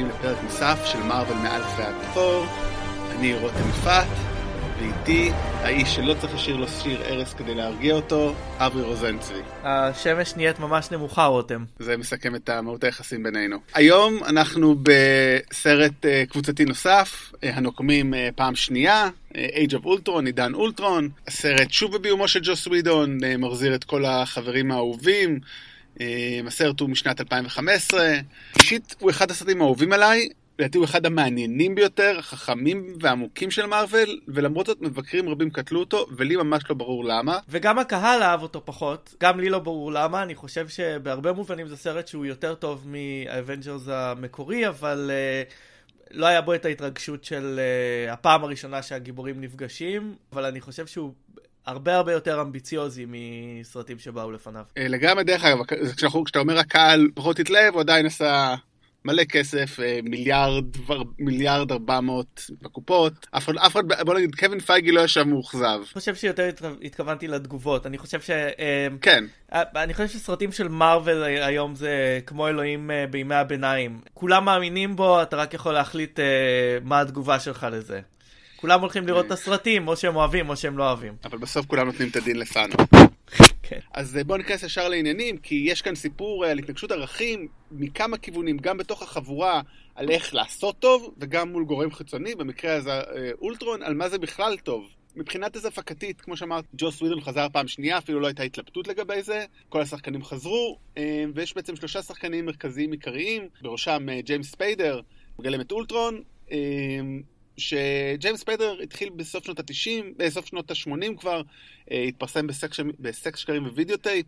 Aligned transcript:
הבאים 0.00 0.18
לפרק 0.18 0.42
נוסף 0.42 0.78
של 0.84 0.98
מארוול 0.98 1.36
מעל 1.36 1.62
בכור. 2.02 2.44
אני 3.10 3.34
רותם 3.34 3.68
יפעת, 3.68 4.06
ואיתי 4.78 5.30
האיש 5.34 5.94
שלא 5.94 6.14
צריך 6.20 6.34
לשיר 6.34 6.56
לו 6.56 6.68
שיר 6.68 7.02
ארס 7.02 7.34
כדי 7.34 7.54
להרגיע 7.54 7.94
אותו, 7.94 8.34
אברי 8.58 8.82
רוזנצבי. 8.82 9.38
השמש 9.62 10.36
נהיית 10.36 10.58
ממש 10.58 10.90
נמוכה, 10.90 11.24
רותם. 11.24 11.64
זה 11.78 11.96
מסכם 11.96 12.34
את 12.34 12.50
מהות 12.50 12.84
היחסים 12.84 13.22
בינינו. 13.22 13.58
היום 13.74 14.24
אנחנו 14.24 14.76
בסרט 14.82 16.04
uh, 16.04 16.30
קבוצתי 16.30 16.64
נוסף, 16.64 17.32
uh, 17.32 17.36
הנוקמים 17.42 18.14
uh, 18.14 18.16
פעם 18.34 18.54
שנייה, 18.54 19.08
Age 19.32 19.72
of 19.72 19.84
Ultron, 19.84 20.26
עידן 20.26 20.54
אולטרון. 20.54 21.08
הסרט 21.28 21.70
שוב 21.70 21.96
בביומו 21.96 22.28
של 22.28 22.40
ג'וס 22.42 22.66
ווידון, 22.66 23.18
מחזיר 23.38 23.74
את 23.74 23.84
כל 23.84 24.04
החברים 24.04 24.72
האהובים. 24.72 25.40
אה, 26.00 26.02
הסרט 26.46 26.80
הוא 26.80 26.90
משנת 26.90 27.20
2015. 27.20 28.00
אישית 28.56 28.96
הוא 29.00 29.10
אחד 29.10 29.30
הסרטים 29.30 29.62
האהובים 29.62 29.92
עליי, 29.92 30.28
לדעתי 30.58 30.78
הוא 30.78 30.84
אחד 30.84 31.06
המעניינים 31.06 31.74
ביותר, 31.74 32.18
החכמים 32.18 32.96
והעמוקים 33.00 33.50
של 33.50 33.66
מארוול, 33.66 34.20
ולמרות 34.28 34.66
זאת 34.66 34.80
מבקרים 34.80 35.28
רבים 35.28 35.50
קטלו 35.50 35.80
אותו, 35.80 36.06
ולי 36.16 36.36
ממש 36.36 36.62
לא 36.70 36.76
ברור 36.76 37.04
למה. 37.04 37.38
וגם 37.48 37.78
הקהל 37.78 38.22
אהב 38.22 38.42
אותו 38.42 38.62
פחות, 38.64 39.14
גם 39.20 39.40
לי 39.40 39.48
לא 39.48 39.58
ברור 39.58 39.92
למה, 39.92 40.22
אני 40.22 40.34
חושב 40.34 40.68
שבהרבה 40.68 41.32
מובנים 41.32 41.68
זה 41.68 41.76
סרט 41.76 42.08
שהוא 42.08 42.26
יותר 42.26 42.54
טוב 42.54 42.86
מהאבנג'רס 42.86 43.88
המקורי, 43.88 44.68
אבל 44.68 45.10
אה, 45.10 45.52
לא 46.10 46.26
היה 46.26 46.40
בו 46.40 46.54
את 46.54 46.64
ההתרגשות 46.64 47.24
של 47.24 47.60
אה, 48.08 48.12
הפעם 48.12 48.44
הראשונה 48.44 48.82
שהגיבורים 48.82 49.40
נפגשים, 49.40 50.14
אבל 50.32 50.44
אני 50.44 50.60
חושב 50.60 50.86
שהוא... 50.86 51.12
הרבה 51.66 51.96
הרבה 51.96 52.12
יותר 52.12 52.42
אמביציוזי 52.42 53.06
מסרטים 53.08 53.98
שבאו 53.98 54.30
לפניו. 54.30 54.64
לגמרי, 54.76 55.24
דרך 55.24 55.44
אגב, 55.44 55.58
כשאתה 55.96 56.38
אומר 56.38 56.58
הקהל 56.58 57.08
פחות 57.14 57.38
התלהב, 57.38 57.74
הוא 57.74 57.80
עדיין 57.80 58.06
עשה 58.06 58.54
מלא 59.04 59.24
כסף, 59.24 59.80
אה, 59.80 60.00
מיליארד, 60.02 60.64
מיליארד 61.18 61.72
ארבע 61.72 62.00
מאות 62.00 62.50
בקופות. 62.62 63.26
אף 63.30 63.44
אחד, 63.44 63.56
אף 63.56 63.72
אחד, 63.72 63.82
בוא 64.06 64.14
נגיד, 64.14 64.34
קווין 64.34 64.60
פייגי 64.60 64.92
לא 64.92 65.00
ישב 65.00 65.22
מאוכזב. 65.22 65.64
אני 65.64 65.86
חושב 65.92 66.14
שיותר 66.14 66.50
התכוונתי 66.82 67.28
לתגובות. 67.28 67.86
אני 67.86 67.98
חושב 67.98 68.20
ש... 68.20 68.30
אה, 68.30 68.86
כן. 69.00 69.24
אה, 69.52 69.62
אני 69.76 69.94
חושב 69.94 70.08
שסרטים 70.08 70.52
של 70.52 70.68
מארוול 70.68 71.22
היום 71.22 71.74
זה 71.74 72.20
כמו 72.26 72.48
אלוהים 72.48 72.90
בימי 73.10 73.34
הביניים. 73.34 74.00
כולם 74.14 74.44
מאמינים 74.44 74.96
בו, 74.96 75.22
אתה 75.22 75.36
רק 75.36 75.54
יכול 75.54 75.72
להחליט 75.72 76.20
מה 76.84 77.00
התגובה 77.00 77.40
שלך 77.40 77.66
לזה. 77.72 78.00
כולם 78.60 78.80
הולכים 78.80 79.06
לראות 79.06 79.26
את 79.26 79.30
הסרטים, 79.30 79.88
או 79.88 79.96
שהם 79.96 80.16
אוהבים 80.16 80.48
או 80.48 80.56
שהם 80.56 80.78
לא 80.78 80.88
אוהבים. 80.88 81.14
אבל 81.24 81.38
בסוף 81.38 81.66
כולם 81.66 81.86
נותנים 81.86 82.08
את 82.08 82.16
הדין 82.16 82.38
לפאנו. 82.38 82.74
כן. 83.62 83.78
אז 83.94 84.18
בואו 84.26 84.38
ניכנס 84.38 84.62
ישר 84.62 84.88
לעניינים, 84.88 85.36
כי 85.36 85.64
יש 85.68 85.82
כאן 85.82 85.94
סיפור 85.94 86.44
על 86.44 86.58
התנגשות 86.58 86.92
ערכים 86.92 87.48
מכמה 87.72 88.18
כיוונים, 88.18 88.58
גם 88.58 88.76
בתוך 88.76 89.02
החבורה, 89.02 89.60
על 89.94 90.10
איך 90.10 90.34
לעשות 90.34 90.78
טוב, 90.78 91.14
וגם 91.18 91.52
מול 91.52 91.64
גורם 91.64 91.90
חיצוני, 91.90 92.34
במקרה 92.34 92.74
הזה 92.74 93.00
אולטרון, 93.42 93.82
על 93.82 93.94
מה 93.94 94.08
זה 94.08 94.18
בכלל 94.18 94.56
טוב. 94.56 94.88
מבחינת 95.16 95.56
איזה 95.56 95.68
הפקתית, 95.68 96.20
כמו 96.20 96.36
שאמרת, 96.36 96.64
ג'וס 96.76 97.02
ווידון 97.02 97.20
חזר 97.20 97.46
פעם 97.52 97.68
שנייה, 97.68 97.98
אפילו 97.98 98.20
לא 98.20 98.26
הייתה 98.26 98.42
התלבטות 98.42 98.88
לגבי 98.88 99.22
זה. 99.22 99.44
כל 99.68 99.80
השחקנים 99.80 100.24
חזרו, 100.24 100.78
ויש 101.34 101.54
בעצם 101.54 101.76
שלושה 101.76 102.02
שחקנים 102.02 102.46
מרכזיים 102.46 102.92
עיקריים, 102.92 103.48
בראשם 103.62 104.06
ג'יימס 104.24 104.50
ספיידר, 104.50 105.00
מגלם 105.38 105.60
את 105.60 105.72
אולטרון, 105.72 106.22
שג'יימס 107.60 108.42
ספיידר 108.42 108.74
התחיל 108.82 109.10
בסוף 109.16 109.44
שנות 109.44 109.60
ה-90, 109.60 110.04
בסוף 110.16 110.46
שנות 110.46 110.70
ה-80 110.70 111.18
כבר, 111.18 111.42
התפרסם 111.90 112.46
בסקס, 112.46 112.80
בסקס 113.00 113.38
שקרים 113.38 113.66
ווידאו 113.66 113.96
טייפ, 113.96 114.26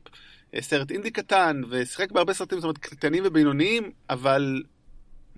סרט 0.61 0.91
אינדי 0.91 1.11
קטן, 1.11 1.63
ושיחק 1.71 2.13
בהרבה 2.13 2.35
סרטים, 2.35 2.59
זאת 2.59 2.65
אומרת, 2.65 2.79
קטנים 2.79 3.23
ובינוניים, 3.27 3.91
אבל 4.11 4.63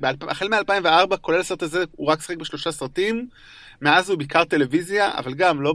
החל 0.03 0.49
מ-2004, 0.49 1.17
כולל 1.17 1.41
הסרט 1.41 1.63
הזה, 1.63 1.85
הוא 1.93 2.09
רק 2.09 2.21
שיחק 2.21 2.37
בשלושה 2.37 2.73
סרטים. 2.73 3.29
מאז 3.83 4.11
הוא 4.11 4.19
בעיקר 4.19 4.45
טלוויזיה, 4.45 5.19
אבל 5.19 5.35
גם 5.35 5.63
לא 5.63 5.73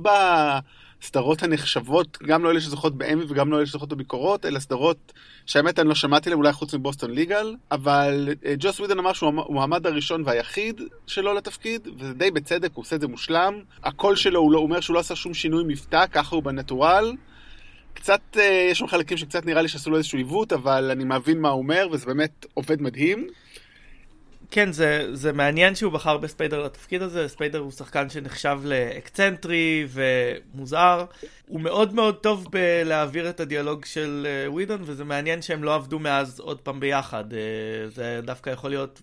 בסדרות 1.01 1.43
הנחשבות, 1.43 2.17
גם 2.27 2.43
לא 2.43 2.51
אלה 2.51 2.61
שזוכות 2.61 2.97
באמי 2.97 3.23
וגם 3.29 3.51
לא 3.51 3.57
אלה 3.57 3.65
שזוכות 3.65 3.89
בביקורות, 3.89 4.45
אלא 4.45 4.59
סדרות 4.59 5.13
שהאמת 5.45 5.79
אני 5.79 5.89
לא 5.89 5.95
שמעתי 5.95 6.29
עליהן, 6.29 6.39
אולי 6.39 6.53
חוץ 6.53 6.73
מבוסטון 6.73 7.11
ליגל, 7.11 7.55
אבל 7.71 8.29
ג'וס 8.59 8.79
ווידן 8.79 8.99
אמר 8.99 9.13
שהוא 9.13 9.29
המועמד 9.29 9.87
הראשון 9.87 10.23
והיחיד 10.25 10.81
שלו 11.07 11.33
לתפקיד, 11.33 11.87
וזה 11.97 12.13
די 12.13 12.31
בצדק, 12.31 12.69
הוא 12.73 12.81
עושה 12.81 12.95
את 12.95 13.01
זה 13.01 13.07
מושלם. 13.07 13.61
הקול 13.83 14.15
שלו, 14.15 14.39
הוא, 14.39 14.51
לא, 14.51 14.59
אומר 14.59 14.79
שהוא 14.79 14.93
לא 14.93 14.99
עשה 14.99 15.15
שום 15.15 15.33
שינוי 15.33 15.63
מבטא, 15.67 16.05
ככה 16.11 16.35
הוא 16.35 16.43
ב 16.44 16.51
natural. 16.51 17.13
קצת, 17.93 18.37
יש 18.71 18.79
שם 18.79 18.87
חלקים 18.87 19.17
שקצת 19.17 19.45
נראה 19.45 19.61
לי 19.61 19.67
שעשו 19.67 19.89
לו 19.89 19.97
איזשהו 19.97 20.17
עיוות, 20.17 20.53
אבל 20.53 20.91
אני 20.91 21.03
מבין 21.03 21.41
מה 21.41 21.49
הוא 21.49 21.61
אומר, 21.61 21.87
וזה 21.91 22.05
באמת 22.05 22.45
עובד 22.53 22.81
מדהים. 22.81 23.27
כן, 24.51 24.71
זה, 24.71 25.07
זה 25.13 25.33
מעניין 25.33 25.75
שהוא 25.75 25.91
בחר 25.91 26.17
בספיידר 26.17 26.63
לתפקיד 26.63 27.01
הזה, 27.01 27.27
ספיידר 27.27 27.59
הוא 27.59 27.71
שחקן 27.71 28.09
שנחשב 28.09 28.59
לאקצנטרי 28.63 29.87
ומוזר. 29.89 31.05
הוא 31.47 31.61
מאוד 31.61 31.93
מאוד 31.93 32.15
טוב 32.15 32.47
בלהעביר 32.51 33.29
את 33.29 33.39
הדיאלוג 33.39 33.85
של 33.85 34.27
ווידון, 34.47 34.81
וזה 34.85 35.03
מעניין 35.03 35.41
שהם 35.41 35.63
לא 35.63 35.75
עבדו 35.75 35.99
מאז 35.99 36.39
עוד 36.39 36.61
פעם 36.61 36.79
ביחד. 36.79 37.23
זה 37.87 38.19
דווקא 38.23 38.49
יכול 38.49 38.69
להיות 38.69 39.01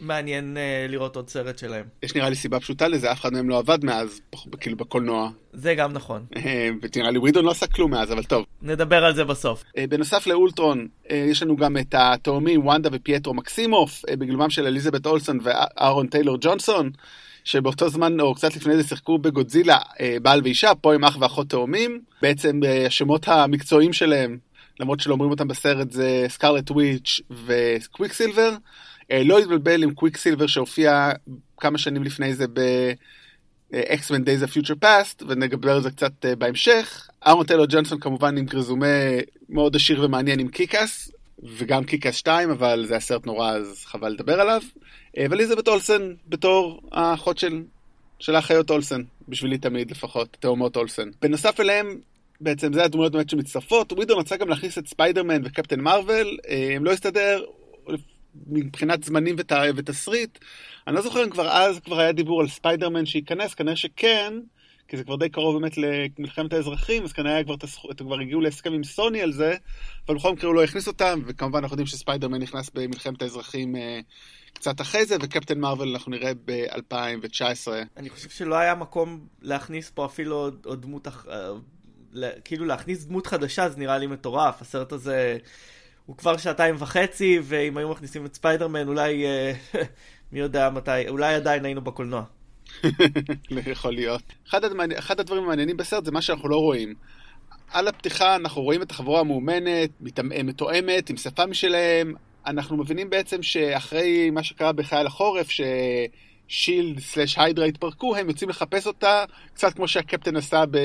מעניין 0.00 0.56
uh, 0.56 0.90
לראות 0.90 1.16
עוד 1.16 1.28
סרט 1.28 1.58
שלהם. 1.58 1.84
יש 2.02 2.14
נראה 2.14 2.28
לי 2.28 2.36
סיבה 2.36 2.60
פשוטה 2.60 2.88
לזה, 2.88 3.12
אף 3.12 3.20
אחד 3.20 3.32
מהם 3.32 3.48
לא 3.48 3.58
עבד 3.58 3.84
מאז, 3.84 4.20
כאילו 4.60 4.76
בקולנוע. 4.76 5.30
זה 5.52 5.74
גם 5.74 5.92
נכון. 5.92 6.24
ונראה 6.82 7.10
לי 7.10 7.18
ווידון 7.18 7.44
לא 7.44 7.50
עשה 7.50 7.66
כלום 7.66 7.90
מאז, 7.90 8.12
אבל 8.12 8.22
טוב. 8.22 8.44
נדבר 8.62 9.04
על 9.04 9.14
זה 9.14 9.24
בסוף. 9.24 9.62
Uh, 9.62 9.80
בנוסף 9.88 10.26
לאולטרון, 10.26 10.86
uh, 11.04 11.12
יש 11.12 11.42
לנו 11.42 11.56
גם 11.56 11.76
את 11.76 11.94
התאומים 11.98 12.66
וונדה 12.66 12.88
ופייטרו 12.92 13.34
מקסימוף, 13.34 14.04
uh, 14.04 14.16
בגלומם 14.16 14.50
של 14.50 14.66
אליזבת 14.66 15.06
אולסון 15.06 15.38
ואהרון 15.42 16.06
טיילור 16.06 16.36
ג'ונסון. 16.40 16.90
שבאותו 17.44 17.88
זמן, 17.88 18.20
או 18.20 18.34
קצת 18.34 18.56
לפני 18.56 18.76
זה, 18.76 18.88
שיחקו 18.88 19.18
בגודזילה 19.18 19.78
בעל 20.22 20.40
ואישה, 20.44 20.74
פה 20.74 20.94
עם 20.94 21.04
אח 21.04 21.16
ואחות 21.20 21.48
תאומים. 21.48 22.00
בעצם 22.22 22.60
השמות 22.86 23.28
המקצועיים 23.28 23.92
שלהם, 23.92 24.38
למרות 24.80 25.00
שלא 25.00 25.12
אומרים 25.12 25.30
אותם 25.30 25.48
בסרט, 25.48 25.90
זה 25.90 26.26
סקארלט 26.28 26.70
וויץ' 26.70 27.20
וקוויק 27.30 28.12
סילבר. 28.12 28.50
לא 29.10 29.38
התבלבל 29.38 29.82
עם 29.82 29.94
קוויק 29.94 30.16
סילבר 30.16 30.46
שהופיע 30.46 31.10
כמה 31.56 31.78
שנים 31.78 32.02
לפני 32.02 32.34
זה 32.34 32.46
ב-X-Men 32.52 34.20
Days 34.24 34.46
of 34.46 34.50
Future 34.52 34.84
Past, 34.84 35.24
ונדבר 35.28 35.72
על 35.72 35.82
זה 35.82 35.90
קצת 35.90 36.12
בהמשך. 36.38 37.08
ארון 37.26 37.46
טיילור 37.46 37.66
ג'ונסון 37.68 38.00
כמובן 38.00 38.38
עם 38.38 38.46
רזומה 38.54 38.86
מאוד 39.48 39.76
עשיר 39.76 40.04
ומעניין 40.04 40.40
עם 40.40 40.48
קיקאס, 40.48 41.12
וגם 41.56 41.84
קיקאס 41.84 42.16
2, 42.16 42.50
אבל 42.50 42.84
זה 42.86 42.96
הסרט 42.96 43.26
נורא 43.26 43.50
אז 43.50 43.84
חבל 43.84 44.08
לדבר 44.08 44.40
עליו. 44.40 44.62
ואליזבת 45.16 45.68
אולסן 45.68 46.12
בתור 46.28 46.80
האחות 46.92 47.38
של, 47.38 47.62
של 48.18 48.34
האחיות 48.34 48.70
אולסן, 48.70 49.02
בשבילי 49.28 49.58
תמיד 49.58 49.90
לפחות, 49.90 50.36
תאומות 50.40 50.76
אולסן. 50.76 51.10
בנוסף 51.22 51.60
אליהם, 51.60 52.00
בעצם 52.40 52.72
זה 52.72 52.84
הדמויות 52.84 53.12
באמת 53.12 53.30
שמצטרפות, 53.30 53.92
ווידן 53.92 54.18
רצה 54.18 54.36
גם 54.36 54.48
להכניס 54.48 54.78
את 54.78 54.88
ספיידרמן 54.88 55.40
וקפטן 55.44 55.80
מארוול, 55.80 56.38
הם 56.74 56.84
לא 56.84 56.92
הסתדר, 56.92 57.44
מבחינת 58.46 59.04
זמנים 59.04 59.36
ות, 59.38 59.52
ותסריט. 59.76 60.38
אני 60.86 60.96
לא 60.96 61.02
זוכר 61.02 61.24
אם 61.24 61.30
כבר 61.30 61.48
אז 61.48 61.80
כבר 61.80 62.00
היה 62.00 62.12
דיבור 62.12 62.40
על 62.40 62.48
ספיידרמן 62.48 63.06
שייכנס, 63.06 63.54
כנראה 63.54 63.76
שכן, 63.76 64.34
כי 64.88 64.96
זה 64.96 65.04
כבר 65.04 65.16
די 65.16 65.28
קרוב 65.28 65.60
באמת 65.60 65.78
למלחמת 65.78 66.52
האזרחים, 66.52 67.04
אז 67.04 67.12
כנראה 67.12 67.44
כבר, 67.44 67.54
כבר 67.96 68.20
הגיעו 68.20 68.40
להסכם 68.40 68.72
עם 68.72 68.84
סוני 68.84 69.22
על 69.22 69.32
זה, 69.32 69.54
אבל 70.06 70.16
בכל 70.16 70.32
מקרה 70.32 70.48
הוא 70.48 70.54
לא 70.54 70.64
הכניס 70.64 70.86
אותם, 70.86 71.20
וכמובן 71.26 71.58
אנחנו 71.58 71.74
יודעים 71.74 71.86
שספיידרמן 71.86 72.42
נכנס 72.42 72.70
במלחמת 72.74 73.22
האזרחים 73.22 73.76
אה, 73.76 74.00
קצת 74.52 74.80
אחרי 74.80 75.06
זה, 75.06 75.16
וקפטן 75.22 75.60
מרוויל 75.60 75.88
אנחנו 75.88 76.12
נראה 76.12 76.32
ב-2019. 76.44 77.68
אני 77.96 78.10
חושב 78.10 78.30
שלא 78.30 78.54
היה 78.54 78.74
מקום 78.74 79.26
להכניס 79.42 79.90
פה 79.90 80.06
אפילו 80.06 80.36
עוד, 80.36 80.62
עוד 80.64 80.82
דמות, 80.82 81.08
אה, 81.08 81.50
כאילו 82.44 82.64
להכניס 82.64 83.04
דמות 83.04 83.26
חדשה, 83.26 83.68
זה 83.68 83.78
נראה 83.78 83.98
לי 83.98 84.06
מטורף, 84.06 84.62
הסרט 84.62 84.92
הזה... 84.92 85.38
הוא 86.08 86.16
כבר 86.16 86.36
שעתיים 86.36 86.74
וחצי, 86.78 87.38
ואם 87.42 87.76
היו 87.76 87.88
מכניסים 87.88 88.26
את 88.26 88.34
ספיידרמן, 88.34 88.88
אולי, 88.88 89.24
מי 90.32 90.40
יודע 90.40 90.70
מתי, 90.70 91.08
אולי 91.08 91.34
עדיין 91.34 91.64
היינו 91.64 91.80
בקולנוע. 91.80 92.22
יכול 93.66 93.92
להיות. 93.94 94.22
אחד, 94.48 94.64
הדמעני, 94.64 94.98
אחד 94.98 95.20
הדברים 95.20 95.44
המעניינים 95.44 95.76
בסרט 95.76 96.04
זה 96.04 96.10
מה 96.10 96.22
שאנחנו 96.22 96.48
לא 96.48 96.56
רואים. 96.56 96.94
על 97.70 97.88
הפתיחה 97.88 98.36
אנחנו 98.36 98.62
רואים 98.62 98.82
את 98.82 98.90
החבורה 98.90 99.20
המאומנת, 99.20 99.90
מתואמת, 100.44 101.10
עם 101.10 101.16
שפה 101.16 101.46
משלהם. 101.46 102.14
אנחנו 102.46 102.76
מבינים 102.76 103.10
בעצם 103.10 103.42
שאחרי 103.42 104.30
מה 104.30 104.42
שקרה 104.42 104.72
בחייל 104.72 105.06
החורף, 105.06 105.48
ששילד 105.50 106.98
סלאש 107.00 107.38
היידרה 107.38 107.66
התפרקו, 107.66 108.16
הם 108.16 108.28
יוצאים 108.28 108.50
לחפש 108.50 108.86
אותה, 108.86 109.24
קצת 109.54 109.74
כמו 109.74 109.88
שהקפטן 109.88 110.36
עשה 110.36 110.64
ב... 110.70 110.78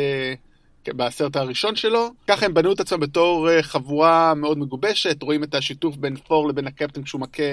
בסרט 0.89 1.35
הראשון 1.35 1.75
שלו. 1.75 2.09
ככה 2.27 2.45
הם 2.45 2.53
בנו 2.53 2.73
את 2.73 2.79
עצמם 2.79 2.99
בתור 2.99 3.49
אה, 3.49 3.63
חבורה 3.63 4.33
מאוד 4.33 4.57
מגובשת, 4.57 5.23
רואים 5.23 5.43
את 5.43 5.55
השיתוף 5.55 5.95
בין 5.95 6.15
פור 6.15 6.49
לבין 6.49 6.67
הקפטן 6.67 7.03
כשהוא 7.03 7.21
מכה 7.21 7.43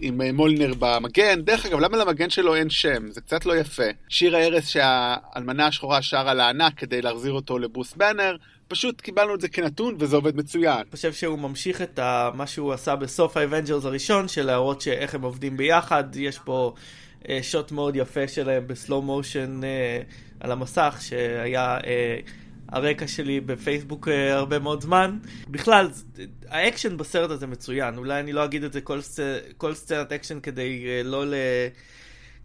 עם 0.00 0.20
אה, 0.20 0.32
מולנר 0.32 0.72
במגן. 0.78 1.40
דרך 1.40 1.66
אגב, 1.66 1.78
למה 1.78 1.96
למגן 1.96 2.30
שלו 2.30 2.54
אין 2.54 2.70
שם? 2.70 3.10
זה 3.10 3.20
קצת 3.20 3.46
לא 3.46 3.56
יפה. 3.56 3.82
שיר 4.08 4.36
ההרס 4.36 4.68
שהאלמנה 4.68 5.66
השחורה 5.66 6.02
שרה 6.02 6.34
לענק 6.34 6.74
כדי 6.76 7.02
להחזיר 7.02 7.32
אותו 7.32 7.58
לברוס 7.58 7.94
באנר, 7.96 8.36
פשוט 8.68 9.00
קיבלנו 9.00 9.34
את 9.34 9.40
זה 9.40 9.48
כנתון 9.48 9.96
וזה 9.98 10.16
עובד 10.16 10.36
מצוין. 10.36 10.76
אני 10.76 10.90
חושב 10.90 11.12
שהוא 11.12 11.38
ממשיך 11.38 11.82
את 11.82 11.98
מה 12.34 12.46
שהוא 12.46 12.72
עשה 12.72 12.96
בסוף 12.96 13.36
האבנג'רס 13.36 13.84
הראשון, 13.84 14.28
של 14.28 14.46
להראות 14.46 14.80
שאיך 14.80 15.14
הם 15.14 15.22
עובדים 15.22 15.56
ביחד, 15.56 16.04
יש 16.16 16.38
פה 16.38 16.74
אה, 17.28 17.38
שוט 17.42 17.72
מאוד 17.72 17.96
יפה 17.96 18.28
שלהם 18.28 18.66
ב 18.66 18.73
slow 18.73 19.02
motion 19.02 19.60
אה, 19.64 20.00
על 20.40 20.52
המסך, 20.52 20.98
שהיה 21.00 21.78
אה, 21.86 22.16
הרקע 22.72 23.06
שלי 23.06 23.40
בפייסבוק 23.40 24.08
אה, 24.08 24.34
הרבה 24.34 24.58
מאוד 24.58 24.80
זמן. 24.80 25.18
בכלל, 25.48 25.88
האקשן 26.48 26.96
בסרט 26.96 27.30
הזה 27.30 27.46
מצוין, 27.46 27.98
אולי 27.98 28.20
אני 28.20 28.32
לא 28.32 28.44
אגיד 28.44 28.64
את 28.64 28.72
זה 28.72 28.80
כל, 28.80 29.00
כל 29.56 29.74
סצנת 29.74 30.12
אקשן 30.12 30.40
כדי 30.40 30.84
אה, 30.86 31.02
לא 31.02 31.26
ל... 31.26 31.34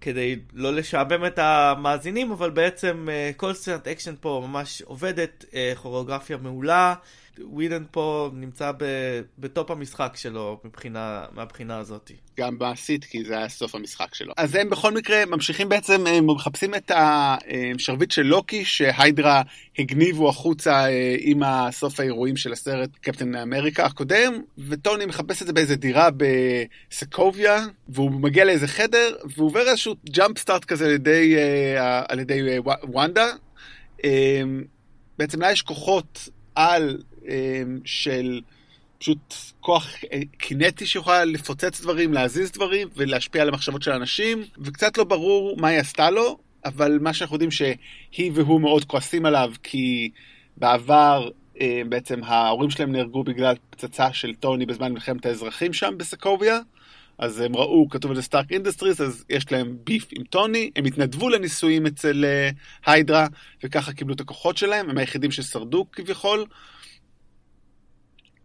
כדי 0.02 0.40
לא 0.54 0.74
לשעבם 0.74 1.26
את 1.26 1.40
המאזינים, 1.40 2.32
אבל 2.32 2.50
בעצם 2.50 3.08
אה, 3.12 3.32
כל 3.38 3.54
סצנת 3.54 3.88
אקשן 3.88 4.16
פה 4.22 4.44
ממש 4.48 4.82
עובדת, 4.82 5.46
כוריאוגרפיה 5.82 6.38
מעולה. 6.38 6.96
ווידן 7.44 7.84
פה 7.92 8.30
נמצא 8.34 8.72
בטופ 9.38 9.72
המשחק 9.72 10.14
שלו 10.16 10.60
מבחינה, 10.64 11.26
מהבחינה 11.32 11.78
הזאת. 11.78 12.12
גם 12.40 12.58
בעשית, 12.58 13.06
כי 13.06 13.24
זה 13.24 13.38
היה 13.38 13.50
סוף 13.50 13.76
המשחק 13.76 14.16
שלו. 14.16 14.34
אז 14.38 14.56
הם 14.56 14.70
בכל 14.70 14.94
מקרה 14.94 15.26
ממשיכים 15.26 15.70
בעצם, 15.70 16.08
הם 16.08 16.28
מחפשים 16.28 16.76
את 16.76 16.92
השרביט 16.96 18.12
של 18.12 18.22
לוקי, 18.22 18.66
שהיידרה 18.66 19.42
הגניבו 19.80 20.30
החוצה 20.30 20.90
אה, 20.90 21.16
עם 21.20 21.42
סוף 21.72 22.00
האירועים 22.00 22.38
של 22.38 22.54
הסרט 22.54 22.90
קפטן 23.02 23.36
אמריקה 23.36 23.86
הקודם, 23.86 24.34
וטוני 24.70 25.06
מחפש 25.06 25.42
את 25.42 25.48
זה 25.48 25.54
באיזה 25.54 25.76
דירה 25.76 26.10
בסקוביה, 26.18 27.66
והוא 27.90 28.12
מגיע 28.12 28.46
לאיזה 28.46 28.68
חדר, 28.68 29.16
והוא 29.36 29.48
עובר 29.48 29.70
איזשהו 29.70 29.96
jump 30.10 30.38
start 30.38 30.66
כזה 30.66 30.86
על 30.86 30.92
ידי, 30.92 31.36
אה, 31.38 32.04
על 32.10 32.20
ידי 32.20 32.50
אה, 32.50 32.58
וונדה. 32.84 33.28
בעצם 35.18 35.42
לה 35.42 35.52
יש 35.52 35.62
כוחות 35.62 36.30
על 36.56 36.98
של 37.86 38.42
פשוט 38.98 39.34
כוח 39.60 39.88
אה, 40.14 40.20
קינטי 40.38 40.86
שיכולה 40.86 41.26
לפוצץ 41.26 41.82
דברים, 41.82 42.14
להזיז 42.14 42.52
דברים 42.52 42.88
ולהשפיע 42.96 43.42
על 43.42 43.48
המחשבות 43.48 43.82
של 43.82 43.92
אנשים, 43.92 44.44
וקצת 44.58 44.98
לא 44.98 45.04
ברור 45.04 45.58
מה 45.58 45.68
היא 45.68 45.80
עשתה 45.80 46.10
לו, 46.10 46.38
אבל 46.66 46.98
מה 47.02 47.14
שאנחנו 47.14 47.36
יודעים 47.36 47.52
שהיא 47.52 48.32
ואח 48.34 48.46
שלה 48.46 48.62
מאוד 48.62 48.86
כועסים 48.86 49.26
עליו, 49.26 49.52
כי 49.64 50.10
בעבר 50.58 51.30
אה, 51.62 51.82
בעצם 51.90 52.24
ההורים 52.24 52.70
שלהם 52.70 52.92
נהרגו 52.92 53.24
בגלל 53.24 53.56
פצצה 53.70 54.14
של 54.14 54.34
טוני 54.34 54.66
בזמן 54.66 54.94
מלחמת 54.94 55.26
האזרחים 55.26 55.74
שם 55.74 55.94
בסקוביה. 55.98 56.60
אז 57.18 57.40
הם 57.40 57.56
ראו, 57.56 57.90
כתוב 57.90 58.12
על 58.12 58.18
זה 58.18 58.24
סטארק 58.24 58.52
אינדסטריס, 58.52 59.02
אז 59.02 59.26
יש 59.30 59.52
להם 59.52 59.78
beef 59.84 60.08
עם 60.12 60.24
טוני, 60.24 60.72
הם 60.76 60.86
התנדבו 60.86 61.30
לניסויים 61.30 61.86
אצל 61.86 62.26
אה, 62.26 62.50
היידרה, 62.86 63.28
וככה 63.64 63.94
קיבלו 63.94 64.16
את 64.16 64.22
הכוחות 64.22 64.58
שלהם, 64.58 64.90
הם 64.90 64.98
היחידים 64.98 65.32
ששרדו 65.32 65.86
כביכול. 65.92 66.46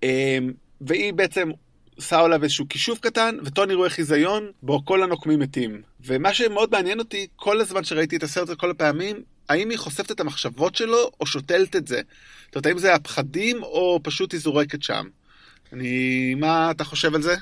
אמ, 0.03 0.53
והיא 0.81 1.13
בעצם 1.13 1.51
עושה 1.97 2.21
עליו 2.21 2.43
איזשהו 2.43 2.69
כישוף 2.69 3.01
קטן, 3.01 3.37
וטוני 3.45 3.75
רואה 3.75 3.91
חיזיון, 3.91 4.51
בו 4.63 4.85
כל 4.85 5.03
הנוקמים 5.03 5.39
מתים. 5.39 5.83
ומה 6.01 6.35
שמאוד 6.35 6.71
מעניין 6.73 6.99
אותי, 6.99 7.27
כל 7.37 7.61
הזמן 7.61 7.85
שראיתי 7.85 8.17
את 8.17 8.23
הסרט 8.23 8.59
כל 8.59 8.71
הפעמים, 8.71 9.23
האם 9.49 9.71
היא 9.71 9.79
חושפת 9.79 10.11
את 10.11 10.21
המחשבות 10.21 10.75
שלו, 10.75 11.11
או 11.21 11.27
שותלת 11.27 11.77
את 11.77 11.87
זה? 11.87 12.01
זאת 12.45 12.55
אומרת, 12.55 12.67
האם 12.67 12.79
זה 12.79 12.95
הפחדים, 12.95 13.63
או 13.63 14.01
פשוט 14.03 14.33
היא 14.33 14.41
זורקת 14.41 14.83
שם? 14.83 15.07
אני... 15.73 16.35
מה 16.35 16.71
אתה 16.71 16.85
חושב 16.85 17.15
על 17.15 17.23
זה? 17.23 17.35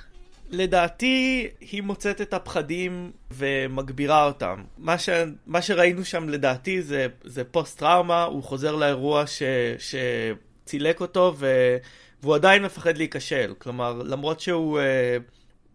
לדעתי, 0.51 1.49
היא 1.61 1.83
מוצאת 1.83 2.21
את 2.21 2.35
הפחדים 2.35 3.11
ומגבירה 3.31 4.25
אותם. 4.25 4.63
מה, 4.79 4.99
ש... 4.99 5.09
מה 5.47 5.63
שראינו 5.63 6.05
שם 6.05 6.29
לדעתי 6.29 6.83
זה, 6.83 7.07
זה 7.25 7.45
פוסט-טראומה, 7.45 8.23
הוא 8.23 8.43
חוזר 8.43 8.77
לאירוע 8.77 9.27
ש... 9.27 9.43
שצילק 9.79 11.01
אותו, 11.01 11.35
ו... 11.39 11.77
והוא 12.23 12.35
עדיין 12.35 12.63
מפחד 12.63 12.97
להיכשל. 12.97 13.55
כלומר, 13.59 14.03
למרות 14.05 14.41
שהוא 14.41 14.81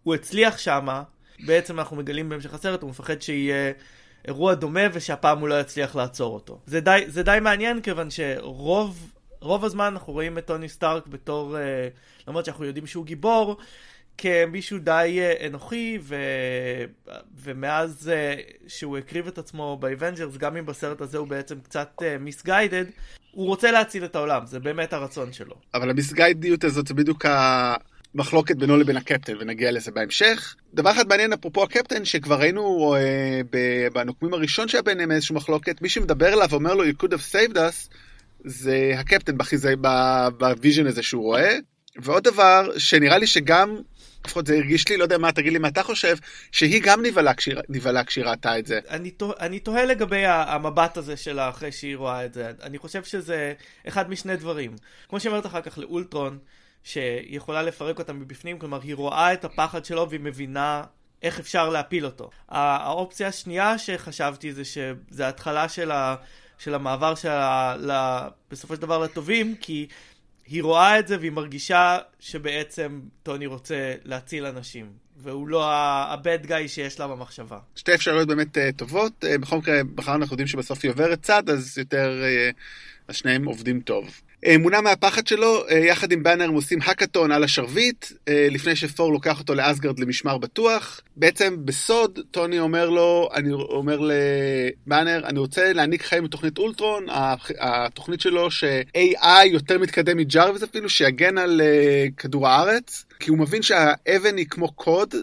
uh, 0.06 0.14
הצליח 0.14 0.58
שמה, 0.58 1.02
בעצם 1.46 1.78
אנחנו 1.78 1.96
מגלים 1.96 2.28
בהמשך 2.28 2.54
הסרט, 2.54 2.82
הוא 2.82 2.90
מפחד 2.90 3.22
שיהיה 3.22 3.72
אירוע 4.24 4.54
דומה 4.54 4.80
ושהפעם 4.92 5.38
הוא 5.38 5.48
לא 5.48 5.60
יצליח 5.60 5.96
לעצור 5.96 6.34
אותו. 6.34 6.60
זה 6.66 6.80
די, 6.80 7.04
זה 7.06 7.22
די 7.22 7.38
מעניין 7.42 7.80
כיוון 7.80 8.10
שרוב 8.10 9.12
רוב 9.40 9.64
הזמן 9.64 9.84
אנחנו 9.84 10.12
רואים 10.12 10.38
את 10.38 10.46
טוני 10.46 10.68
סטארק 10.68 11.06
בתור, 11.06 11.56
uh, 11.56 12.28
למרות 12.28 12.44
שאנחנו 12.44 12.64
יודעים 12.64 12.86
שהוא 12.86 13.06
גיבור, 13.06 13.56
כמישהו 14.18 14.78
די 14.78 15.20
uh, 15.20 15.46
אנוכי, 15.46 15.98
ו... 16.02 16.16
ומאז 17.36 18.10
שהוא 18.68 18.98
הקריב 18.98 19.26
את 19.26 19.38
עצמו 19.38 19.76
באבנג'רס, 19.80 20.36
גם 20.36 20.56
אם 20.56 20.66
בסרט 20.66 21.00
הזה 21.00 21.18
הוא 21.18 21.28
בעצם 21.28 21.60
קצת 21.60 22.02
misguided, 22.20 22.84
אה, 22.86 22.90
הוא 23.36 23.46
רוצה 23.46 23.70
להציל 23.70 24.04
את 24.04 24.16
העולם, 24.16 24.46
זה 24.46 24.60
באמת 24.60 24.92
הרצון 24.92 25.32
שלו. 25.32 25.54
אבל 25.74 25.90
המסגיידיות 25.90 26.64
הזאת 26.64 26.86
זה 26.86 26.94
בדיוק 26.94 27.24
המחלוקת 28.14 28.56
בינו 28.56 28.76
לבין 28.76 28.96
הקפטן, 28.96 29.32
ונגיע 29.40 29.72
לזה 29.72 29.90
בהמשך. 29.90 30.54
דבר 30.74 30.90
אחד 30.90 31.08
מעניין 31.08 31.32
אפרופו 31.32 31.62
הקפטן, 31.62 32.04
שכבר 32.04 32.40
ראינו 32.40 32.94
אה, 32.96 33.40
בנוקמים 33.92 34.34
הראשון 34.34 34.68
שהיה 34.68 34.82
ביניהם 34.82 35.10
איזושהי 35.10 35.36
מחלוקת, 35.36 35.82
מי 35.82 35.88
שמדבר 35.88 36.32
אליו 36.32 36.46
ואומר 36.50 36.74
לו 36.74 36.84
you 36.84 37.02
could 37.02 37.08
have 37.08 37.34
saved 37.34 37.56
us, 37.56 37.94
זה 38.44 38.92
הקפטן 38.98 39.36
ב 40.38 40.45
vision 40.45 40.86
הזה 40.86 41.02
שהוא 41.02 41.22
רואה. 41.22 41.56
ועוד 42.02 42.24
דבר, 42.24 42.70
שנראה 42.78 43.18
לי 43.18 43.26
שגם 43.26 43.76
לפחות 44.26 44.46
זה 44.46 44.54
הרגיש 44.56 44.88
לי, 44.88 44.96
לא 44.96 45.02
יודע 45.02 45.18
מה, 45.18 45.32
תגיד 45.32 45.52
לי 45.52 45.58
מה 45.58 45.68
אתה 45.68 45.82
חושב, 45.82 46.16
שהיא 46.52 46.82
גם 46.82 47.02
נבהלה 47.68 48.04
כשהיא 48.04 48.24
ראתה 48.24 48.58
את 48.58 48.66
זה. 48.66 48.80
אני, 48.90 49.10
תוה, 49.10 49.34
אני 49.40 49.58
תוהה 49.58 49.84
לגבי 49.84 50.26
המבט 50.26 50.96
הזה 50.96 51.16
שלה 51.16 51.48
אחרי 51.48 51.72
שהיא 51.72 51.96
רואה 51.96 52.24
את 52.24 52.34
זה. 52.34 52.52
אני 52.62 52.78
חושב 52.78 53.04
שזה 53.04 53.52
אחד 53.88 54.10
משני 54.10 54.36
דברים. 54.36 54.76
כמו 55.08 55.20
שהיא 55.20 55.30
אומרת 55.30 55.46
אחר 55.46 55.60
כך 55.60 55.78
לאולטרון, 55.78 56.38
שהיא 56.82 57.36
יכולה 57.36 57.62
לפרק 57.62 57.98
אותה 57.98 58.12
מבפנים, 58.12 58.58
כלומר 58.58 58.80
היא 58.82 58.94
רואה 58.94 59.32
את 59.32 59.44
הפחד 59.44 59.84
שלו 59.84 60.10
והיא 60.10 60.20
מבינה 60.20 60.82
איך 61.22 61.40
אפשר 61.40 61.68
להפיל 61.68 62.06
אותו. 62.06 62.30
האופציה 62.48 63.28
השנייה 63.28 63.78
שחשבתי 63.78 64.52
זה 64.52 64.64
שזה 64.64 65.26
ההתחלה 65.26 65.68
של, 65.68 65.90
ה, 65.90 66.16
של 66.58 66.74
המעבר 66.74 67.14
שלה 67.14 68.28
בסופו 68.50 68.74
של 68.74 68.80
דבר 68.80 68.98
לטובים, 68.98 69.54
כי 69.60 69.86
היא 70.46 70.62
רואה 70.62 70.98
את 70.98 71.08
זה 71.08 71.18
והיא 71.18 71.32
מרגישה 71.32 71.98
שבעצם 72.20 73.00
טוני 73.22 73.46
רוצה 73.46 73.94
להציל 74.04 74.46
אנשים. 74.46 75.06
והוא 75.18 75.48
לא 75.48 75.70
ה-bad 75.70 76.46
guy 76.46 76.68
שיש 76.68 77.00
לה 77.00 77.08
במחשבה. 77.08 77.58
שתי 77.76 77.94
אפשרויות 77.94 78.28
באמת 78.28 78.56
uh, 78.56 78.60
טובות. 78.76 79.24
Uh, 79.24 79.38
בכל 79.38 79.58
מקרה, 79.58 79.84
בחרנו 79.94 80.22
אנחנו 80.22 80.34
יודעים 80.34 80.46
שבסוף 80.46 80.78
היא 80.82 80.90
עוברת 80.90 81.22
צד, 81.22 81.50
אז 81.50 81.78
יותר, 81.78 82.22
uh, 82.22 82.54
השניהם 83.08 83.44
עובדים 83.44 83.80
טוב. 83.80 84.20
אה, 84.46 84.58
מונע 84.58 84.80
מהפחד 84.80 85.26
שלו, 85.26 85.68
אה, 85.70 85.78
יחד 85.78 86.12
עם 86.12 86.22
באנר 86.22 86.44
הם 86.44 86.54
עושים 86.54 86.78
האקתון 86.84 87.32
על 87.32 87.44
השרביט, 87.44 88.06
אה, 88.28 88.48
לפני 88.50 88.76
שפור 88.76 89.12
לוקח 89.12 89.38
אותו 89.38 89.54
לאסגרד 89.54 89.98
למשמר 89.98 90.38
בטוח. 90.38 91.00
בעצם 91.16 91.56
בסוד, 91.64 92.18
טוני 92.30 92.58
אומר 92.58 92.90
לו, 92.90 93.28
אני 93.34 93.52
אומר 93.52 94.00
לבאנר, 94.00 95.22
אני 95.24 95.38
רוצה 95.38 95.72
להעניק 95.72 96.02
חיים 96.02 96.24
בתוכנית 96.24 96.58
אולטרון, 96.58 97.06
התוכנית 97.60 98.20
שלו 98.20 98.50
ש-AI 98.50 99.44
יותר 99.44 99.78
מתקדם 99.78 100.16
מג'ארוויז 100.16 100.64
אפילו, 100.64 100.88
שיגן 100.88 101.38
על 101.38 101.60
כדור 102.16 102.48
הארץ, 102.48 103.04
כי 103.20 103.30
הוא 103.30 103.38
מבין 103.38 103.62
שהאבן 103.62 104.36
היא 104.36 104.46
כמו 104.50 104.72
קוד, 104.72 105.14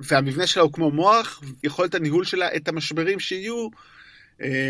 והמבנה 0.00 0.46
שלה 0.46 0.62
הוא 0.62 0.72
כמו 0.72 0.90
מוח, 0.90 1.42
יכולת 1.64 1.94
הניהול 1.94 2.24
שלה 2.24 2.48
את 2.56 2.68
המשברים 2.68 3.20
שיהיו. 3.20 3.68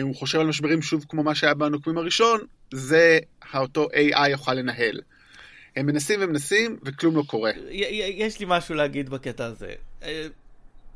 הוא 0.02 0.14
חושב 0.14 0.40
על 0.40 0.46
משברים 0.46 0.82
שוב 0.82 1.04
כמו 1.08 1.22
מה 1.22 1.34
שהיה 1.34 1.54
בנוקמים 1.54 1.98
הראשון, 1.98 2.40
זה 2.74 3.18
אותו 3.54 3.88
AI 3.92 4.28
יוכל 4.28 4.54
לנהל. 4.54 5.00
הם 5.76 5.86
מנסים 5.86 6.20
ומנסים, 6.22 6.78
וכלום 6.82 7.16
לא 7.16 7.22
קורה. 7.26 7.50
יש 7.70 8.40
לי 8.40 8.46
משהו 8.48 8.74
להגיד 8.74 9.10
בקטע 9.10 9.44
הזה. 9.44 9.74
אה, 10.02 10.26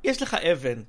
יש 0.04 0.22
לך 0.22 0.34
אבן 0.34 0.82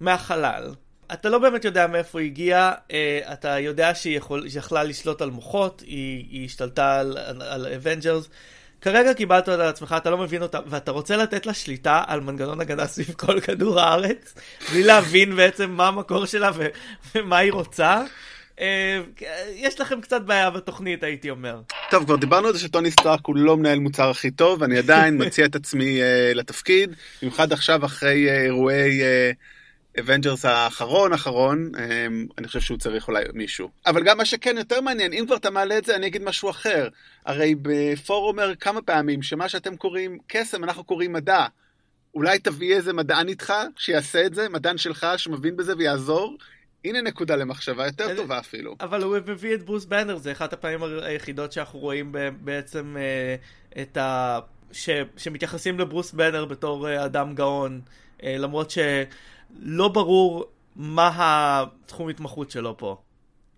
מהחלל, 0.00 0.74
אתה 1.12 1.28
לא 1.28 1.38
באמת 1.38 1.64
יודע 1.64 1.86
מאיפה 1.86 2.20
היא 2.20 2.26
הגיעה, 2.26 2.74
אה, 2.90 3.20
אתה 3.32 3.58
יודע 3.58 3.94
שהיא 3.94 4.16
יכול, 4.16 4.46
יכלה 4.54 4.84
לשלוט 4.84 5.22
על 5.22 5.30
מוחות, 5.30 5.80
היא, 5.80 6.26
היא 6.30 6.44
השתלטה 6.44 7.00
על 7.40 7.66
אבנג'רס. 7.66 8.28
כרגע 8.82 9.14
קיבלת 9.14 9.48
אותה 9.48 9.62
על 9.62 9.68
עצמך, 9.68 9.94
אתה 9.96 10.10
לא 10.10 10.18
מבין 10.18 10.42
אותה, 10.42 10.58
ואתה 10.66 10.90
רוצה 10.90 11.16
לתת 11.16 11.46
לה 11.46 11.54
שליטה 11.54 12.02
על 12.06 12.20
מנגנון 12.20 12.60
הגנה 12.60 12.86
סביב 12.86 13.14
כל 13.18 13.40
כדור 13.40 13.80
הארץ, 13.80 14.34
בלי 14.72 14.82
להבין 14.82 15.36
בעצם 15.36 15.70
מה 15.70 15.88
המקור 15.88 16.26
שלה 16.26 16.50
ומה 17.14 17.38
היא 17.38 17.52
רוצה. 17.52 18.02
אה, 18.60 19.00
יש 19.54 19.80
לכם 19.80 20.00
קצת 20.00 20.22
בעיה 20.22 20.50
בתוכנית, 20.50 21.02
הייתי 21.02 21.30
אומר. 21.30 21.60
טוב, 21.90 22.04
כבר 22.04 22.16
דיברנו 22.16 22.48
על 22.48 22.52
זה 22.52 22.58
שטוני 22.58 22.90
סטארק 22.90 23.26
הוא 23.26 23.36
לא 23.36 23.56
מנהל 23.56 23.78
מוצר 23.78 24.10
הכי 24.10 24.30
טוב, 24.30 24.62
ואני 24.62 24.78
עדיין 24.78 25.16
מציע 25.22 25.46
את 25.46 25.56
עצמי 25.56 26.00
אה, 26.00 26.36
לתפקיד, 26.36 26.94
במיוחד 27.22 27.52
עכשיו 27.52 27.84
אחרי 27.84 28.26
אה, 28.28 28.32
אירועי 28.32 29.00
אה, 29.00 29.04
אבנג'רס 30.00 30.44
האחרון 30.44 31.12
אחרון, 31.12 31.72
אמ, 31.78 32.26
אני 32.38 32.46
חושב 32.46 32.60
שהוא 32.60 32.78
צריך 32.78 33.08
אולי 33.08 33.24
מישהו. 33.34 33.68
אבל 33.86 34.02
גם 34.04 34.18
מה 34.18 34.24
שכן 34.24 34.58
יותר 34.58 34.80
מעניין, 34.80 35.12
אם 35.12 35.24
כבר 35.26 35.36
אתה 35.36 35.50
מעלה 35.50 35.78
את 35.78 35.84
זה, 35.84 35.96
אני 35.96 36.06
אגיד 36.06 36.22
משהו 36.22 36.50
אחר. 36.50 36.88
הרי 37.26 37.54
בת'ור 37.62 38.28
אומר 38.28 38.54
כמה 38.56 38.82
פעמים 38.82 39.22
שמה 39.22 39.48
שאתם 39.48 39.76
קוראים 39.76 40.18
קסם, 40.26 40.64
אנחנו 40.64 40.84
קוראים 40.84 41.12
מדע. 41.12 41.46
אולי 42.14 42.38
תביא 42.38 42.74
איזה 42.74 42.92
מדען 42.92 43.28
איתך 43.28 43.52
שיעשה 43.76 44.26
את 44.26 44.34
זה, 44.34 44.48
מדען 44.48 44.78
שלך 44.78 45.06
שמבין 45.16 45.56
בזה 45.56 45.72
ויעזור. 45.78 46.36
הנה 46.84 47.02
נקודה 47.02 47.36
למחשבה 47.36 47.86
יותר 47.86 48.16
טובה 48.16 48.38
אפילו. 48.38 48.76
אבל 48.80 49.02
הוא 49.02 49.16
מביא 49.26 49.54
את 49.54 49.62
ברוס 49.62 49.84
בנר, 49.84 50.16
זה 50.16 50.32
אחת 50.32 50.52
הפעמים 50.52 50.82
היחידות 51.02 51.52
שאנחנו 51.52 51.78
רואים 51.78 52.14
בעצם 52.40 52.96
אה, 52.96 53.36
את 53.82 53.96
ה... 53.96 54.38
ש... 54.72 54.90
שמתייחסים 55.16 55.80
לברוס 55.80 56.12
בנר 56.12 56.44
בתור 56.44 56.88
אה, 56.88 57.04
אדם 57.04 57.34
גאון, 57.34 57.80
אה, 58.22 58.36
למרות 58.38 58.70
שלא 59.60 59.88
ברור 59.88 60.44
מה 60.76 61.10
התחום 61.14 62.08
התמחות 62.08 62.50
שלו 62.50 62.76
פה. 62.76 62.96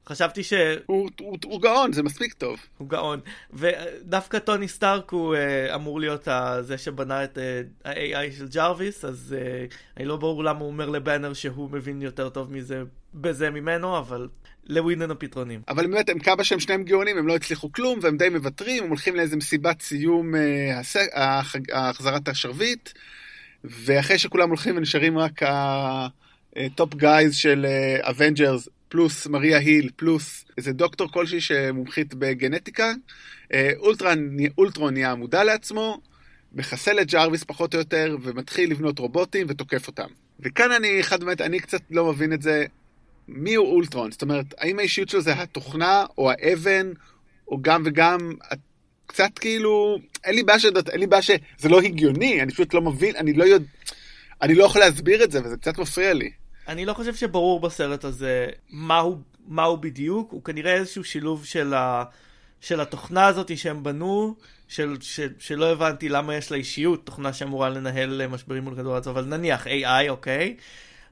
חשבתי 0.08 0.42
ש... 0.42 0.52
הוא, 0.86 1.10
הוא, 1.20 1.38
הוא 1.44 1.62
גאון, 1.62 1.92
זה 1.92 2.02
מספיק 2.02 2.32
טוב. 2.32 2.58
הוא 2.78 2.88
גאון. 2.88 3.20
ודווקא 3.52 4.38
טוני 4.38 4.68
סטארק 4.68 5.10
הוא 5.10 5.34
אה, 5.34 5.74
אמור 5.74 6.00
להיות 6.00 6.28
אה, 6.28 6.30
זה 6.60 6.78
שבנה 6.78 7.24
את 7.24 7.38
אה, 7.38 7.88
ה-AI 7.88 8.38
של 8.38 8.48
ג'רוויס, 8.48 9.04
אז 9.04 9.36
אה, 9.38 9.74
אני 9.96 10.04
לא 10.04 10.16
ברור 10.16 10.44
למה 10.44 10.58
הוא 10.60 10.68
אומר 10.68 10.90
לבאנר 10.90 11.32
שהוא 11.32 11.70
מבין 11.70 12.02
יותר 12.02 12.28
טוב 12.28 12.52
מזה, 12.52 12.82
בזה 13.14 13.50
ממנו, 13.50 13.98
אבל 13.98 14.28
לווידן 14.66 15.10
הפתרונים. 15.10 15.60
אבל 15.68 15.86
באמת, 15.86 16.08
הם 16.08 16.18
כמה 16.18 16.44
שהם 16.44 16.60
שניהם 16.60 16.84
גאונים, 16.84 17.18
הם 17.18 17.26
לא 17.26 17.36
הצליחו 17.36 17.72
כלום, 17.72 17.98
והם 18.02 18.16
די 18.16 18.28
מוותרים, 18.28 18.82
הם 18.82 18.88
הולכים 18.88 19.16
לאיזה 19.16 19.36
מסיבת 19.36 19.82
סיום 19.82 20.34
uh, 20.34 20.38
הס... 20.80 20.96
החזרת 21.72 22.28
השרביט, 22.28 22.90
ואחרי 23.64 24.18
שכולם 24.18 24.49
הולכים 24.49 24.76
ונשארים 24.76 25.18
רק 25.18 25.40
ה 26.56 26.66
top 26.66 26.94
guys 26.94 27.34
של 27.35 27.66
Avengers, 28.00 28.68
פלוס 28.88 29.26
מריה 29.26 29.59
היל, 29.59 29.90
פלוס 29.97 30.44
איזה 30.59 30.73
דוקטור 30.73 31.12
כלשהי 31.12 31.40
שמומחית 31.40 32.14
בגנטיקה. 32.14 32.92
אה, 33.52 33.71
אולטרון, 33.76 34.37
אולטרון 34.59 34.94
נהיה 34.94 35.14
מודע 35.14 35.44
לעצמו, 35.44 36.00
מחסל 36.52 37.00
את 37.00 37.11
ג'רוויס 37.11 37.44
פחות 37.44 37.75
או 37.75 37.78
יותר, 37.78 38.16
ומתחיל 38.23 38.71
לבנות 38.71 38.99
רובוטים 38.99 39.47
ותוקף 39.50 39.87
אותם. 39.87 40.06
וכאן 40.40 40.73
אני, 40.73 41.00
אחד 41.00 41.25
באמת, 41.25 41.40
אני 41.40 41.61
קצת 41.61 41.80
לא 41.90 42.12
מבין 42.12 42.33
את 42.33 42.42
זה. 42.42 42.66
מי 43.28 43.54
הוא 43.54 43.66
אולטרון? 43.66 44.11
זאת 44.11 44.23
אומרת, 44.23 44.54
האם 44.59 44.78
האישיות 44.78 45.09
שלו 45.09 45.21
זה 45.21 45.42
התוכנה, 45.42 46.04
או 46.18 46.30
האבן, 46.30 46.92
או 47.49 47.62
גם 47.62 47.83
וגם, 47.85 48.33
קצת 49.06 49.38
כאילו, 49.40 49.99
אין 50.25 50.34
לי 50.34 50.42
בעיה 50.42 50.58
שדעת, 50.58 50.88
אין 50.88 51.00
לי 51.00 51.06
בעיה 51.06 51.23
שזה 51.23 51.68
לא 51.68 51.80
הגיוני, 51.80 52.42
אני 52.42 52.52
פשוט 52.52 52.75
לא 52.75 52.80
מבין, 52.80 53.16
אני 53.16 53.32
לא 53.32 53.44
יודע, 53.44 53.66
אני 54.42 54.54
לא 54.54 54.64
יכול 54.64 54.80
להסביר 54.80 55.25
את 55.25 55.30
זה, 55.30 55.40
וזה 55.44 55.56
קצת 55.56 55.78
מפריע 55.78 56.12
לי. 56.12 56.30
אני 56.68 56.84
לא 56.84 56.94
חושב 56.94 57.14
שברור 57.14 57.61
בסרט 57.61 58.04
הזה 58.04 58.46
מהו, 58.70 59.18
מהו 59.49 59.76
בדיוק, 59.76 60.32
הוא 60.32 60.44
כנראה 60.44 60.75
איזשהו 60.75 61.04
שילוב 61.04 61.44
של, 61.44 61.75
ה, 61.75 62.04
של 62.61 62.80
התוכנה 62.80 63.26
הזאת 63.26 63.58
שהם 63.58 63.82
בנו, 63.82 64.34
של, 64.68 64.96
של, 65.00 65.28
שלא 65.38 65.73
הבנתי 65.73 66.08
למה 66.08 66.34
יש 66.34 66.50
לה 66.50 66.56
אישיות, 66.56 67.06
תוכנה 67.06 67.32
שאמורה 67.32 67.68
לנהל 67.68 68.26
משברים 68.26 68.64
מול 68.64 68.75
כדור 68.75 68.92
הארץ, 68.92 69.06
אבל 69.06 69.25
נניח 69.25 69.66
AI, 69.66 70.08
אוקיי? 70.08 70.56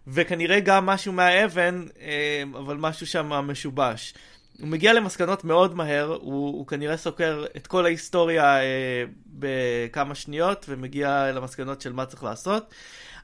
וכנראה 0.06 0.60
גם 0.60 0.86
משהו 0.86 1.12
מהאבן, 1.12 1.84
אה, 2.00 2.42
אבל 2.58 2.76
משהו 2.76 3.06
שם 3.06 3.26
משובש. 3.26 4.14
הוא 4.62 4.68
מגיע 4.68 4.92
למסקנות 4.92 5.44
מאוד 5.44 5.74
מהר, 5.74 6.06
הוא, 6.06 6.46
הוא 6.46 6.66
כנראה 6.66 6.96
סוקר 6.96 7.44
את 7.56 7.66
כל 7.66 7.84
ההיסטוריה 7.84 8.60
אה, 8.60 9.04
בכמה 9.26 10.14
שניות, 10.14 10.66
ומגיע 10.68 11.32
למסקנות 11.32 11.80
של 11.80 11.92
מה 11.92 12.06
צריך 12.06 12.24
לעשות. 12.24 12.74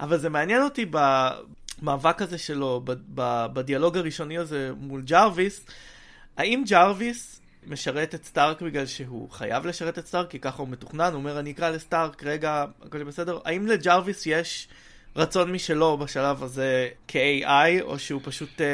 אבל 0.01 0.19
זה 0.19 0.29
מעניין 0.29 0.63
אותי 0.63 0.87
ב, 0.91 0.97
המאבק 1.83 2.23
הזה 2.23 2.39
שלו, 2.39 2.83
בדיאלוג 3.53 3.97
הראשוני 3.97 4.39
הזה 4.39 4.71
מול 4.77 5.03
ג'רוויס, 5.03 5.67
האם 6.37 6.65
ג'רוויס 6.69 7.41
משרת 7.67 8.15
את 8.15 8.25
סטארק 8.25 8.63
בגלל 8.63 8.87
שהוא 8.87 9.31
חייב 9.31 9.67
לשרת 9.67 9.99
את 9.99 10.07
סטארק, 10.07 10.31
כי 10.31 10.39
ככה 10.39 10.63
הוא 10.63 10.69
מתוכנן, 10.69 11.13
הוא 11.13 11.15
אומר 11.15 11.39
אני 11.39 11.51
אקרא 11.51 11.71
לסטארק, 11.71 12.25
רגע, 12.25 12.65
הכל 12.83 13.05
בסדר? 13.05 13.39
האם 13.45 13.67
לג'רוויס 13.67 14.27
יש 14.27 14.69
רצון 15.19 15.53
משלו 15.53 15.99
בשלב 15.99 16.43
הזה 16.43 16.89
כ-AI, 17.09 17.83
או 17.83 17.99
שהוא 17.99 18.21
פשוט, 18.25 18.61
אה, 18.61 18.67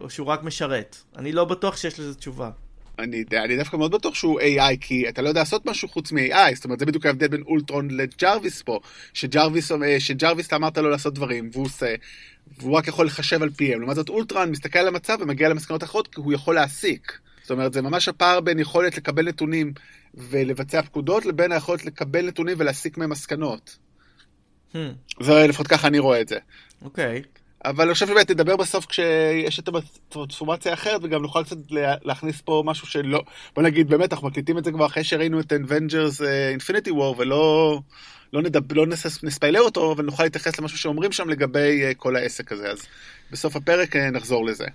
או 0.00 0.10
שהוא 0.10 0.26
רק 0.26 0.42
משרת? 0.42 0.96
אני 1.16 1.32
לא 1.32 1.44
בטוח 1.44 1.76
שיש 1.76 2.00
לזה 2.00 2.14
תשובה. 2.14 2.50
אני, 2.98 3.24
אני 3.44 3.56
דווקא 3.56 3.76
מאוד 3.76 3.90
בטוח 3.90 4.14
שהוא 4.14 4.40
AI, 4.40 4.76
כי 4.80 5.08
אתה 5.08 5.22
לא 5.22 5.28
יודע 5.28 5.40
לעשות 5.40 5.66
משהו 5.66 5.88
חוץ 5.88 6.12
מ-AI, 6.12 6.54
זאת 6.54 6.64
אומרת, 6.64 6.78
זה 6.78 6.86
בדיוק 6.86 7.06
ההבדל 7.06 7.28
בין 7.28 7.42
אולטרון 7.42 7.90
לג'רוויס 7.90 8.62
פה, 8.62 8.80
שג'רוויס, 9.14 9.72
שג'רוויס 9.98 10.46
אתה 10.46 10.56
אמרת 10.56 10.78
לו 10.78 10.90
לעשות 10.90 11.14
דברים, 11.14 11.50
והוא 11.52 11.66
עושה, 11.66 11.94
והוא 12.58 12.72
רק 12.72 12.88
יכול 12.88 13.06
לחשב 13.06 13.42
על 13.42 13.50
פיהם. 13.50 13.80
לעומת 13.80 13.96
זאת 13.96 14.08
אולטרון 14.08 14.50
מסתכל 14.50 14.78
על 14.78 14.88
המצב 14.88 15.18
ומגיע 15.20 15.48
למסקנות 15.48 15.84
אחרות, 15.84 16.08
כי 16.08 16.20
הוא 16.20 16.32
יכול 16.32 16.54
להסיק. 16.54 17.18
זאת 17.42 17.50
אומרת, 17.50 17.72
זה 17.72 17.82
ממש 17.82 18.08
הפער 18.08 18.40
בין 18.40 18.58
יכולת 18.58 18.96
לקבל 18.96 19.28
נתונים 19.28 19.72
ולבצע 20.14 20.82
פקודות, 20.82 21.26
לבין 21.26 21.52
היכולת 21.52 21.84
לקבל 21.84 22.26
נתונים 22.26 22.56
ולהסיק 22.60 22.98
מהם 22.98 23.10
מסקנות. 23.10 23.76
Hmm. 24.72 24.76
זה 25.20 25.46
לפחות 25.46 25.66
ככה 25.66 25.88
אני 25.88 25.98
רואה 25.98 26.20
את 26.20 26.28
זה. 26.28 26.38
אוקיי. 26.84 27.22
Okay. 27.24 27.42
אבל 27.64 27.84
אני 27.84 27.94
חושב 27.94 28.06
שבאמת 28.06 28.28
תדבר 28.28 28.56
בסוף 28.56 28.86
כשיש 28.86 29.58
את 29.58 29.68
הטרנספורמציה 29.68 30.72
האחרת, 30.72 31.00
וגם 31.04 31.22
נוכל 31.22 31.44
קצת 31.44 31.56
להכניס 32.02 32.40
פה 32.40 32.62
משהו 32.66 32.86
שלא, 32.86 33.22
בוא 33.54 33.62
נגיד, 33.62 33.88
באמת, 33.88 34.12
אנחנו 34.12 34.28
מקליטים 34.28 34.58
את 34.58 34.64
זה 34.64 34.72
כבר 34.72 34.86
אחרי 34.86 35.04
שראינו 35.04 35.40
את 35.40 35.52
Avengers 35.52 36.20
Infinity 36.58 36.90
War, 36.90 37.18
ולא 37.18 37.78
לא 38.32 38.42
נדב, 38.42 38.72
לא 38.72 38.86
נס, 38.86 39.24
נספיילר 39.24 39.60
אותו, 39.60 39.92
אבל 39.92 40.04
נוכל 40.04 40.22
להתייחס 40.22 40.58
למשהו 40.58 40.78
שאומרים 40.78 41.12
שם 41.12 41.28
לגבי 41.28 41.90
uh, 41.90 41.94
כל 41.94 42.16
העסק 42.16 42.52
הזה, 42.52 42.70
אז 42.70 42.86
בסוף 43.30 43.56
הפרק 43.56 43.96
uh, 43.96 43.98
נחזור 43.98 44.46
לזה. 44.46 44.66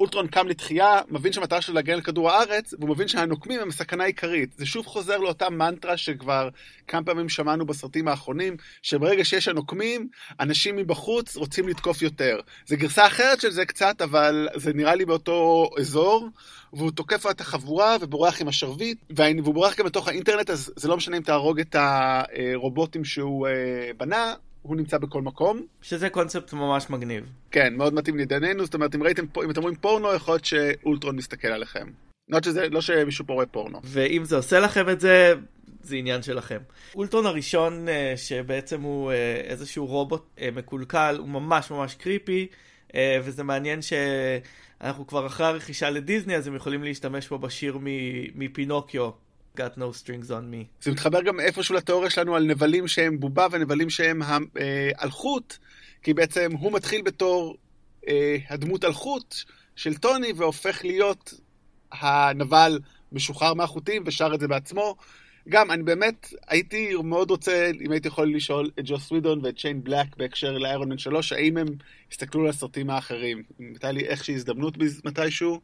אולטרון 0.00 0.26
קם 0.26 0.48
לתחייה, 0.48 1.00
מבין 1.08 1.32
שהמטרה 1.32 1.60
שלו 1.60 1.74
להגן 1.74 1.92
על 1.92 2.00
כדור 2.00 2.30
הארץ, 2.30 2.74
והוא 2.78 2.90
מבין 2.90 3.08
שהנוקמים 3.08 3.60
הם 3.60 3.68
הסכנה 3.68 4.04
העיקרית. 4.04 4.50
זה 4.56 4.66
שוב 4.66 4.86
חוזר 4.86 5.18
לאותה 5.18 5.50
מנטרה 5.50 5.96
שכבר 5.96 6.48
כמה 6.88 7.04
פעמים 7.04 7.28
שמענו 7.28 7.66
בסרטים 7.66 8.08
האחרונים, 8.08 8.56
שברגע 8.82 9.24
שיש 9.24 9.48
הנוקמים, 9.48 10.08
אנשים 10.40 10.76
מבחוץ 10.76 11.36
רוצים 11.36 11.68
לתקוף 11.68 12.02
יותר. 12.02 12.40
זה 12.66 12.76
גרסה 12.76 13.06
אחרת 13.06 13.40
של 13.40 13.50
זה 13.50 13.64
קצת, 13.64 14.02
אבל 14.02 14.48
זה 14.54 14.72
נראה 14.72 14.94
לי 14.94 15.04
באותו 15.04 15.70
אזור, 15.78 16.28
והוא 16.72 16.90
תוקף 16.90 17.26
את 17.30 17.40
החבורה 17.40 17.96
ובורח 18.00 18.40
עם 18.40 18.48
השרביט, 18.48 18.98
והוא 19.10 19.54
בורח 19.54 19.76
גם 19.76 19.86
בתוך 19.86 20.08
האינטרנט, 20.08 20.50
אז 20.50 20.72
זה 20.76 20.88
לא 20.88 20.96
משנה 20.96 21.16
אם 21.16 21.22
תהרוג 21.22 21.60
את 21.60 21.76
הרובוטים 21.78 23.04
שהוא 23.04 23.46
אה, 23.46 23.90
בנה, 23.96 24.34
הוא 24.68 24.76
נמצא 24.76 24.98
בכל 24.98 25.22
מקום. 25.22 25.66
שזה 25.82 26.10
קונספט 26.10 26.52
ממש 26.52 26.90
מגניב. 26.90 27.24
כן, 27.50 27.74
מאוד 27.76 27.94
מתאים 27.94 28.16
לענייננו, 28.18 28.64
זאת 28.64 28.74
אומרת, 28.74 28.94
אם 28.94 29.02
ראיתם, 29.02 29.24
אם 29.44 29.50
אתם 29.50 29.62
רואים 29.62 29.76
פורנו, 29.76 30.14
יכול 30.14 30.34
להיות 30.34 30.44
שאולטרון 30.44 31.16
מסתכל 31.16 31.48
עליכם. 31.48 31.86
לא, 32.28 32.38
שזה, 32.44 32.68
לא 32.68 32.80
שמישהו 32.80 33.26
פה 33.26 33.32
רואה 33.32 33.46
פורנו. 33.46 33.80
ואם 33.84 34.24
זה 34.24 34.36
עושה 34.36 34.60
לכם 34.60 34.88
את 34.88 35.00
זה, 35.00 35.34
זה 35.82 35.96
עניין 35.96 36.22
שלכם. 36.22 36.58
אולטרון 36.94 37.26
הראשון, 37.26 37.88
אה, 37.88 38.12
שבעצם 38.16 38.80
הוא 38.80 39.12
אה, 39.12 39.40
איזשהו 39.44 39.86
רובוט 39.86 40.26
אה, 40.40 40.48
מקולקל, 40.50 41.16
הוא 41.18 41.28
ממש 41.28 41.70
ממש 41.70 41.94
קריפי, 41.94 42.46
וזה 43.24 43.44
מעניין 43.44 43.80
שאנחנו 43.82 45.06
כבר 45.06 45.26
אחרי 45.26 45.46
הרכישה 45.46 45.90
לדיסני, 45.90 46.36
אז 46.36 46.46
הם 46.46 46.54
יכולים 46.56 46.82
להשתמש 46.82 47.28
פה 47.28 47.38
בשיר 47.38 47.78
מפינוקיו, 48.34 49.10
got 49.56 49.78
no 49.78 50.04
strings 50.04 50.30
on 50.30 50.52
me. 50.52 50.82
זה 50.82 50.90
מתחבר 50.90 51.22
גם 51.22 51.40
איפשהו 51.40 51.74
לתיאוריה 51.74 52.10
שלנו 52.10 52.36
על 52.36 52.44
נבלים 52.44 52.88
שהם 52.88 53.20
בובה 53.20 53.46
ונבלים 53.50 53.90
שהם 53.90 54.22
אלחוט, 55.02 55.56
כי 56.02 56.14
בעצם 56.14 56.52
הוא 56.60 56.72
מתחיל 56.72 57.02
בתור 57.02 57.56
אה, 58.08 58.36
הדמות 58.48 58.84
אלחוט 58.84 59.34
של 59.76 59.94
טוני 59.94 60.32
והופך 60.36 60.84
להיות 60.84 61.34
הנבל 61.92 62.78
משוחרר 63.12 63.54
מהחוטים 63.54 64.02
ושר 64.06 64.34
את 64.34 64.40
זה 64.40 64.48
בעצמו. 64.48 64.96
גם, 65.48 65.70
אני 65.70 65.82
באמת 65.82 66.34
הייתי 66.48 66.94
מאוד 67.04 67.30
רוצה, 67.30 67.70
אם 67.80 67.92
הייתי 67.92 68.08
יכול 68.08 68.34
לשאול 68.34 68.70
את 68.78 68.84
ג'וס 68.84 69.10
ווידון 69.12 69.40
ואת 69.42 69.58
שיין 69.58 69.84
בלק 69.84 70.16
בהקשר 70.16 70.58
לאיירון 70.58 70.88
מן 70.88 70.98
3, 70.98 71.32
האם 71.32 71.56
הם 71.56 71.66
הסתכלו 72.12 72.42
על 72.42 72.48
הסרטים 72.48 72.90
האחרים. 72.90 73.42
אם 73.60 73.66
הייתה 73.66 73.92
לי 73.92 74.00
איכושהי 74.00 74.34
הזדמנות 74.34 74.74
מתישהו, 75.04 75.60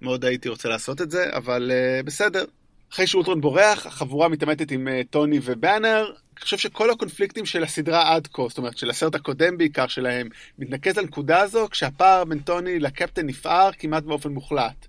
מאוד 0.00 0.24
הייתי 0.24 0.48
רוצה 0.48 0.68
לעשות 0.68 1.00
את 1.00 1.10
זה, 1.10 1.36
אבל 1.36 1.70
uh, 1.70 2.06
בסדר, 2.06 2.44
אחרי 2.92 3.06
שאולטרון 3.06 3.40
בורח, 3.40 3.86
החבורה 3.86 4.28
מתעמתת 4.28 4.70
עם 4.70 4.88
uh, 4.88 5.06
טוני 5.10 5.40
ובאנר. 5.42 6.04
אני 6.06 6.42
חושב 6.44 6.58
שכל 6.58 6.90
הקונפליקטים 6.90 7.46
של 7.46 7.62
הסדרה 7.62 8.14
עד 8.14 8.26
כה, 8.32 8.42
זאת 8.48 8.58
אומרת 8.58 8.78
של 8.78 8.90
הסרט 8.90 9.14
הקודם 9.14 9.58
בעיקר 9.58 9.86
שלהם, 9.86 10.28
מתנקז 10.58 10.98
לנקודה 10.98 11.40
הזו, 11.40 11.68
כשהפער 11.70 12.24
בין 12.24 12.38
טוני 12.38 12.78
לקפטן 12.78 13.26
נפער 13.26 13.70
כמעט 13.72 14.02
באופן 14.02 14.28
מוחלט. 14.28 14.86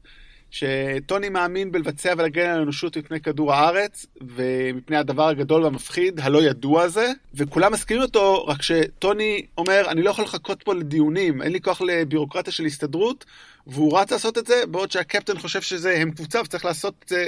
שטוני 0.51 1.29
מאמין 1.29 1.72
בלבצע 1.72 2.13
ולהגן 2.18 2.50
על 2.50 2.60
האנושות 2.60 2.98
מפני 2.98 3.22
כדור 3.22 3.53
הארץ, 3.53 4.06
ומפני 4.22 4.98
הדבר 4.98 5.27
הגדול 5.27 5.63
והמפחיד, 5.63 6.20
הלא 6.20 6.44
ידוע 6.44 6.84
הזה, 6.84 7.12
וכולם 7.34 7.74
מסכימים 7.74 8.03
אותו, 8.03 8.46
רק 8.46 8.62
שטוני 8.62 9.46
אומר, 9.58 9.86
אני 9.88 10.01
לא 10.01 10.10
יכול 10.10 10.24
לחכות 10.24 10.63
פה 10.63 10.75
לדיונים, 10.75 11.41
אין 11.41 11.51
לי 11.51 11.62
כוח 11.62 11.82
לבירוקרטיה 11.82 12.53
של 12.53 12.65
הסתדרות, 12.65 13.25
והוא 13.68 14.00
רץ 14.00 14.12
לעשות 14.12 14.38
את 14.38 14.48
זה, 14.48 14.63
בעוד 14.68 14.91
שהקפטן 14.91 15.39
חושב 15.39 15.62
שזה 15.62 15.98
הם 15.98 16.12
קבוצה 16.12 16.41
וצריך 16.41 16.65
לעשות 16.65 16.94
את 17.03 17.10
זה 17.10 17.27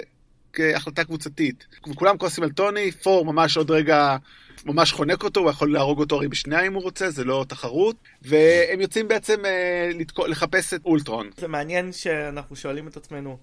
כהחלטה 0.53 1.03
קבוצתית. 1.03 1.67
וכולם 1.89 2.17
כועסים 2.17 2.43
על 2.43 2.51
טוני, 2.51 2.91
פור 2.91 3.25
ממש 3.25 3.57
עוד 3.57 3.71
רגע 3.71 4.17
ממש 4.65 4.91
חונק 4.91 5.23
אותו, 5.23 5.39
הוא 5.39 5.49
יכול 5.49 5.73
להרוג 5.73 5.99
אותו 5.99 6.15
הרי 6.15 6.27
בשנייה 6.27 6.61
אם 6.61 6.73
הוא 6.73 6.83
רוצה, 6.83 7.09
זה 7.09 7.23
לא 7.23 7.45
תחרות. 7.47 7.95
והם 8.21 8.81
יוצאים 8.81 9.07
בעצם 9.07 9.45
אה, 9.45 9.89
לתקו, 9.93 10.27
לחפש 10.27 10.73
את 10.73 10.85
אולטרון. 10.85 11.29
זה 11.37 11.47
מעניין 11.47 11.91
שאנחנו 11.91 12.55
שואלים 12.55 12.87
את 12.87 12.97
עצמנו, 12.97 13.37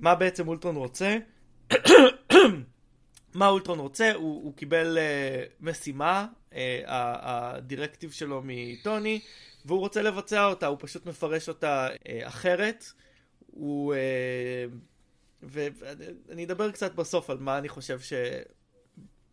מה 0.00 0.14
בעצם 0.14 0.48
אולטרון 0.48 0.76
רוצה? 0.76 1.16
מה 3.34 3.48
אולטרון 3.48 3.78
רוצה? 3.78 4.12
הוא, 4.14 4.44
הוא 4.44 4.56
קיבל 4.56 4.98
uh, 4.98 5.52
משימה, 5.60 6.26
uh, 6.50 6.54
הדירקטיב 6.86 8.10
שלו 8.10 8.42
מטוני, 8.44 9.20
והוא 9.64 9.80
רוצה 9.80 10.02
לבצע 10.02 10.44
אותה, 10.46 10.66
הוא 10.66 10.78
פשוט 10.80 11.06
מפרש 11.06 11.48
אותה 11.48 11.88
uh, 11.88 12.08
אחרת. 12.26 12.84
הוא... 13.46 13.94
Uh, 13.94 14.91
ואני 15.42 16.44
אדבר 16.44 16.70
קצת 16.70 16.94
בסוף 16.94 17.30
על 17.30 17.38
מה 17.40 17.58
אני 17.58 17.68
חושב 17.68 17.98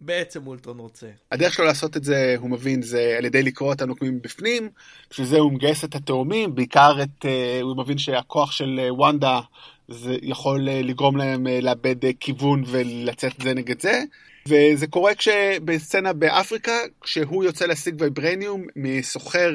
שבעצם 0.02 0.48
אולטרון 0.48 0.80
רוצה. 0.80 1.08
הדרך 1.32 1.54
שלו 1.54 1.66
לעשות 1.66 1.98
את 1.98 2.04
זה, 2.04 2.36
הוא 2.40 2.50
מבין, 2.50 2.82
זה 2.82 3.16
על 3.18 3.26
ידי 3.26 3.44
לקרוע 3.44 3.74
את 3.74 3.82
הנוקמים 3.82 4.22
מבפנים, 4.22 4.70
בשביל 5.10 5.28
זה 5.28 5.38
הוא 5.38 5.52
מגייס 5.54 5.84
את 5.84 5.96
התאומים, 5.96 6.56
בעיקר 6.56 7.04
את, 7.04 7.26
הוא 7.62 7.78
מבין 7.78 7.98
שהכוח 7.98 8.52
של 8.52 8.80
וונדה 8.90 9.40
זה 9.88 10.18
יכול 10.22 10.62
לגרום 10.62 11.18
להם 11.18 11.48
לאבד 11.48 11.96
כיוון 12.20 12.64
ולצאת 12.68 13.34
זה 13.44 13.54
נגד 13.54 13.82
זה. 13.82 14.04
וזה 14.48 14.88
קורה 14.88 15.16
כשבסצנה 15.16 16.14
באפריקה, 16.14 16.78
כשהוא 17.02 17.44
יוצא 17.44 17.66
להשיג 17.66 17.96
וייברניום 18.00 18.66
מסוחר 18.76 19.52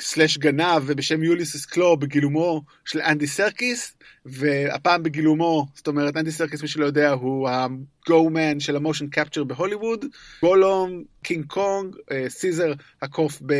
סלאש 0.00 0.38
גנב 0.38 0.82
ובשם 0.86 1.22
יוליסס 1.22 1.66
קלו 1.66 1.96
בגילומו 1.96 2.62
של 2.84 3.00
אנדי 3.00 3.26
סרקיס, 3.26 3.94
והפעם 4.26 5.02
בגילומו, 5.02 5.66
זאת 5.74 5.86
אומרת 5.86 6.16
אנדי 6.16 6.32
סרקיס 6.32 6.62
מי 6.62 6.68
שלא 6.68 6.86
יודע 6.86 7.10
הוא 7.10 7.48
ה-go-man 7.48 8.60
של 8.60 8.76
המושן 8.76 9.08
קפצ'ר 9.08 9.44
בהוליווד, 9.44 10.04
גולום, 10.42 11.02
קינג 11.22 11.46
קונג, 11.46 11.96
סיזר 12.28 12.72
הקוף 13.02 13.42
ב... 13.46 13.54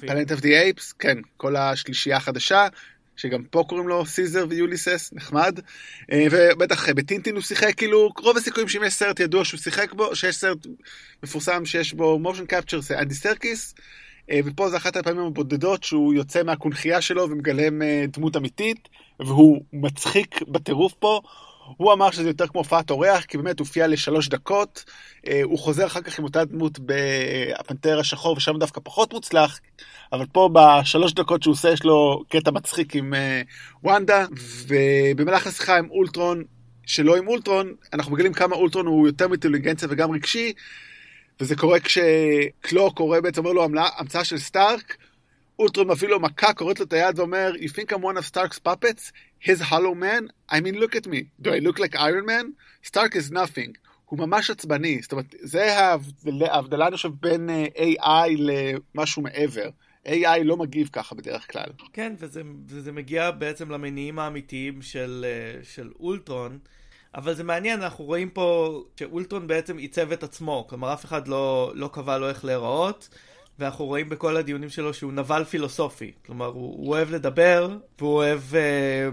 Planet 0.00 0.32
of 0.32 0.40
the 0.40 0.56
Apes, 0.56 0.92
כן, 0.92 1.18
כל 1.36 1.56
השלישייה 1.56 2.16
החדשה, 2.16 2.66
שגם 3.16 3.44
פה 3.44 3.64
קוראים 3.68 3.88
לו 3.88 4.06
סיזר 4.06 4.46
ויוליסס, 4.48 5.10
נחמד. 5.12 5.60
ובטח 6.30 6.88
בטינטין 6.88 7.34
הוא 7.34 7.42
שיחק, 7.42 7.74
כאילו, 7.76 8.12
רוב 8.18 8.36
הסיכויים 8.36 8.68
שאם 8.68 8.84
יש 8.84 8.94
סרט 8.94 9.20
ידוע 9.20 9.44
שהוא 9.44 9.60
שיחק 9.60 9.92
בו, 9.92 10.16
שיש 10.16 10.36
סרט 10.36 10.58
מפורסם 11.22 11.64
שיש 11.64 11.92
בו 11.92 12.18
motion 12.18 12.46
capture 12.46 12.80
זה 12.80 12.98
אנדי 12.98 13.14
סרקיס. 13.14 13.74
ופה 14.44 14.68
זה 14.68 14.76
אחת 14.76 14.96
הפעמים 14.96 15.26
הבודדות 15.26 15.84
שהוא 15.84 16.14
יוצא 16.14 16.42
מהקונכייה 16.42 17.00
שלו 17.00 17.30
ומגלם 17.30 17.82
דמות 18.08 18.36
אמיתית, 18.36 18.88
והוא 19.20 19.60
מצחיק 19.72 20.42
בטירוף 20.48 20.94
פה. 20.98 21.20
הוא 21.76 21.92
אמר 21.92 22.10
שזה 22.10 22.28
יותר 22.28 22.46
כמו 22.46 22.60
הופעת 22.60 22.90
אורח, 22.90 23.24
כי 23.24 23.38
באמת 23.38 23.58
הופיע 23.60 23.86
לשלוש 23.86 24.28
דקות. 24.28 24.84
הוא 25.42 25.58
חוזר 25.58 25.86
אחר 25.86 26.00
כך 26.00 26.18
עם 26.18 26.24
אותה 26.24 26.44
דמות 26.44 26.78
בפנתר 26.78 27.98
השחור, 28.00 28.36
ושם 28.36 28.58
דווקא 28.58 28.80
פחות 28.84 29.12
מוצלח, 29.12 29.60
אבל 30.12 30.26
פה 30.32 30.48
בשלוש 30.52 31.12
דקות 31.12 31.42
שהוא 31.42 31.52
עושה, 31.52 31.70
יש 31.70 31.84
לו 31.84 32.24
קטע 32.28 32.50
מצחיק 32.50 32.96
עם 32.96 33.14
וונדה, 33.84 34.26
ובמהלך 34.68 35.46
השיחה 35.46 35.78
עם 35.78 35.90
אולטרון, 35.90 36.42
שלא 36.86 37.16
עם 37.16 37.28
אולטרון, 37.28 37.74
אנחנו 37.92 38.12
מגלים 38.12 38.32
כמה 38.32 38.56
אולטרון 38.56 38.86
הוא 38.86 39.06
יותר 39.06 39.28
מאינטליגנציה 39.28 39.88
וגם 39.90 40.10
רגשי, 40.10 40.52
וזה 41.40 41.56
קורה 41.56 41.80
כשקלו 41.80 42.94
קורא 42.94 43.20
בעצם, 43.20 43.40
אומר 43.40 43.52
לו 43.52 43.64
המצאה 43.98 44.24
של 44.24 44.38
סטארק, 44.38 44.96
אולטרון 45.58 45.90
מביא 45.90 46.08
לו 46.08 46.20
מכה, 46.20 46.54
קוראת 46.54 46.80
לו 46.80 46.86
את 46.86 46.92
היד 46.92 47.18
ואומר, 47.18 47.52
You 47.54 47.68
think 47.68 47.92
I'm 47.92 48.02
one 48.02 48.16
of 48.16 48.26
Stark's 48.26 48.58
puppets? 48.58 49.12
His 49.40 49.60
hollow 49.60 49.94
man? 49.94 50.30
I 50.50 50.60
mean, 50.60 50.74
look 50.80 50.94
at 50.96 51.06
me. 51.06 51.20
Do 51.42 51.50
I 51.50 51.58
look 51.58 51.78
like 51.78 51.94
Iron 51.96 52.26
Man? 52.26 52.46
Stark 52.82 53.14
is 53.14 53.30
nothing. 53.30 53.72
הוא 54.04 54.18
ממש 54.18 54.50
עצבני. 54.50 55.02
זאת 55.02 55.12
אומרת, 55.12 55.34
זה 55.40 55.78
ההבדלה, 56.50 56.86
אני 56.86 56.96
חושב, 56.96 57.10
בין 57.20 57.50
AI 57.76 58.30
למשהו 58.38 59.22
מעבר. 59.22 59.68
AI 60.06 60.42
לא 60.44 60.56
מגיב 60.56 60.88
ככה 60.92 61.14
בדרך 61.14 61.52
כלל. 61.52 61.66
כן, 61.92 62.14
וזה, 62.18 62.42
וזה 62.68 62.92
מגיע 62.92 63.30
בעצם 63.30 63.70
למניעים 63.70 64.18
האמיתיים 64.18 64.82
של, 64.82 65.26
של 65.62 65.90
אולטרון. 66.00 66.58
אבל 67.14 67.34
זה 67.34 67.44
מעניין, 67.44 67.82
אנחנו 67.82 68.04
רואים 68.04 68.30
פה 68.30 68.80
שאולטרון 68.96 69.46
בעצם 69.46 69.76
עיצב 69.76 70.12
את 70.12 70.22
עצמו. 70.22 70.66
כלומר, 70.68 70.92
אף 70.92 71.04
אחד 71.04 71.28
לא, 71.28 71.72
לא 71.74 71.90
קבע 71.92 72.18
לו 72.18 72.28
איך 72.28 72.44
להיראות. 72.44 73.08
ואנחנו 73.58 73.84
רואים 73.84 74.08
בכל 74.08 74.36
הדיונים 74.36 74.68
שלו 74.68 74.94
שהוא 74.94 75.12
נבל 75.12 75.44
פילוסופי. 75.44 76.12
כלומר, 76.26 76.46
הוא, 76.46 76.76
הוא 76.76 76.88
אוהב 76.88 77.10
לדבר, 77.10 77.76
והוא 77.98 78.12
אוהב, 78.12 78.40
אה, 78.54 79.08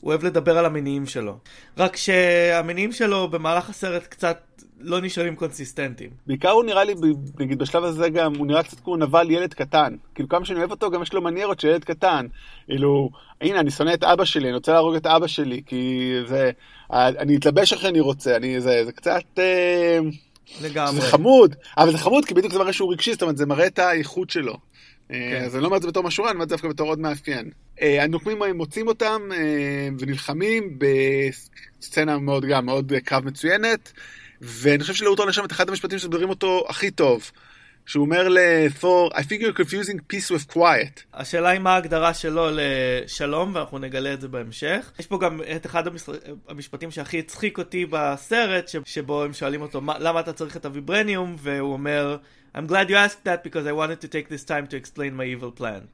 הוא 0.00 0.10
אוהב 0.10 0.24
לדבר 0.24 0.58
על 0.58 0.66
המניעים 0.66 1.06
שלו. 1.06 1.38
רק 1.78 1.96
שהמניעים 1.96 2.92
שלו 2.92 3.28
במהלך 3.28 3.70
הסרט 3.70 4.06
קצת 4.06 4.38
לא 4.80 5.00
נשארים 5.00 5.36
קונסיסטנטיים. 5.36 6.10
בעיקר 6.26 6.50
הוא 6.50 6.64
נראה 6.64 6.84
לי, 6.84 6.94
נגיד 7.38 7.58
בשלב 7.58 7.84
הזה 7.84 8.08
גם, 8.08 8.34
הוא 8.34 8.46
נראה 8.46 8.62
קצת 8.62 8.80
כמו 8.80 8.96
נבל 8.96 9.30
ילד 9.30 9.54
קטן. 9.54 9.96
כאילו 10.14 10.28
כמה 10.28 10.44
שאני 10.44 10.58
אוהב 10.58 10.70
אותו, 10.70 10.90
גם 10.90 11.02
יש 11.02 11.12
לו 11.12 11.22
מניירות 11.22 11.60
של 11.60 11.68
ילד 11.68 11.84
קטן. 11.84 12.26
כאילו, 12.66 13.10
הנה, 13.40 13.60
אני 13.60 13.70
שונא 13.70 13.94
את 13.94 14.04
אבא 14.04 14.24
שלי, 14.24 14.44
אני 14.44 14.54
רוצה 14.54 14.72
להרוג 14.72 14.94
את 14.94 15.06
אבא 15.06 15.26
שלי, 15.26 15.62
כי 15.66 16.12
זה... 16.28 16.50
אני 16.92 17.36
אתלבש 17.36 17.72
איך 17.72 17.82
שאני 17.82 18.00
רוצה, 18.00 18.36
אני... 18.36 18.60
זה, 18.60 18.82
זה 18.84 18.92
קצת... 18.92 19.22
אה... 19.38 19.98
לגמרי. 20.62 21.00
זה 21.00 21.00
חמוד, 21.00 21.54
אבל 21.78 21.90
זה 21.90 21.98
חמוד 21.98 22.24
כי 22.24 22.34
בדיוק 22.34 22.52
זה 22.52 22.58
מראה 22.58 22.72
שהוא 22.72 22.92
רגשי, 22.92 23.12
זאת 23.12 23.22
אומרת 23.22 23.36
זה 23.36 23.46
מראה 23.46 23.66
את 23.66 23.78
האיכות 23.78 24.30
שלו. 24.30 24.56
כן. 25.08 25.42
אז 25.44 25.54
אני 25.54 25.62
לא 25.62 25.66
אומר 25.66 25.76
את 25.76 25.82
זה 25.82 25.88
בתור 25.88 26.02
משהו 26.02 26.24
רע, 26.24 26.30
אני 26.30 26.34
אומר 26.34 26.44
את 26.44 26.48
זה 26.48 26.54
דווקא 26.54 26.68
בתור 26.68 26.88
עוד 26.88 26.98
מאפיין. 26.98 27.50
הנוקמים 27.80 28.38
מוצאים 28.54 28.88
אותם 28.88 29.22
ונלחמים 29.98 30.78
בסצנה 30.78 32.18
מאוד 32.18 32.44
גם, 32.44 32.66
מאוד 32.66 32.92
קרב 33.04 33.24
מצוינת, 33.24 33.92
ואני 34.40 34.82
חושב 34.82 34.94
שלאורטון 34.94 35.28
יש 35.28 35.36
שם 35.36 35.44
את 35.44 35.52
אחד 35.52 35.68
המשפטים 35.68 35.98
שמדברים 35.98 36.28
אותו 36.28 36.64
הכי 36.68 36.90
טוב. 36.90 37.30
שהוא 37.86 38.04
אומר 38.04 38.28
לתור, 38.28 39.10
I 39.14 39.18
think 39.18 39.40
you're 39.40 39.58
confusing 39.60 39.98
peace 40.12 40.30
with 40.30 40.54
quiet. 40.54 41.00
השאלה 41.14 41.48
היא 41.48 41.60
מה 41.60 41.74
ההגדרה 41.74 42.14
שלו 42.14 42.48
לשלום, 42.52 43.54
ואנחנו 43.54 43.78
נגלה 43.78 44.12
את 44.12 44.20
זה 44.20 44.28
בהמשך. 44.28 44.92
יש 44.98 45.06
פה 45.06 45.18
גם 45.18 45.40
את 45.56 45.66
אחד 45.66 45.84
המשפטים 46.48 46.90
שהכי 46.90 47.18
הצחיק 47.18 47.58
אותי 47.58 47.86
בסרט, 47.90 48.70
שבו 48.84 49.24
הם 49.24 49.32
שואלים 49.32 49.62
אותו, 49.62 49.80
למה 49.98 50.20
אתה 50.20 50.32
צריך 50.32 50.56
את 50.56 50.64
הוויברניום? 50.64 51.36
והוא 51.38 51.72
אומר, 51.72 52.16
I'm 52.56 52.68
glad 52.68 52.88
you 52.88 52.94
asked 52.94 53.24
that 53.24 53.48
because 53.48 53.66
I 53.66 53.72
wanted 53.72 54.00
to 54.00 54.08
take 54.08 54.28
this 54.28 54.44
time 54.44 54.66
to 54.70 54.76
explain 54.76 55.16
my 55.16 55.24
evil 55.24 55.60
plan. 55.60 55.86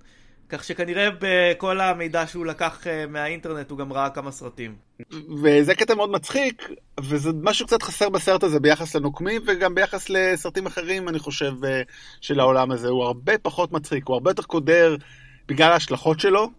כך 0.49 0.65
שכנראה 0.65 1.09
בכל 1.21 1.81
המידע 1.81 2.27
שהוא 2.27 2.47
לקח 2.47 2.85
מהאינטרנט 3.09 3.71
הוא 3.71 3.79
גם 3.79 3.93
ראה 3.93 4.11
כמה 4.11 4.31
סרטים. 4.31 4.75
וזה 5.43 5.75
קטע 5.75 5.95
מאוד 5.95 6.11
מצחיק, 6.11 6.71
וזה 7.01 7.31
משהו 7.43 7.67
קצת 7.67 7.83
חסר 7.83 8.09
בסרט 8.09 8.43
הזה 8.43 8.61
ביחס 8.61 8.97
לנוקמים 8.97 9.43
וגם 9.47 9.75
ביחס 9.75 10.11
לסרטים 10.11 10.67
אחרים, 10.67 11.09
אני 11.09 11.19
חושב, 11.19 11.53
של 12.21 12.41
העולם 12.41 12.71
הזה. 12.71 12.89
הוא 12.89 13.05
הרבה 13.05 13.39
פחות 13.39 13.73
מצחיק, 13.73 14.07
הוא 14.07 14.15
הרבה 14.15 14.31
יותר 14.31 14.43
קודר 14.43 14.97
בגלל 15.49 15.73
ההשלכות 15.73 16.21
שלו, 16.21 16.51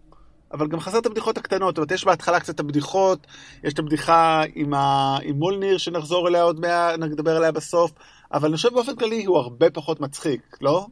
אבל 0.52 0.68
גם 0.68 0.80
חסר 0.80 0.98
את 0.98 1.06
הבדיחות 1.06 1.38
הקטנות. 1.38 1.74
זאת 1.74 1.78
אומרת, 1.78 1.90
יש 1.90 2.04
בהתחלה 2.04 2.40
קצת 2.40 2.54
את 2.54 2.60
הבדיחות, 2.60 3.26
יש 3.64 3.72
את 3.72 3.78
הבדיחה 3.78 4.42
עם, 4.54 4.74
ה... 4.74 5.16
עם 5.22 5.36
מולניר 5.36 5.78
שנחזור 5.78 6.28
אליה 6.28 6.42
עוד 6.42 6.60
מעט, 6.60 6.98
נדבר 6.98 7.36
עליה 7.36 7.52
בסוף, 7.52 7.92
אבל 8.32 8.48
אני 8.48 8.56
חושב 8.56 8.68
באופן 8.68 8.96
כללי 8.96 9.24
הוא 9.24 9.38
הרבה 9.38 9.70
פחות 9.70 10.00
מצחיק, 10.00 10.56
לא? 10.60 10.86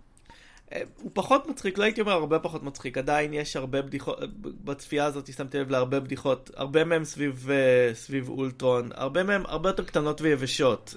הוא 1.02 1.10
פחות 1.14 1.48
מצחיק, 1.48 1.78
לא 1.78 1.84
הייתי 1.84 2.00
אומר 2.00 2.12
הרבה 2.12 2.38
פחות 2.38 2.62
מצחיק, 2.62 2.98
עדיין 2.98 3.34
יש 3.34 3.56
הרבה 3.56 3.82
בדיחות, 3.82 4.18
בצפייה 4.40 5.04
הזאת 5.04 5.32
שמתי 5.36 5.58
לב 5.58 5.70
להרבה 5.70 6.00
בדיחות, 6.00 6.50
הרבה 6.56 6.84
מהם 6.84 7.04
סביב, 7.04 7.48
סביב 7.94 8.28
אולטרון, 8.28 8.90
הרבה 8.94 9.22
מהם 9.22 9.42
הרבה 9.46 9.68
יותר 9.68 9.84
קטנות 9.84 10.20
ויבשות. 10.20 10.96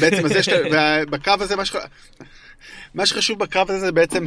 בעצם 0.00 0.24
אז 0.24 0.30
יש, 0.30 0.48
בקרב 1.10 1.42
הזה, 1.42 1.54
מה 2.94 3.06
שחשוב 3.06 3.38
בקרב 3.38 3.70
הזה 3.70 3.80
זה 3.80 3.92
בעצם 3.92 4.24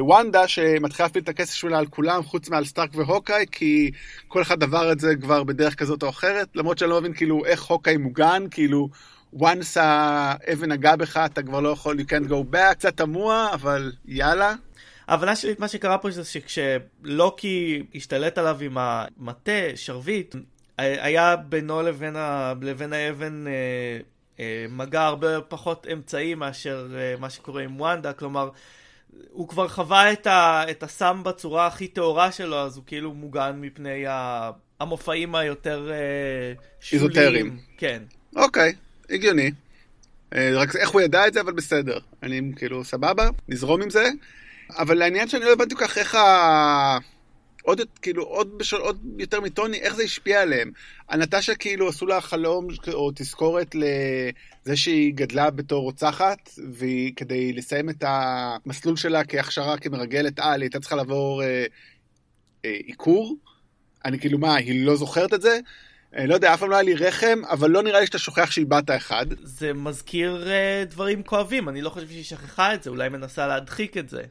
וונדה 0.00 0.48
שמתחילה 0.48 1.06
להפעיל 1.06 1.24
את 1.24 1.28
הכסף 1.28 1.54
שלה 1.54 1.78
על 1.78 1.86
כולם 1.86 2.22
חוץ 2.22 2.48
מעל 2.48 2.64
סטארק 2.64 2.90
והוקאי 2.94 3.44
כי 3.52 3.90
כל 4.28 4.42
אחד 4.42 4.62
עבר 4.62 4.92
את 4.92 5.00
זה 5.00 5.16
כבר 5.16 5.44
בדרך 5.44 5.74
כזאת 5.74 6.02
או 6.02 6.08
אחרת 6.08 6.48
למרות 6.54 6.78
שאני 6.78 6.90
לא 6.90 7.00
מבין 7.00 7.12
כאילו 7.12 7.44
איך 7.44 7.64
הוקאי 7.64 7.96
מוגן 7.96 8.42
כאילו 8.50 8.88
once 9.34 9.76
האבן 9.80 10.72
נגע 10.72 10.96
בך 10.96 11.16
אתה 11.16 11.42
כבר 11.42 11.60
לא 11.60 11.68
יכול, 11.68 12.00
you 12.00 12.02
can't 12.02 12.28
go 12.28 12.54
back, 12.54 12.74
קצת 12.74 12.96
תמוה, 12.96 13.50
אבל 13.52 13.92
יאללה. 14.06 14.54
ההבנה 15.08 15.36
שלי, 15.36 15.54
מה 15.58 15.68
שקרה 15.68 15.98
פה 15.98 16.10
זה 16.10 16.24
שכשלוקי 16.24 17.82
השתלט 17.94 18.38
עליו 18.38 18.58
עם 18.60 18.76
המטה, 18.80 19.76
שרביט, 19.76 20.34
היה 20.78 21.36
בינו 21.36 21.82
לבין, 21.82 22.16
ה... 22.16 22.52
לבין 22.62 22.92
האבן 22.92 23.46
אה, 23.46 23.52
אה, 24.40 24.66
מגע 24.68 25.02
הרבה 25.02 25.40
פחות 25.40 25.86
אמצעי 25.92 26.34
מאשר 26.34 26.88
אה, 26.98 27.14
מה 27.20 27.30
שקורה 27.30 27.62
עם 27.62 27.80
וונדה, 27.80 28.12
כלומר, 28.12 28.50
הוא 29.30 29.48
כבר 29.48 29.68
חווה 29.68 30.12
את, 30.12 30.26
ה... 30.26 30.64
את 30.70 30.82
הסם 30.82 31.22
בצורה 31.24 31.66
הכי 31.66 31.88
טהורה 31.88 32.32
שלו, 32.32 32.58
אז 32.58 32.76
הוא 32.76 32.84
כאילו 32.86 33.14
מוגן 33.14 33.56
מפני 33.60 34.06
ה... 34.06 34.50
המופעים 34.80 35.34
היותר 35.34 35.90
אה, 35.90 35.96
שוליים. 36.80 37.08
איזוטריים. 37.08 37.58
כן. 37.78 38.02
אוקיי. 38.36 38.70
Okay. 38.70 38.87
הגיוני. 39.10 39.50
רק 40.34 40.76
איך 40.76 40.90
הוא 40.90 41.00
ידע 41.00 41.26
את 41.26 41.34
זה, 41.34 41.40
אבל 41.40 41.52
בסדר. 41.52 41.98
אני 42.22 42.40
כאילו, 42.56 42.84
סבבה, 42.84 43.28
נזרום 43.48 43.82
עם 43.82 43.90
זה. 43.90 44.10
אבל 44.70 45.02
העניין 45.02 45.28
שאני 45.28 45.44
לא 45.44 45.52
הבנתי 45.52 45.74
כל 45.74 45.86
כך 45.86 45.98
איך 45.98 46.16
עוד, 47.68 47.80
כאילו, 48.02 48.22
עוד, 48.22 48.58
בשל, 48.58 48.76
עוד 48.76 48.98
יותר 49.18 49.40
מטוני, 49.40 49.78
איך 49.78 49.94
זה 49.94 50.02
השפיע 50.02 50.42
עליהם. 50.42 50.70
הנטשה 51.08 51.54
כאילו 51.54 51.88
עשו 51.88 52.06
לה 52.06 52.20
חלום 52.20 52.68
או 52.92 53.10
תזכורת 53.14 53.74
לזה 53.74 54.76
שהיא 54.76 55.14
גדלה 55.14 55.50
בתור 55.50 55.82
רוצחת, 55.82 56.50
וכדי 56.72 57.52
לסיים 57.52 57.90
את 57.90 58.04
המסלול 58.06 58.96
שלה 58.96 59.24
כהכשרה 59.24 59.78
כמרגלת 59.78 60.38
על, 60.38 60.60
היא 60.60 60.62
הייתה 60.62 60.80
צריכה 60.80 60.96
לעבור 60.96 61.42
אה, 61.42 61.64
אה, 62.64 62.70
עיקור. 62.70 63.36
אני 64.04 64.18
כאילו, 64.18 64.38
מה, 64.38 64.54
היא 64.54 64.86
לא 64.86 64.96
זוכרת 64.96 65.34
את 65.34 65.42
זה? 65.42 65.58
אני 66.14 66.26
לא 66.26 66.34
יודע, 66.34 66.54
אף 66.54 66.60
פעם 66.60 66.70
לא 66.70 66.74
היה 66.74 66.82
לי 66.82 66.94
רחם, 66.94 67.40
אבל 67.50 67.70
לא 67.70 67.82
נראה 67.82 68.00
לי 68.00 68.06
שאתה 68.06 68.18
שוכח 68.18 68.50
שאיבדת 68.50 68.90
אחד. 68.90 69.26
זה 69.42 69.72
מזכיר 69.72 70.44
uh, 70.46 70.90
דברים 70.90 71.22
כואבים, 71.22 71.68
אני 71.68 71.82
לא 71.82 71.90
חושב 71.90 72.06
שהיא 72.08 72.24
שכחה 72.24 72.74
את 72.74 72.82
זה, 72.82 72.90
אולי 72.90 73.08
מנסה 73.08 73.46
להדחיק 73.46 73.96
את 73.96 74.08
זה. 74.08 74.22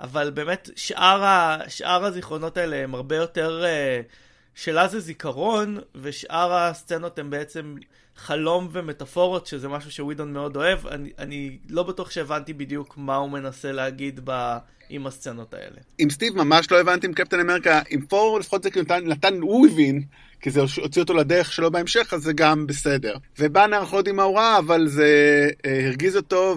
אבל 0.00 0.30
באמת, 0.30 0.70
שאר, 0.76 1.24
ה... 1.24 1.58
שאר 1.68 2.04
הזיכרונות 2.04 2.56
האלה 2.56 2.76
הם 2.76 2.94
הרבה 2.94 3.16
יותר... 3.16 3.64
Uh, 3.64 4.12
שלה 4.56 4.88
זה 4.88 5.00
זיכרון, 5.00 5.78
ושאר 5.94 6.52
הסצנות 6.52 7.18
הם 7.18 7.30
בעצם 7.30 7.74
חלום 8.16 8.68
ומטאפורות, 8.72 9.46
שזה 9.46 9.68
משהו 9.68 9.90
שווידון 9.90 10.32
מאוד 10.32 10.56
אוהב. 10.56 10.86
אני, 10.86 11.12
אני 11.18 11.58
לא 11.68 11.82
בטוח 11.82 12.10
שהבנתי 12.10 12.52
בדיוק 12.52 12.94
מה 12.96 13.16
הוא 13.16 13.30
מנסה 13.30 13.72
להגיד 13.72 14.20
ב... 14.24 14.56
עם 14.88 15.06
הסצנות 15.06 15.54
האלה. 15.54 15.76
עם 15.98 16.10
סטיב 16.10 16.36
ממש 16.36 16.70
לא 16.70 16.80
הבנתי 16.80 17.06
עם 17.06 17.12
קפטן 17.12 17.40
אמריקה, 17.40 17.80
עם 17.90 18.06
פור 18.06 18.40
לפחות 18.40 18.62
זה 18.62 18.70
כאילו 18.70 18.84
נתן, 18.84 19.06
נתן, 19.06 19.40
הוא 19.40 19.66
הבין, 19.66 20.02
כי 20.40 20.50
זה 20.50 20.60
הוציא 20.60 21.02
אותו 21.02 21.14
לדרך 21.14 21.52
שלו 21.52 21.70
בהמשך, 21.70 22.14
אז 22.14 22.22
זה 22.22 22.32
גם 22.32 22.66
בסדר. 22.66 23.16
ובאנר 23.38 23.78
אנחנו 23.78 23.94
לא 23.94 24.00
יודעים 24.00 24.16
מה 24.16 24.22
הוא 24.22 24.36
ראה, 24.38 24.58
אבל 24.58 24.88
זה 24.88 25.48
אה, 25.66 25.86
הרגיז 25.86 26.16
אותו 26.16 26.56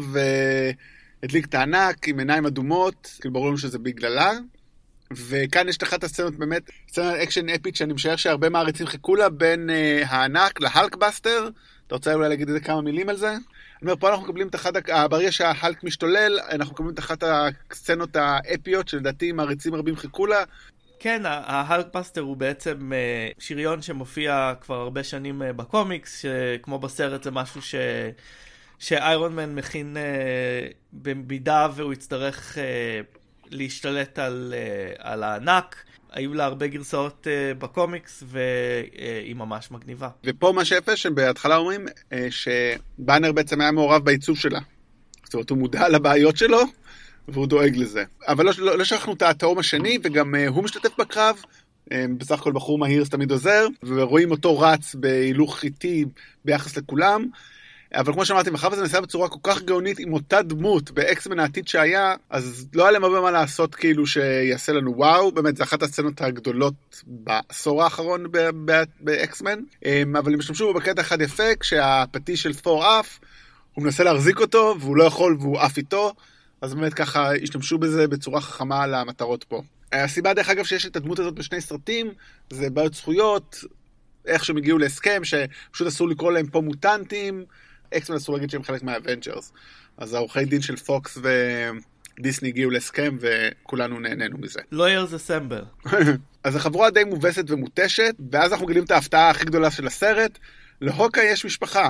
והדליק 1.22 1.46
את 1.46 1.56
הענק 1.56 2.08
עם 2.08 2.20
עיניים 2.20 2.46
אדומות, 2.46 3.18
כאילו 3.20 3.34
ברור 3.34 3.48
לנו 3.48 3.58
שזה 3.58 3.80
בגללה. 3.80 4.32
וכאן 5.12 5.70
יש 5.70 5.78
את 5.78 5.84
אחת 5.84 6.04
הסצנות 6.04 6.36
באמת, 6.36 6.70
סצנת 6.90 7.16
אקשן 7.24 7.50
אפית 7.50 7.76
שאני 7.76 7.94
משער 7.94 8.16
שהרבה 8.16 8.50
מעריצים 8.50 8.88
חיכו 8.88 9.16
לה 9.16 9.30
בין 9.30 9.70
אה, 9.70 10.04
הענק 10.06 10.62
להלקבאסטר. 10.62 11.50
אתה 11.88 11.96
רוצה 11.96 12.14
אולי 12.14 12.30
להגיד 12.30 12.48
איזה 12.48 12.60
כמה 12.60 12.82
מילים 12.82 13.10
על 13.10 13.18
זה? 13.18 13.36
אני 13.82 13.92
אומר, 13.92 14.00
פה 14.00 14.10
אנחנו 14.10 14.24
מקבלים 14.24 14.48
את 14.48 14.56
אחת, 14.56 14.74
ברגע 15.10 15.32
שההלק 15.32 15.84
משתולל, 15.84 16.40
אנחנו 16.52 16.74
מקבלים 16.74 16.94
את 16.94 17.00
אחת 17.00 17.24
הסצנות 17.72 18.16
האפיות 18.16 18.88
שלדעתי 18.88 19.32
מעריצים 19.32 19.76
רבים 19.76 19.96
חיכו 19.96 20.26
לה. 20.26 20.44
כן, 21.00 21.22
ההלקבאסטר 21.26 22.22
הוא 22.22 22.38
בעצם 22.38 22.94
אה, 22.94 23.30
שריון 23.40 23.82
שמופיע 23.82 24.54
כבר 24.62 24.76
הרבה 24.76 25.04
שנים 25.04 25.42
אה, 25.42 25.54
בקומיקס, 25.54 26.22
שכמו 26.22 26.80
בסרט 26.80 27.24
זה 27.24 27.32
משהו 27.32 27.62
ש... 27.62 27.76
שאיירון 28.80 29.36
מן 29.36 29.56
מכין 29.56 29.98
אה, 29.98 30.68
במידה 30.94 31.68
והוא 31.76 31.94
יצטרך 31.94 32.58
להשתלט 33.50 34.20
על, 34.20 34.54
על 34.98 35.24
הענק. 35.24 35.84
היו 36.12 36.34
לה 36.34 36.46
הרבה 36.46 36.68
גרסאות 36.68 37.28
uh, 37.28 37.58
בקומיקס, 37.58 38.24
והיא 38.28 39.36
ממש 39.36 39.72
מגניבה. 39.72 40.10
ופה 40.24 40.52
מה 40.56 40.66
שיפה, 40.66 40.96
שבהתחלה 40.96 41.56
אומרים 41.56 41.88
uh, 41.88 42.14
שבאנר 42.30 43.32
בעצם 43.32 43.62
היה 43.62 43.72
מעורב 43.72 44.06
בעיצוב 44.06 44.38
שלה. 44.38 44.60
זאת 45.24 45.34
אומרת, 45.34 45.50
הוא 45.50 45.58
מודע 45.58 45.90
לבעיות 45.90 46.38
שלו, 46.38 46.60
והוא 47.28 47.48
דואג 47.48 47.78
לזה. 47.78 48.04
אבל 48.28 48.46
לא, 48.46 48.52
לא, 48.58 48.78
לא 48.78 48.84
שכחנו 48.84 49.14
את 49.14 49.22
התאום 49.22 49.60
השני, 49.60 49.98
וגם 50.04 50.36
uh, 50.36 50.50
הוא 50.50 50.64
משתתף 50.64 51.00
בקרב. 51.00 51.36
Um, 51.90 51.92
בסך 52.18 52.40
הכל 52.40 52.52
בחור 52.52 52.78
מהיר 52.80 53.04
תמיד 53.06 53.32
עוזר, 53.32 53.68
ורואים 53.84 54.32
אותו 54.32 54.60
רץ 54.60 54.96
בהילוך 54.96 55.64
איטי 55.64 56.06
ביחס 56.46 56.78
לכולם. 56.78 57.26
אבל 57.96 58.14
כמו 58.14 58.26
שאמרתי, 58.26 58.50
מאחר 58.50 58.68
וזה 58.72 58.82
נעשה 58.82 59.02
בצורה 59.02 59.30
כל 59.30 59.40
כך 59.44 59.62
גאונית 59.62 60.00
עם 60.00 60.14
אותה 60.14 60.42
דמות 60.42 60.92
באקסמן 60.92 61.40
העתיד 61.40 61.68
שהיה, 61.68 62.16
אז 62.30 62.68
לא 62.74 62.84
היה 62.84 62.92
להם 62.92 63.04
הרבה 63.04 63.22
מה 63.22 63.32
לעשות 63.32 63.76
כאילו 63.76 64.08
שיעשה 64.08 64.72
לנו 64.72 64.98
וואו, 64.98 65.32
באמת 65.32 65.58
זה 65.58 65.64
אחת 65.64 65.84
הסצנות 65.84 66.22
הגדולות 66.22 67.04
בעשור 67.08 67.84
האחרון 67.84 68.26
באקסמן, 69.00 69.60
אמ, 69.86 70.16
אבל 70.16 70.34
הם 70.34 70.40
השתמשו 70.40 70.74
בקטע 70.74 71.02
אחד 71.02 71.22
יפה, 71.22 71.56
כשהפטיש 71.60 72.44
של 72.44 72.54
פור 72.54 72.86
עף, 72.86 73.20
הוא 73.74 73.84
מנסה 73.84 74.04
להחזיק 74.04 74.40
אותו 74.40 74.76
והוא 74.80 74.98
לא 74.98 75.04
יכול 75.04 75.38
והוא 75.40 75.60
עף 75.60 75.78
איתו, 75.78 76.14
אז 76.62 76.74
באמת 76.74 76.94
ככה 76.94 77.36
השתמשו 77.44 77.78
בזה 77.78 78.08
בצורה 78.08 78.42
חכמה 78.42 78.88
למטרות 78.88 79.44
פה. 79.44 79.62
הסיבה 79.92 80.34
דרך 80.34 80.50
אגב 80.50 80.66
שיש 80.66 80.86
את 80.86 80.96
הדמות 80.96 81.20
הזאת 81.20 81.34
בשני 81.34 81.62
סרטים, 81.62 82.12
זה 82.50 82.70
בעיות 82.70 82.94
זכויות, 82.94 83.64
איך 84.26 84.46
שהם 84.46 84.58
הגיעו 84.58 84.78
להסכם, 84.78 85.22
שפשוט 85.24 85.88
אסור 85.88 86.10
לקרוא 86.10 86.32
להם 86.32 86.48
פה 86.48 86.62
מוטנטים, 86.62 87.46
X-Men 87.98 88.16
אסור 88.16 88.36
להגיד 88.36 88.50
שהם 88.50 88.64
חלק 88.64 88.84
מה 88.84 88.96
Avengers. 88.96 89.52
אז 89.98 90.14
העורכי 90.14 90.46
דין 90.46 90.62
של 90.62 90.76
פוקס 90.76 91.18
ודיסני 92.18 92.50
הגיעו 92.50 92.72
להסכם 92.72 93.18
וכולנו 93.20 94.00
נהנינו 94.00 94.38
מזה. 94.38 94.60
lawyers 94.74 95.14
assemble. 95.14 95.90
אז 96.44 96.56
החבורה 96.56 96.90
די 96.90 97.04
מובסת 97.04 97.52
ומותשת, 97.52 98.16
ואז 98.32 98.52
אנחנו 98.52 98.66
מגלים 98.66 98.84
את 98.84 98.92
ההפתעה 98.92 99.30
הכי 99.30 99.46
גדולה 99.46 99.72
של 99.72 99.88
הסרט. 99.88 100.40
להוקה 100.82 101.24
יש 101.24 101.46
משפחה, 101.46 101.90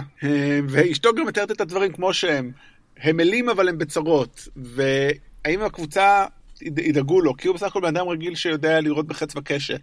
ואשתו 0.68 1.14
גם 1.14 1.26
מתארת 1.26 1.52
את 1.52 1.62
הדברים 1.62 1.94
כמו 1.94 2.14
שהם. 2.14 2.52
הם 2.98 3.18
אלים 3.18 3.50
אבל 3.50 3.70
הם 3.70 3.78
בצרות, 3.78 4.48
והאם 4.56 5.62
הקבוצה 5.62 6.26
ידאגו 6.62 7.22
לו, 7.22 7.38
כי 7.38 7.48
הוא 7.48 7.56
בסך 7.56 7.68
הכל 7.68 7.82
בן 7.82 7.98
אדם 7.98 8.08
רגיל 8.08 8.36
שיודע 8.36 8.82
לראות 8.82 9.08
בחץ 9.08 9.36
וקשת. 9.36 9.82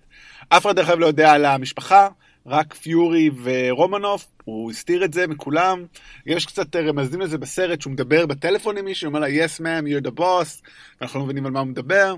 אף 0.48 0.66
אחד 0.66 0.76
דרך 0.76 0.88
אגב 0.88 0.98
לא 0.98 1.06
יודע 1.06 1.32
על 1.32 1.44
המשפחה, 1.44 2.08
רק 2.46 2.74
פיורי 2.74 3.30
ורומנוף, 3.42 4.26
הוא 4.44 4.70
הסתיר 4.70 5.04
את 5.04 5.12
זה 5.12 5.26
מכולם. 5.26 5.84
יש 6.26 6.46
קצת 6.46 6.76
רמזים 6.76 7.20
לזה 7.20 7.38
בסרט 7.38 7.80
שהוא 7.80 7.92
מדבר 7.92 8.26
בטלפון 8.26 8.78
עם 8.78 8.84
מישהו, 8.84 9.08
אומר 9.08 9.20
לה, 9.20 9.26
yes 9.26 9.60
ma'am, 9.60 9.84
you're 9.86 10.06
the 10.06 10.18
boss, 10.18 10.62
ואנחנו 11.00 11.20
לא 11.20 11.24
מבינים 11.24 11.46
על 11.46 11.52
מה 11.52 11.60
הוא 11.60 11.68
מדבר, 11.68 12.14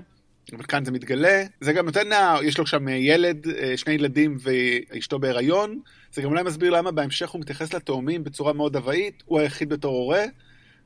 אבל 0.53 0.63
כאן 0.63 0.85
זה 0.85 0.91
מתגלה. 0.91 1.43
זה 1.61 1.73
גם 1.73 1.85
נותן, 1.85 2.09
יש 2.43 2.57
לו 2.57 2.67
שם 2.67 2.87
ילד, 2.87 3.47
אה, 3.47 3.77
שני 3.77 3.93
ילדים 3.93 4.37
ואשתו 4.39 5.19
בהיריון. 5.19 5.79
זה 6.13 6.21
גם 6.21 6.29
אולי 6.29 6.43
מסביר 6.43 6.69
למה 6.69 6.91
בהמשך 6.91 7.29
הוא 7.29 7.41
מתייחס 7.41 7.73
לתאומים 7.73 8.23
בצורה 8.23 8.53
מאוד 8.53 8.75
הוואית, 8.75 9.23
הוא 9.25 9.39
היחיד 9.39 9.69
בתור 9.69 9.95
הורה 9.95 10.23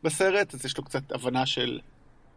בסרט, 0.03 0.53
אז 0.53 0.65
יש 0.65 0.77
לו 0.77 0.84
קצת 0.84 1.12
הבנה 1.12 1.45
של 1.45 1.79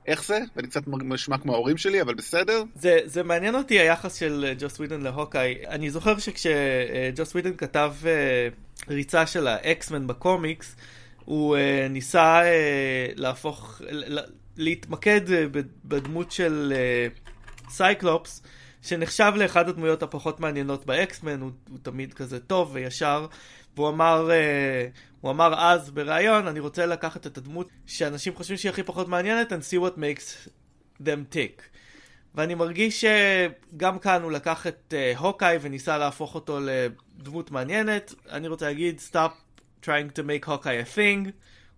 איך 0.06 0.24
זה, 0.24 0.38
ואני 0.56 0.68
קצת 0.68 0.82
נשמע 0.86 1.38
כמו 1.38 1.54
ההורים 1.54 1.76
שלי, 1.76 2.02
אבל 2.02 2.14
בסדר. 2.14 2.62
זה, 2.74 2.98
זה 3.04 3.22
מעניין 3.22 3.54
אותי 3.54 3.80
היחס 3.80 4.14
של 4.14 4.44
אה, 4.48 4.54
ג'וס 4.58 4.78
ווידן 4.78 5.00
להוקאי. 5.00 5.54
אני 5.68 5.90
זוכר 5.90 6.18
שכשג'וס 6.18 7.32
ווידן 7.32 7.56
כתב 7.56 7.92
uh, 8.02 8.88
ריצה 8.90 9.26
של 9.26 9.46
ה 9.46 9.56
X-Men 9.56 10.06
בקומיקס, 10.06 10.76
הוא 11.24 11.56
uh, 11.56 11.60
ניסה 11.90 12.40
uh, 12.42 12.46
להפוך, 13.20 13.80
להתמקד 14.56 15.20
בדמות 15.84 16.32
של 16.32 16.72
סייקלופס. 17.68 18.42
Uh, 18.44 18.48
שנחשב 18.86 19.32
לאחד 19.36 19.68
הדמויות 19.68 20.02
הפחות 20.02 20.40
מעניינות 20.40 20.86
ב 20.86 20.94
X-Men, 20.94 21.40
הוא, 21.40 21.50
הוא 21.70 21.78
תמיד 21.82 22.14
כזה 22.14 22.40
טוב 22.40 22.70
וישר, 22.72 23.26
והוא 23.76 23.88
אמר, 23.88 24.28
uh, 24.28 24.98
הוא 25.20 25.30
אמר 25.30 25.54
אז 25.58 25.90
בריאיון, 25.90 26.46
אני 26.46 26.60
רוצה 26.60 26.86
לקחת 26.86 27.26
את 27.26 27.38
הדמות 27.38 27.68
שאנשים 27.86 28.34
חושבים 28.34 28.56
שהיא 28.56 28.70
הכי 28.70 28.82
פחות 28.82 29.08
מעניינת, 29.08 29.52
and 29.52 29.56
see 29.56 29.78
what 29.80 29.98
makes 29.98 30.48
them 31.02 31.34
tick. 31.34 31.62
ואני 32.34 32.54
מרגיש 32.54 33.04
שגם 33.04 33.98
כאן 33.98 34.22
הוא 34.22 34.32
לקח 34.32 34.66
את 34.66 34.94
uh, 35.14 35.18
הוקאי 35.18 35.58
וניסה 35.60 35.98
להפוך 35.98 36.34
אותו 36.34 36.58
לדמות 36.60 37.50
מעניינת. 37.50 38.14
אני 38.30 38.48
רוצה 38.48 38.66
להגיד, 38.66 39.00
stop 39.10 39.32
trying 39.82 40.18
to 40.18 40.22
make 40.22 40.50
הוקאי 40.50 40.82
a 40.82 40.96
thing, 40.96 41.30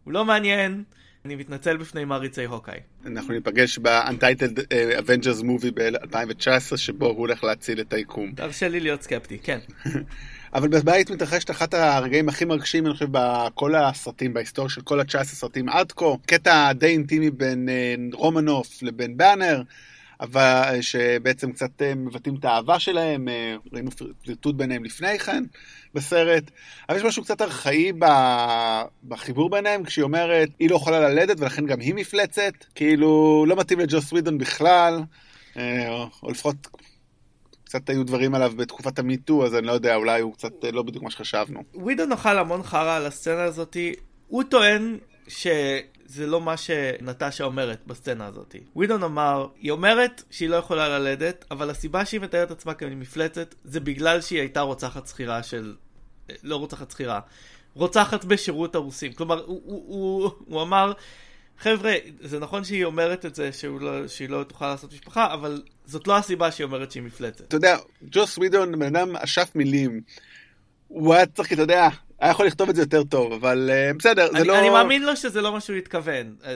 הוא 0.04 0.12
לא 0.12 0.24
מעניין. 0.24 0.84
אני 1.24 1.36
מתנצל 1.36 1.76
בפני 1.76 2.04
מעריצי 2.04 2.44
הוקאי. 2.44 2.78
אנחנו 3.06 3.34
ניפגש 3.34 3.78
ב-Untitled 3.78 4.58
uh, 4.58 5.00
Avengers 5.00 5.42
Movie 5.42 5.72
ב-2019, 5.74 6.76
שבו 6.76 7.06
הוא 7.06 7.18
הולך 7.18 7.44
להציל 7.44 7.80
את 7.80 7.92
היקום. 7.92 8.32
תרשה 8.32 8.68
לי 8.68 8.80
להיות 8.80 9.02
סקפטי, 9.02 9.38
כן. 9.38 9.58
אבל 10.54 10.68
בבית 10.68 11.10
מתרחשת 11.10 11.50
אחת 11.50 11.74
הרגעים 11.74 12.28
הכי 12.28 12.44
מרגשים, 12.44 12.86
אני 12.86 12.94
חושב, 12.94 13.08
בכל 13.10 13.74
הסרטים, 13.74 14.34
בהיסטוריה 14.34 14.70
של 14.70 14.80
כל 14.80 15.00
ה-19 15.00 15.24
סרטים 15.24 15.68
עד 15.68 15.92
כה. 15.92 16.06
קטע 16.26 16.72
די 16.72 16.86
אינטימי 16.86 17.30
בין 17.30 17.68
uh, 17.68 18.16
רומנוף 18.16 18.82
לבין 18.82 19.16
באנר. 19.16 19.62
אבל 20.20 20.78
שבעצם 20.80 21.52
קצת 21.52 21.82
אה, 21.82 21.94
מבטאים 21.94 22.34
את 22.34 22.44
האהבה 22.44 22.78
שלהם, 22.78 23.28
אה, 23.28 23.56
ראינו 23.72 23.90
פליטות 24.22 24.56
ביניהם 24.56 24.84
לפני 24.84 25.18
כן 25.18 25.44
בסרט, 25.94 26.50
אבל 26.88 26.98
יש 26.98 27.04
משהו 27.04 27.22
קצת 27.22 27.42
ארכאי 27.42 27.92
בחיבור 29.08 29.50
ביניהם, 29.50 29.84
כשהיא 29.84 30.02
אומרת, 30.02 30.48
היא 30.58 30.70
לא 30.70 30.76
יכולה 30.76 31.00
ללדת 31.00 31.40
ולכן 31.40 31.66
גם 31.66 31.80
היא 31.80 31.94
מפלצת, 31.94 32.52
כאילו 32.74 33.44
לא 33.48 33.56
מתאים 33.56 33.80
לג'וס 33.80 34.12
ווידון 34.12 34.38
בכלל, 34.38 35.00
אה, 35.56 36.04
או 36.22 36.30
לפחות 36.30 36.56
קצת 37.68 37.90
היו 37.90 38.04
דברים 38.04 38.34
עליו 38.34 38.52
בתקופת 38.56 38.98
המיטו, 38.98 39.46
אז 39.46 39.54
אני 39.54 39.66
לא 39.66 39.72
יודע, 39.72 39.94
אולי 39.94 40.20
הוא 40.20 40.34
קצת 40.34 40.52
לא 40.72 40.82
בדיוק 40.82 41.04
מה 41.04 41.10
שחשבנו. 41.10 41.62
ווידון 41.74 42.12
אכל 42.12 42.38
המון 42.38 42.62
חרא 42.62 42.96
על 42.96 43.06
הסצנה 43.06 43.44
הזאתי, 43.44 43.94
הוא 44.26 44.42
טוען 44.42 44.98
ש... 45.28 45.46
זה 46.06 46.26
לא 46.26 46.40
מה 46.40 46.56
שנטשה 46.56 47.44
אומרת 47.44 47.80
בסצנה 47.86 48.26
הזאת. 48.26 48.56
ווידון 48.76 49.02
אמר, 49.02 49.46
היא 49.60 49.70
אומרת 49.70 50.22
שהיא 50.30 50.48
לא 50.48 50.56
יכולה 50.56 50.98
ללדת, 50.98 51.44
אבל 51.50 51.70
הסיבה 51.70 52.04
שהיא 52.04 52.20
מתארת 52.20 52.50
עצמה 52.50 52.74
כמפלצת 52.74 53.54
זה 53.64 53.80
בגלל 53.80 54.20
שהיא 54.20 54.40
הייתה 54.40 54.60
רוצחת 54.60 55.06
שכירה 55.06 55.42
של... 55.42 55.74
לא 56.42 56.56
רוצחת 56.56 56.90
שכירה, 56.90 57.20
רוצחת 57.74 58.24
בשירות 58.24 58.74
הרוסים. 58.74 59.12
כלומר, 59.12 59.44
הוא, 59.44 59.62
הוא, 59.64 59.84
הוא, 59.86 60.30
הוא 60.46 60.62
אמר, 60.62 60.92
חבר'ה, 61.60 61.94
זה 62.20 62.38
נכון 62.38 62.64
שהיא 62.64 62.84
אומרת 62.84 63.26
את 63.26 63.34
זה 63.34 63.50
לא, 63.80 64.08
שהיא 64.08 64.28
לא 64.28 64.44
תוכל 64.44 64.66
לעשות 64.68 64.92
משפחה, 64.92 65.34
אבל 65.34 65.62
זאת 65.86 66.06
לא 66.08 66.16
הסיבה 66.16 66.50
שהיא 66.50 66.64
אומרת 66.64 66.90
שהיא 66.90 67.02
מפלצת. 67.02 67.40
אתה 67.40 67.56
יודע, 67.56 67.76
ג'וס 68.10 68.38
ווידון 68.38 68.78
בן 68.78 68.96
אדם 68.96 69.16
אשף 69.16 69.50
מילים. 69.54 70.00
הוא 70.88 71.14
היה 71.14 71.26
צריך, 71.26 71.52
אתה 71.52 71.62
יודע, 71.62 71.88
היה 72.20 72.30
יכול 72.30 72.46
לכתוב 72.46 72.68
את 72.68 72.76
זה 72.76 72.82
יותר 72.82 73.04
טוב, 73.04 73.32
אבל 73.32 73.70
uh, 73.70 73.98
בסדר, 73.98 74.30
אני, 74.30 74.38
זה 74.38 74.44
לא... 74.44 74.58
אני 74.58 74.70
מאמין 74.70 75.02
לו 75.02 75.16
שזה 75.16 75.40
לא 75.40 75.52
מה 75.52 75.60
שהוא 75.60 75.76
התכוון. 75.76 76.36
Uh, 76.42 76.46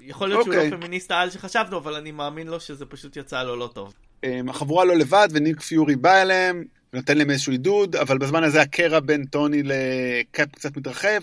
יכול 0.00 0.28
להיות 0.28 0.40
okay. 0.40 0.44
שהוא 0.44 0.54
לא 0.54 0.60
אוקיי. 0.60 0.78
פמיניסט 0.78 1.10
העל 1.10 1.30
שחשבנו, 1.30 1.78
אבל 1.78 1.94
אני 1.94 2.12
מאמין 2.12 2.46
לו 2.46 2.60
שזה 2.60 2.86
פשוט 2.86 3.16
יצא 3.16 3.42
לו 3.42 3.56
לא 3.56 3.70
טוב. 3.74 3.94
Um, 4.26 4.50
החבורה 4.50 4.84
לא 4.84 4.96
לבד, 4.96 5.28
וניק 5.32 5.60
פיורי 5.60 5.96
בא 5.96 6.22
אליהם, 6.22 6.64
ונותן 6.92 7.18
להם 7.18 7.30
איזשהו 7.30 7.52
עידוד, 7.52 7.96
אבל 7.96 8.18
בזמן 8.18 8.44
הזה 8.44 8.62
הקרע 8.62 9.00
בין 9.00 9.24
טוני 9.24 9.62
לקאפ 9.64 10.48
קצת 10.52 10.76
מתרחב. 10.76 11.20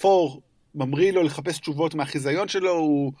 ת'ור 0.00 0.42
ממריא 0.76 1.12
לו 1.12 1.22
לחפש 1.22 1.58
תשובות 1.58 1.94
מהחיזיון 1.94 2.48
שלו, 2.48 2.72
הוא 2.72 3.12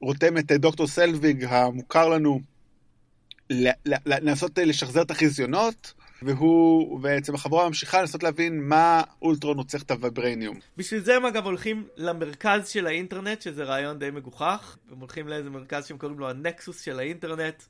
רותם 0.00 0.38
את 0.38 0.52
דוקטור 0.52 0.86
סלוויג 0.86 1.44
המוכר 1.48 2.08
לנו 2.08 2.40
לנסות 4.06 4.58
לשחזר 4.58 5.02
את 5.02 5.10
החיזיונות. 5.10 5.94
והוא, 6.22 7.00
בעצם 7.00 7.34
החבורה 7.34 7.68
ממשיכה 7.68 8.00
לנסות 8.00 8.22
להבין 8.22 8.68
מה 8.68 9.02
אולטרון 9.22 9.56
רוצה 9.56 9.78
את 9.78 9.90
הוויברניום. 9.90 10.58
בשביל 10.76 11.00
זה 11.00 11.16
הם 11.16 11.26
אגב 11.26 11.44
הולכים 11.44 11.86
למרכז 11.96 12.68
של 12.68 12.86
האינטרנט, 12.86 13.42
שזה 13.42 13.64
רעיון 13.64 13.98
די 13.98 14.10
מגוחך. 14.10 14.76
הם 14.90 14.98
הולכים 14.98 15.28
לאיזה 15.28 15.50
מרכז 15.50 15.86
שהם 15.86 15.98
קוראים 15.98 16.18
לו 16.18 16.30
הנקסוס 16.30 16.80
של 16.80 16.98
האינטרנט, 16.98 17.40
אה, 17.40 17.66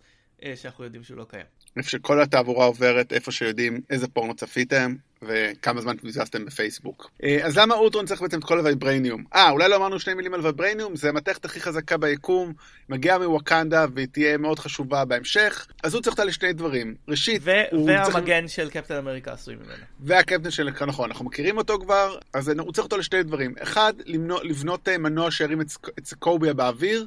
שאנחנו 0.56 0.84
יודעים 0.84 1.04
שהוא 1.04 1.16
לא 1.16 1.24
קיים. 1.28 1.44
איפה 1.76 1.90
שכל 1.90 2.20
התעבורה 2.20 2.66
עוברת, 2.66 3.12
איפה 3.12 3.32
שיודעים 3.32 3.80
איזה 3.90 4.08
פורנו 4.08 4.34
צפיתם, 4.34 4.94
וכמה 5.22 5.80
זמן 5.80 5.96
ביזזתם 6.02 6.44
בפייסבוק. 6.44 7.10
אה, 7.22 7.38
אז 7.42 7.58
למה 7.58 7.74
אולטרון 7.74 8.06
צריך 8.06 8.22
בעצם 8.22 8.38
את 8.38 8.44
כל 8.44 8.58
הוויברניום? 8.58 9.24
אה, 9.34 9.50
אולי 9.50 9.68
לא 9.68 9.76
אמרנו 9.76 10.00
שני 10.00 10.14
מילים 10.14 10.34
על 10.34 10.40
ויברניום, 10.40 10.96
זה 10.96 11.08
המתכת 11.08 11.44
הכי 11.44 11.60
חזקה 11.60 11.96
ביקום, 11.96 12.52
מגיעה 12.88 13.18
מווקנדה 13.18 13.86
והיא 13.94 14.06
תהיה 14.12 14.38
מאוד 14.38 14.58
חשובה 14.58 15.04
בהמשך, 15.04 15.66
אז 15.82 15.94
הוא 15.94 16.02
צריך 16.02 16.14
אותה 16.14 16.24
לשני 16.24 16.52
דברים. 16.52 16.94
ראשית, 17.08 17.42
ו- 17.44 17.86
והמגן 17.86 18.46
צריך... 18.46 18.56
של 18.56 18.70
קפטן 18.70 18.94
אמריקה 18.94 19.32
עשוי 19.32 19.54
ממנו. 19.54 19.84
והקפטן 20.00 20.50
של, 20.50 20.68
נכון, 20.86 21.10
אנחנו 21.10 21.24
מכירים 21.24 21.58
אותו 21.58 21.78
כבר, 21.78 22.18
אז 22.32 22.48
הוא 22.48 22.72
צריך 22.72 22.84
אותו 22.84 22.96
לשני 22.96 23.22
דברים. 23.22 23.54
אחד, 23.62 23.92
לבנות, 24.42 24.88
אה, 24.88 24.98
מנוע 24.98 25.30
שירים 25.30 25.60
את, 25.60 25.66
את 25.98 26.06
סקוביה 26.06 26.54
באוויר, 26.54 27.06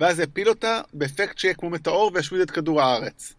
ואז 0.00 0.20
יפיל 0.20 0.48
אותה 0.48 0.80
באפקט 0.94 1.38
שיהיה 1.38 1.54
כמו 1.54 1.70
מטאור 1.70 2.10
וישמיד 2.14 2.40
את 2.40 2.50
כדור 2.50 2.82
הארץ. 2.82 3.32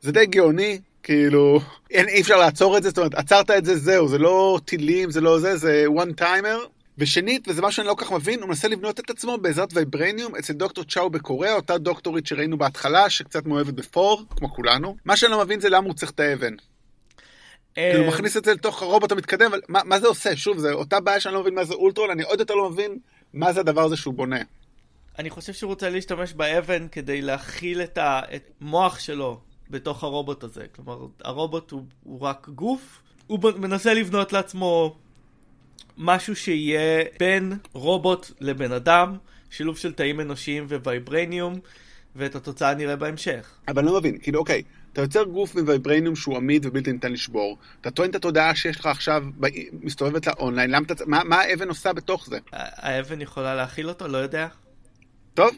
זה 0.00 0.12
די 0.12 0.26
גאוני, 0.26 0.80
כאילו, 1.02 1.60
אין, 1.90 2.08
אי 2.08 2.20
אפשר 2.20 2.36
לעצור 2.36 2.76
את 2.76 2.82
זה, 2.82 2.88
זאת 2.88 2.98
אומרת, 2.98 3.14
עצרת 3.14 3.50
את 3.50 3.64
זה, 3.64 3.76
זהו, 3.76 4.08
זה 4.08 4.18
לא 4.18 4.60
טילים, 4.64 5.10
זה 5.10 5.20
לא 5.20 5.38
זה, 5.38 5.56
זה 5.56 5.84
one 5.96 6.20
timer. 6.20 6.68
ושנית, 6.98 7.48
וזה 7.48 7.62
מה 7.62 7.72
שאני 7.72 7.86
לא 7.88 7.94
כל 7.94 8.04
כך 8.04 8.12
מבין, 8.12 8.40
הוא 8.40 8.48
מנסה 8.48 8.68
לבנות 8.68 9.00
את 9.00 9.10
עצמו 9.10 9.38
בעזרת 9.38 9.68
וייברניום 9.72 10.36
אצל 10.36 10.52
דוקטור 10.52 10.84
צ'או 10.84 11.10
בקוריאה, 11.10 11.54
אותה 11.54 11.78
דוקטורית 11.78 12.26
שראינו 12.26 12.58
בהתחלה, 12.58 13.10
שקצת 13.10 13.46
מאוהבת 13.46 13.74
בפור, 13.74 14.22
כמו 14.30 14.48
כולנו. 14.48 14.96
מה 15.04 15.16
שאני 15.16 15.32
לא 15.32 15.44
מבין 15.44 15.60
זה 15.60 15.68
למה 15.68 15.86
הוא 15.86 15.94
צריך 15.94 16.10
את 16.10 16.20
האבן. 16.20 16.54
כאילו, 17.74 17.98
הוא 17.98 18.08
מכניס 18.08 18.36
את 18.36 18.44
זה 18.44 18.54
לתוך 18.54 18.82
הרובוט 18.82 19.12
המתקדם, 19.12 19.46
אבל 19.46 19.60
מה, 19.68 19.80
מה 19.84 20.00
זה 20.00 20.06
עושה? 20.06 20.36
שוב, 20.36 20.58
זה 20.58 20.72
אותה 20.72 21.00
בעיה 21.00 21.20
שאני 21.20 21.34
לא 21.34 21.40
מבין 21.40 21.54
מה 21.54 21.64
זה 21.64 21.74
אולטרון, 21.74 22.10
אני 22.10 22.22
עוד 22.22 22.40
יותר 22.40 22.54
לא 22.54 22.70
מבין 22.70 22.98
מה 23.34 23.52
זה 23.52 23.60
הדבר 23.60 23.84
הזה 23.84 23.96
שהוא 23.96 24.14
בונה. 24.14 24.40
אני 25.18 25.30
חושב 25.30 25.52
שהוא 25.52 25.68
רוצה 25.68 25.90
להשתמש 25.90 26.32
באבן 26.32 26.88
כדי 26.88 27.22
להכיל 27.22 27.80
את 27.82 27.98
המוח 27.98 28.98
שלו 28.98 29.40
בתוך 29.70 30.04
הרובוט 30.04 30.44
הזה. 30.44 30.64
כלומר, 30.74 31.06
הרובוט 31.24 31.70
הוא, 31.70 31.82
הוא 32.02 32.20
רק 32.20 32.48
גוף, 32.48 33.02
הוא 33.26 33.38
מנסה 33.58 33.94
לבנות 33.94 34.32
לעצמו 34.32 34.96
משהו 35.98 36.36
שיהיה 36.36 37.04
בין 37.20 37.52
רובוט 37.72 38.30
לבן 38.40 38.72
אדם, 38.72 39.16
שילוב 39.50 39.78
של 39.78 39.92
תאים 39.92 40.20
אנושיים 40.20 40.66
ווייברניום, 40.66 41.54
ואת 42.16 42.34
התוצאה 42.34 42.74
נראה 42.74 42.96
בהמשך. 42.96 43.50
אבל 43.68 43.82
אני 43.82 43.92
לא 43.92 43.98
מבין, 43.98 44.18
כאילו 44.18 44.38
אוקיי, 44.38 44.62
אתה 44.92 45.02
יוצר 45.02 45.24
גוף 45.24 45.54
מווייברניום 45.54 46.16
שהוא 46.16 46.36
עמיד 46.36 46.66
ובלתי 46.66 46.92
ניתן 46.92 47.12
לשבור. 47.12 47.58
אתה 47.80 47.90
טוען 47.90 48.10
את 48.10 48.14
התודעה 48.14 48.54
שיש 48.54 48.80
לך 48.80 48.86
עכשיו, 48.86 49.24
מסתובבת 49.72 50.26
לאונליין, 50.26 50.70
למה 50.70 50.86
אתה... 50.86 51.04
מה, 51.06 51.24
מה 51.24 51.40
האבן 51.40 51.68
עושה 51.68 51.92
בתוך 51.92 52.26
זה? 52.26 52.38
האבן 52.52 53.20
יכולה 53.20 53.54
להכיל 53.54 53.88
אותו? 53.88 54.08
לא 54.08 54.18
יודע. 54.18 54.48
טוב, 55.34 55.50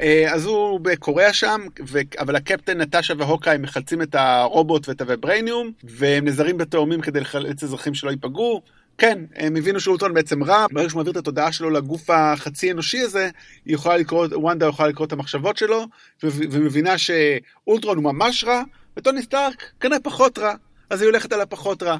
אה, 0.00 0.34
אז 0.34 0.46
הוא 0.46 0.80
בקוריאה 0.80 1.32
שם, 1.32 1.60
ו... 1.86 1.98
אבל 2.18 2.36
הקפטן 2.36 2.80
נטשה 2.80 3.14
והוקאי 3.18 3.58
מחלצים 3.58 4.02
את 4.02 4.14
הרובוט 4.14 4.88
ואת 4.88 5.00
הוויברניום, 5.00 5.72
והם 5.84 6.24
נזרים 6.24 6.58
בתאומים 6.58 7.00
כדי 7.00 7.20
לחלץ 7.20 7.62
אזרחים 7.62 7.94
שלא 7.94 8.10
ייפגעו. 8.10 8.62
כן, 8.98 9.18
הם 9.34 9.56
הבינו 9.56 9.80
שאולטרון 9.80 10.14
בעצם 10.14 10.44
רע, 10.44 10.66
ברגע 10.72 10.88
שהוא 10.88 10.98
מעביר 10.98 11.12
את 11.12 11.16
התודעה 11.16 11.52
שלו 11.52 11.70
לגוף 11.70 12.10
החצי 12.10 12.72
אנושי 12.72 13.00
הזה, 13.00 13.30
היא 13.64 13.74
יכולה 13.74 13.96
לקרוא, 13.96 14.26
וונדה 14.32 14.66
יכולה 14.66 14.88
לקרוא 14.88 15.06
את 15.06 15.12
המחשבות 15.12 15.56
שלו, 15.56 15.86
ו... 16.24 16.28
ומבינה 16.50 16.98
שאולטרון 16.98 17.96
הוא 17.96 18.04
ממש 18.04 18.44
רע, 18.44 18.62
וטוני 18.96 19.22
סטארק 19.22 19.70
כנראה 19.80 20.00
פחות 20.00 20.38
רע, 20.38 20.54
אז 20.90 21.00
היא 21.00 21.06
הולכת 21.06 21.32
על 21.32 21.40
הפחות 21.40 21.82
רע. 21.82 21.96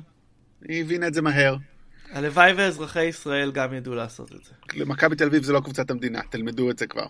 היא 0.69 0.81
הבינה 0.81 1.07
את 1.07 1.15
זה 1.15 1.23
מהר. 1.23 1.57
הלוואי 2.13 2.53
ואזרחי 2.53 3.05
ישראל 3.05 3.51
גם 3.51 3.75
ידעו 3.75 3.95
לעשות 3.95 4.33
את 4.33 4.45
זה. 4.45 4.51
למכבי 4.75 5.17
תל 5.17 5.27
אביב 5.27 5.43
זה 5.43 5.53
לא 5.53 5.61
קבוצת 5.61 5.91
המדינה, 5.91 6.21
תלמדו 6.31 6.71
את 6.71 6.79
זה 6.79 6.87
כבר. 6.87 7.07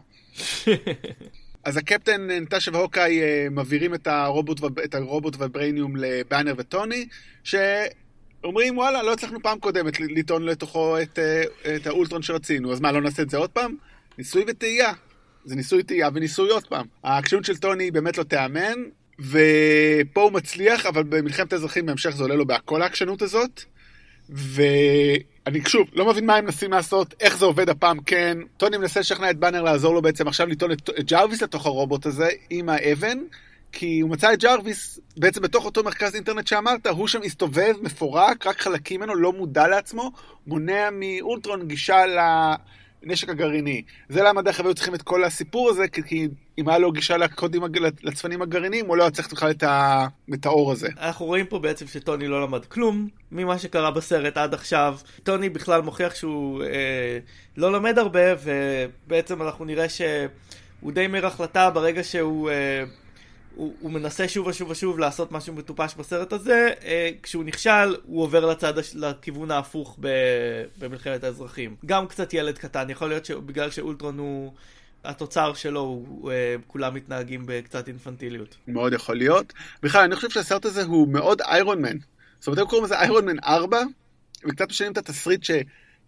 אז 1.65 1.77
הקפטן 1.77 2.31
נטשה 2.31 2.71
והוקאי 2.75 3.23
אה, 3.23 3.47
מעבירים 3.51 3.95
את 3.95 4.07
הרובוט, 4.07 4.61
את 4.85 4.95
הרובוט 4.95 5.37
וברייניום 5.39 5.97
לבאנר 5.97 6.55
וטוני, 6.57 7.09
שאומרים 7.45 8.79
וואלה, 8.79 9.03
לא 9.03 9.13
הצלחנו 9.13 9.43
פעם 9.43 9.59
קודמת 9.59 10.01
לטעון 10.01 10.43
לתוכו 10.43 11.01
את, 11.03 11.19
אה, 11.19 11.77
את 11.77 11.87
האולטרון 11.87 12.23
שרצינו, 12.23 12.73
אז 12.73 12.81
מה, 12.81 12.93
לא 12.93 13.01
נעשה 13.01 13.23
את 13.23 13.31
זה 13.31 13.37
עוד 13.37 13.51
פעם? 13.51 13.77
ניסוי 14.19 14.45
וטעייה. 14.49 14.93
זה 15.45 15.57
ניסוי 15.57 15.83
טעייה 15.83 16.09
וניסוי 16.15 16.51
עוד 16.51 16.67
פעם. 16.67 16.87
העקשנות 17.03 17.45
של 17.45 17.57
טוני 17.57 17.91
באמת 17.91 18.19
לא 18.19 18.23
תיאמן, 18.23 18.83
ופה 19.19 20.23
הוא 20.23 20.33
מצליח, 20.33 20.87
אבל 20.87 21.03
במלחמת 21.03 21.53
האזרחים 21.53 21.87
בהמשך 21.87 22.11
זה 22.11 22.23
עולה 22.23 22.35
לו 22.35 22.47
בהכל 22.47 22.83
העקשנות 22.83 23.23
הזאת. 23.23 23.65
ואני 24.29 25.61
שוב 25.67 25.89
לא 25.93 26.07
מבין 26.11 26.27
מה 26.27 26.37
הם 26.37 26.45
מנסים 26.45 26.73
לעשות, 26.73 27.15
איך 27.21 27.39
זה 27.39 27.45
עובד 27.45 27.69
הפעם 27.69 28.01
כן. 28.01 28.39
טוני 28.57 28.77
מנסה 28.77 29.01
לשכנע 29.01 29.31
את 29.31 29.37
באנר 29.37 29.63
לעזור 29.63 29.95
לו 29.95 30.03
בעצם 30.03 30.29
עכשיו 30.29 30.47
לטעון 30.47 30.73
את 30.73 30.91
ג'רוויס 31.07 31.43
לתוך 31.43 31.67
הרובוט 31.67 32.07
הזה 32.07 32.29
עם 32.51 32.69
האבן. 32.69 33.19
כי 33.73 34.01
הוא 34.01 34.11
מצא 34.11 34.33
את 34.33 34.43
ג'רוויס 34.43 35.01
בעצם 35.17 35.43
בתוך 35.43 35.65
אותו 35.65 35.85
מרכז 35.85 36.15
אינטרנט 36.15 36.47
שאמרת, 36.47 36.87
הוא 36.87 37.09
שם 37.09 37.23
הסתובב, 37.25 37.75
מפורק, 37.83 38.47
רק 38.47 38.61
חלקים 38.61 39.01
ממנו, 39.01 39.15
לא 39.15 39.33
מודע 39.33 39.69
לעצמו, 39.69 40.13
מונע 40.47 40.89
מאולטרון 40.93 41.69
גישה 41.69 41.97
לנשק 43.03 43.29
הגרעיני. 43.29 43.83
זה 44.09 44.23
למה 44.23 44.43
דרך 44.43 44.61
אגב 44.61 44.67
היו 44.67 44.75
צריכים 44.75 44.95
את 44.95 45.03
כל 45.03 45.25
הסיפור 45.25 45.71
הזה, 45.71 45.89
כי 45.89 46.29
אם 46.59 46.69
היה 46.69 46.79
לו 46.79 46.93
גישה 46.93 47.17
לקודים, 47.17 47.63
לצפנים 48.03 48.43
הגרעיניים, 48.43 48.87
הוא 48.87 48.97
לא 48.97 49.03
היה 49.03 49.11
צריך 49.11 49.33
בכלל 49.33 49.51
את, 49.51 49.63
ה... 49.63 50.07
את 50.35 50.47
האור 50.47 50.73
הזה. 50.73 50.89
אנחנו 51.01 51.27
רואים 51.27 51.47
פה 51.47 51.59
בעצם 51.59 51.87
שטוני 51.87 52.29
לא 52.29 52.43
למד 52.43 52.65
כלום 52.65 53.09
ממה 53.33 53.59
שקרה 53.59 53.91
בסרט 53.91 54.37
עד 54.37 54.55
עכשיו. 54.55 54.99
טוני 55.23 55.49
בכלל 55.49 55.83
מוכיח 55.83 56.15
שהוא 56.15 56.63
אה, 56.63 57.19
לא 57.57 57.73
לומד 57.73 57.99
הרבה, 57.99 58.21
ובעצם 58.43 59.43
אנחנו 59.43 59.65
נראה 59.65 59.89
שהוא 59.89 60.93
די 60.93 61.07
מר 61.07 61.27
החלטה 61.27 61.71
ברגע 61.71 62.05
שהוא... 62.05 62.51
אה, 62.51 62.85
הוא, 63.55 63.75
הוא 63.81 63.91
מנסה 63.91 64.29
שוב 64.29 64.47
ושוב 64.47 64.71
ושוב 64.71 64.99
לעשות 64.99 65.33
משהו 65.33 65.55
מטופש 65.55 65.95
בסרט 65.95 66.33
הזה, 66.33 66.71
אה, 66.85 67.11
כשהוא 67.23 67.45
נכשל 67.45 67.97
הוא 68.07 68.23
עובר 68.23 68.47
לצד, 68.47 68.73
לכיוון 68.95 69.51
ההפוך 69.51 69.99
במלחמת 70.79 71.25
האזרחים. 71.25 71.77
גם 71.87 72.07
קצת 72.07 72.35
ילד 72.35 72.59
קטן, 72.59 72.91
יכול 72.91 73.09
להיות 73.09 73.25
שבגלל 73.25 73.71
שאולטרון 73.71 74.19
הוא... 74.19 74.53
התוצר 75.05 75.55
שלו, 75.55 75.81
הוא, 75.81 76.33
אה, 76.33 76.57
כולם 76.67 76.95
מתנהגים 76.95 77.43
בקצת 77.47 77.89
אינפנטיליות. 77.89 78.57
מאוד 78.69 78.93
יכול 78.93 79.17
להיות. 79.17 79.53
בכלל, 79.83 80.03
אני 80.05 80.17
חושב 80.17 80.31
שהסרט 80.31 80.65
הזה 80.65 80.83
הוא 80.83 81.09
מאוד 81.09 81.41
Iron 81.41 81.83
Man. 81.83 81.99
זאת 82.39 82.47
אומרת, 82.47 82.59
הם 82.59 82.67
קוראים 82.67 82.85
לזה 82.85 82.99
Iron 83.01 83.25
Man 83.25 83.39
4, 83.45 83.83
וקצת 84.49 84.69
משנים 84.69 84.93
את 84.93 84.99
התסריט 84.99 85.45
ש... 85.45 85.51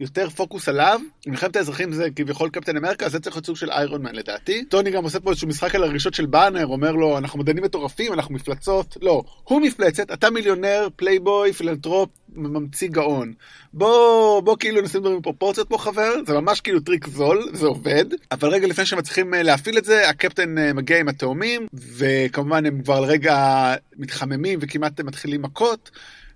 יותר 0.01 0.29
פוקוס 0.29 0.69
עליו. 0.69 1.01
מלחמת 1.27 1.57
האזרחים 1.57 1.93
זה 1.93 2.09
כביכול 2.17 2.51
קפטן 2.51 2.77
אמריקה, 2.77 3.07
אז 3.07 3.13
זה 3.13 3.21
צריך 3.21 3.37
להיות 3.37 3.47
סוג 3.47 3.57
של 3.57 3.71
Iron 3.71 4.03
Man 4.03 4.15
לדעתי. 4.15 4.65
טוני 4.65 4.91
גם 4.91 5.05
עושה 5.05 5.21
פה 5.21 5.31
איזשהו 5.31 5.49
משחק 5.49 5.75
על 5.75 5.83
הרגשות 5.83 6.15
של 6.15 6.27
באנר, 6.27 6.67
אומר 6.67 6.93
לו, 6.93 7.19
אנחנו 7.19 7.39
מדענים 7.39 7.65
מטורפים, 7.65 8.13
אנחנו 8.13 8.35
מפלצות. 8.35 8.97
לא, 9.03 9.23
הוא 9.45 9.61
מפלצת, 9.61 10.13
אתה 10.13 10.31
מיליונר, 10.31 10.89
פלייבוי, 10.97 11.53
פילנטרופ, 11.53 12.11
ממציא 12.35 12.89
גאון. 12.89 13.33
בוא, 13.73 14.41
בוא 14.41 14.57
כאילו 14.61 14.81
נשים 14.81 15.01
דברים 15.01 15.19
בפרופורציות 15.19 15.69
פה 15.69 15.79
חבר, 15.79 16.15
זה 16.27 16.35
ממש 16.41 16.61
כאילו 16.61 16.81
טריק 16.81 17.09
זול, 17.09 17.51
זה 17.53 17.67
עובד. 17.67 18.05
אבל 18.31 18.49
רגע 18.49 18.67
לפני 18.67 18.87
שמצליחים 18.87 19.35
אה, 19.35 19.43
להפעיל 19.43 19.79
את 19.79 19.85
זה, 19.85 20.09
הקפטן 20.09 20.59
אה, 20.59 20.73
מגיע 20.73 20.99
עם 20.99 21.09
התאומים, 21.09 21.67
וכמובן 21.75 22.67
הם 22.67 22.83
כבר 22.83 23.01
לרגע 23.01 23.75
מתחממים 23.97 24.59
וכמעט 24.63 25.01
מתחילים 25.01 25.43
מכות. 25.43 25.91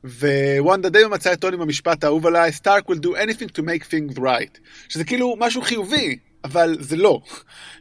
ווונדה 0.05 0.89
די 0.89 0.99
מצא 1.11 1.33
את 1.33 1.41
טוני 1.41 1.57
במשפט 1.57 2.05
האהוב 2.05 2.27
עליי, 2.27 2.53
סטארק 2.53 2.91
will 2.91 2.95
do 2.95 3.09
anything 3.09 3.49
to 3.59 3.63
make 3.63 3.85
things 3.91 4.19
right. 4.19 4.59
שזה 4.89 5.05
כאילו 5.05 5.37
משהו 5.39 5.63
חיובי, 5.63 6.19
אבל 6.45 6.77
זה 6.81 6.97
לא. 6.97 7.21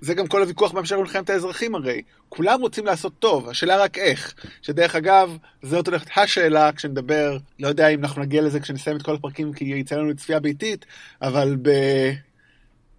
זה 0.01 0.13
גם 0.13 0.27
כל 0.27 0.41
הוויכוח 0.41 0.71
בהמשך 0.71 0.95
במלחמת 0.95 1.29
האזרחים 1.29 1.75
הרי. 1.75 2.01
כולם 2.29 2.61
רוצים 2.61 2.85
לעשות 2.85 3.13
טוב, 3.19 3.49
השאלה 3.49 3.77
רק 3.77 3.97
איך. 3.97 4.33
שדרך 4.61 4.95
אגב, 4.95 5.37
זאת 5.61 5.87
הולכת 5.87 6.07
השאלה 6.15 6.71
כשנדבר, 6.71 7.37
לא 7.59 7.67
יודע 7.67 7.87
אם 7.87 8.03
אנחנו 8.03 8.21
נגיע 8.21 8.41
לזה 8.41 8.59
כשנסיים 8.59 8.97
את 8.97 9.01
כל 9.01 9.15
הפרקים 9.15 9.53
כי 9.53 9.65
יצא 9.65 9.95
לנו 9.95 10.15
צפייה 10.15 10.39
ביתית, 10.39 10.85
אבל 11.21 11.57
ב... 11.61 11.69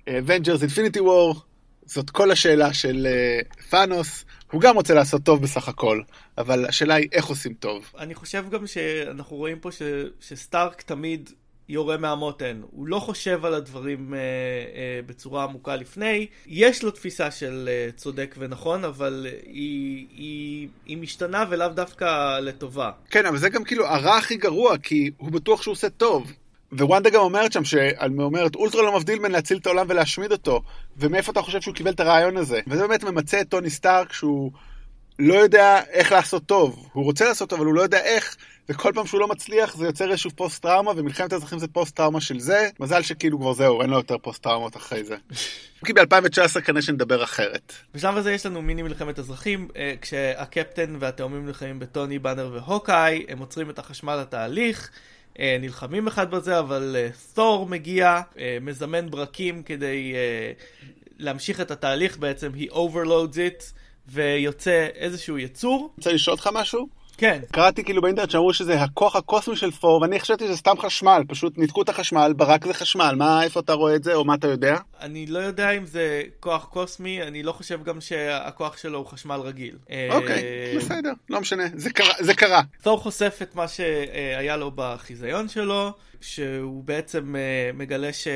Avengers 0.08 0.62
Infinity 0.62 1.00
War, 1.00 1.42
זאת 1.86 2.10
כל 2.10 2.30
השאלה 2.30 2.74
של 2.74 3.06
uh, 3.06 3.62
ת'אנוס, 3.70 4.24
הוא 4.50 4.60
גם 4.60 4.74
רוצה 4.74 4.94
לעשות 4.94 5.22
טוב 5.22 5.42
בסך 5.42 5.68
הכל, 5.68 6.00
אבל 6.38 6.66
השאלה 6.66 6.94
היא 6.94 7.08
איך 7.12 7.26
עושים 7.26 7.54
טוב. 7.54 7.92
אני 7.98 8.14
חושב 8.14 8.44
גם 8.50 8.66
שאנחנו 8.66 9.36
רואים 9.36 9.58
פה 9.58 9.72
ש, 9.72 9.82
שסטארק 10.20 10.82
תמיד 10.82 11.30
יורה 11.68 11.96
מהמותן. 11.96 12.60
הוא 12.70 12.86
לא 12.86 12.98
חושב 12.98 13.44
על 13.44 13.54
הדברים 13.54 14.14
אה, 14.14 14.18
אה, 14.18 15.00
בצורה 15.06 15.44
עמוקה 15.44 15.76
לפני. 15.76 16.26
יש 16.46 16.82
לו 16.82 16.90
תפיסה 16.90 17.30
של 17.30 17.68
אה, 17.72 17.88
צודק 17.96 18.34
ונכון, 18.38 18.84
אבל 18.84 19.26
היא, 19.46 20.06
היא, 20.16 20.68
היא 20.86 20.96
משתנה 20.96 21.44
ולאו 21.50 21.68
דווקא 21.68 22.38
לטובה. 22.38 22.90
כן, 23.10 23.26
אבל 23.26 23.38
זה 23.38 23.48
גם 23.48 23.64
כאילו 23.64 23.86
הרע 23.86 24.16
הכי 24.16 24.36
גרוע, 24.36 24.78
כי 24.78 25.10
הוא 25.16 25.32
בטוח 25.32 25.62
שהוא 25.62 25.72
עושה 25.72 25.90
טוב. 25.90 26.32
ווונדה 26.72 27.10
גם 27.10 27.20
אומרת 27.20 27.52
שם, 27.52 27.64
שאומרת, 27.64 28.54
אולטרון 28.54 28.82
לא 28.82 28.96
מבדיל 28.96 29.18
בין 29.18 29.32
להציל 29.32 29.58
את 29.58 29.66
העולם 29.66 29.86
ולהשמיד 29.88 30.32
אותו. 30.32 30.62
ומאיפה 30.96 31.32
אתה 31.32 31.42
חושב 31.42 31.60
שהוא 31.60 31.74
קיבל 31.74 31.90
את 31.90 32.00
הרעיון 32.00 32.36
הזה? 32.36 32.60
וזה 32.66 32.86
באמת 32.86 33.04
ממצה 33.04 33.40
את 33.40 33.48
טוני 33.48 33.70
סטארק, 33.70 34.12
שהוא 34.12 34.52
לא 35.18 35.34
יודע 35.34 35.80
איך 35.90 36.12
לעשות 36.12 36.46
טוב. 36.46 36.88
הוא 36.92 37.04
רוצה 37.04 37.24
לעשות 37.24 37.50
טוב, 37.50 37.58
אבל 37.58 37.66
הוא 37.66 37.74
לא 37.74 37.82
יודע 37.82 37.98
איך. 37.98 38.36
וכל 38.68 38.92
פעם 38.94 39.06
שהוא 39.06 39.20
לא 39.20 39.28
מצליח 39.28 39.76
זה 39.76 39.86
יוצר 39.86 40.10
איזשהו 40.10 40.30
פוסט 40.30 40.62
טראומה, 40.62 40.92
ומלחמת 40.96 41.32
האזרחים 41.32 41.58
זה 41.58 41.68
פוסט 41.68 41.96
טראומה 41.96 42.20
של 42.20 42.40
זה. 42.40 42.68
מזל 42.80 43.02
שכאילו 43.02 43.38
כבר 43.38 43.52
זהו, 43.52 43.82
אין 43.82 43.90
לו 43.90 43.96
יותר 43.96 44.18
פוסט 44.18 44.42
טראומות 44.42 44.76
אחרי 44.76 45.04
זה. 45.04 45.16
כי 45.86 45.92
ב-2019 45.92 46.60
כנראה 46.60 46.82
שנדבר 46.82 47.24
אחרת. 47.24 47.72
בשלב 47.94 48.16
הזה 48.16 48.32
יש 48.32 48.46
לנו 48.46 48.62
מיני 48.62 48.82
מלחמת 48.82 49.18
אזרחים, 49.18 49.68
אה, 49.76 49.94
כשהקפטן 50.00 50.96
והתאומים 51.00 51.46
נלחמים 51.46 51.78
בטוני, 51.78 52.18
באנר 52.18 52.50
והוקאי, 52.52 53.26
הם 53.28 53.38
עוצרים 53.38 53.70
את 53.70 53.78
החשמל 53.78 54.16
לתהליך. 54.16 54.90
אה, 55.38 55.56
נלחמים 55.60 56.06
אחד 56.06 56.30
בזה, 56.30 56.58
אבל 56.58 56.96
תור 57.34 57.66
מגיע, 57.66 58.20
מזמן 58.60 59.10
ברקים 59.10 59.62
כדי 59.62 60.14
להמשיך 61.18 61.60
את 61.60 61.70
התהליך 61.70 62.18
בעצם, 62.18 62.50
he 62.54 62.72
overloads 62.72 63.34
it, 63.36 63.72
ויוצא 64.08 64.88
איזשהו 64.94 65.38
יצור. 65.38 65.94
רוצה 65.96 66.12
לשאול 66.12 66.34
אותך 66.34 66.48
משהו? 66.52 67.01
כן. 67.22 67.40
קראתי 67.52 67.84
כאילו 67.84 68.02
באינטרנט 68.02 68.30
שאמרו 68.30 68.52
שזה 68.52 68.82
הכוח 68.82 69.16
הקוסמי 69.16 69.56
של 69.56 69.70
פור, 69.70 70.02
ואני 70.02 70.20
חשבתי 70.20 70.44
שזה 70.44 70.56
סתם 70.56 70.74
חשמל, 70.78 71.22
פשוט 71.28 71.58
ניתקו 71.58 71.82
את 71.82 71.88
החשמל, 71.88 72.32
ברק 72.36 72.66
זה 72.66 72.74
חשמל, 72.74 73.14
מה, 73.18 73.42
איפה 73.42 73.60
אתה 73.60 73.72
רואה 73.72 73.94
את 73.94 74.04
זה, 74.04 74.14
או 74.14 74.24
מה 74.24 74.34
אתה 74.34 74.46
יודע? 74.46 74.76
אני 75.00 75.26
לא 75.26 75.38
יודע 75.38 75.70
אם 75.70 75.86
זה 75.86 76.22
כוח 76.40 76.64
קוסמי, 76.64 77.22
אני 77.22 77.42
לא 77.42 77.52
חושב 77.52 77.84
גם 77.84 78.00
שהכוח 78.00 78.76
שלו 78.76 78.98
הוא 78.98 79.06
חשמל 79.06 79.40
רגיל. 79.40 79.76
אוקיי, 80.10 80.42
אה, 80.42 80.74
בסדר, 80.76 81.12
לא 81.30 81.40
משנה, 81.40 81.64
זה 82.18 82.34
קרה. 82.34 82.60
תור 82.82 82.98
חושף 82.98 83.38
את 83.42 83.54
מה 83.54 83.68
שהיה 83.68 84.56
לו 84.56 84.70
בחיזיון 84.74 85.48
שלו, 85.48 85.92
שהוא 86.20 86.84
בעצם 86.84 87.36
אה, 87.36 87.70
מגלה 87.74 88.12
ש... 88.12 88.28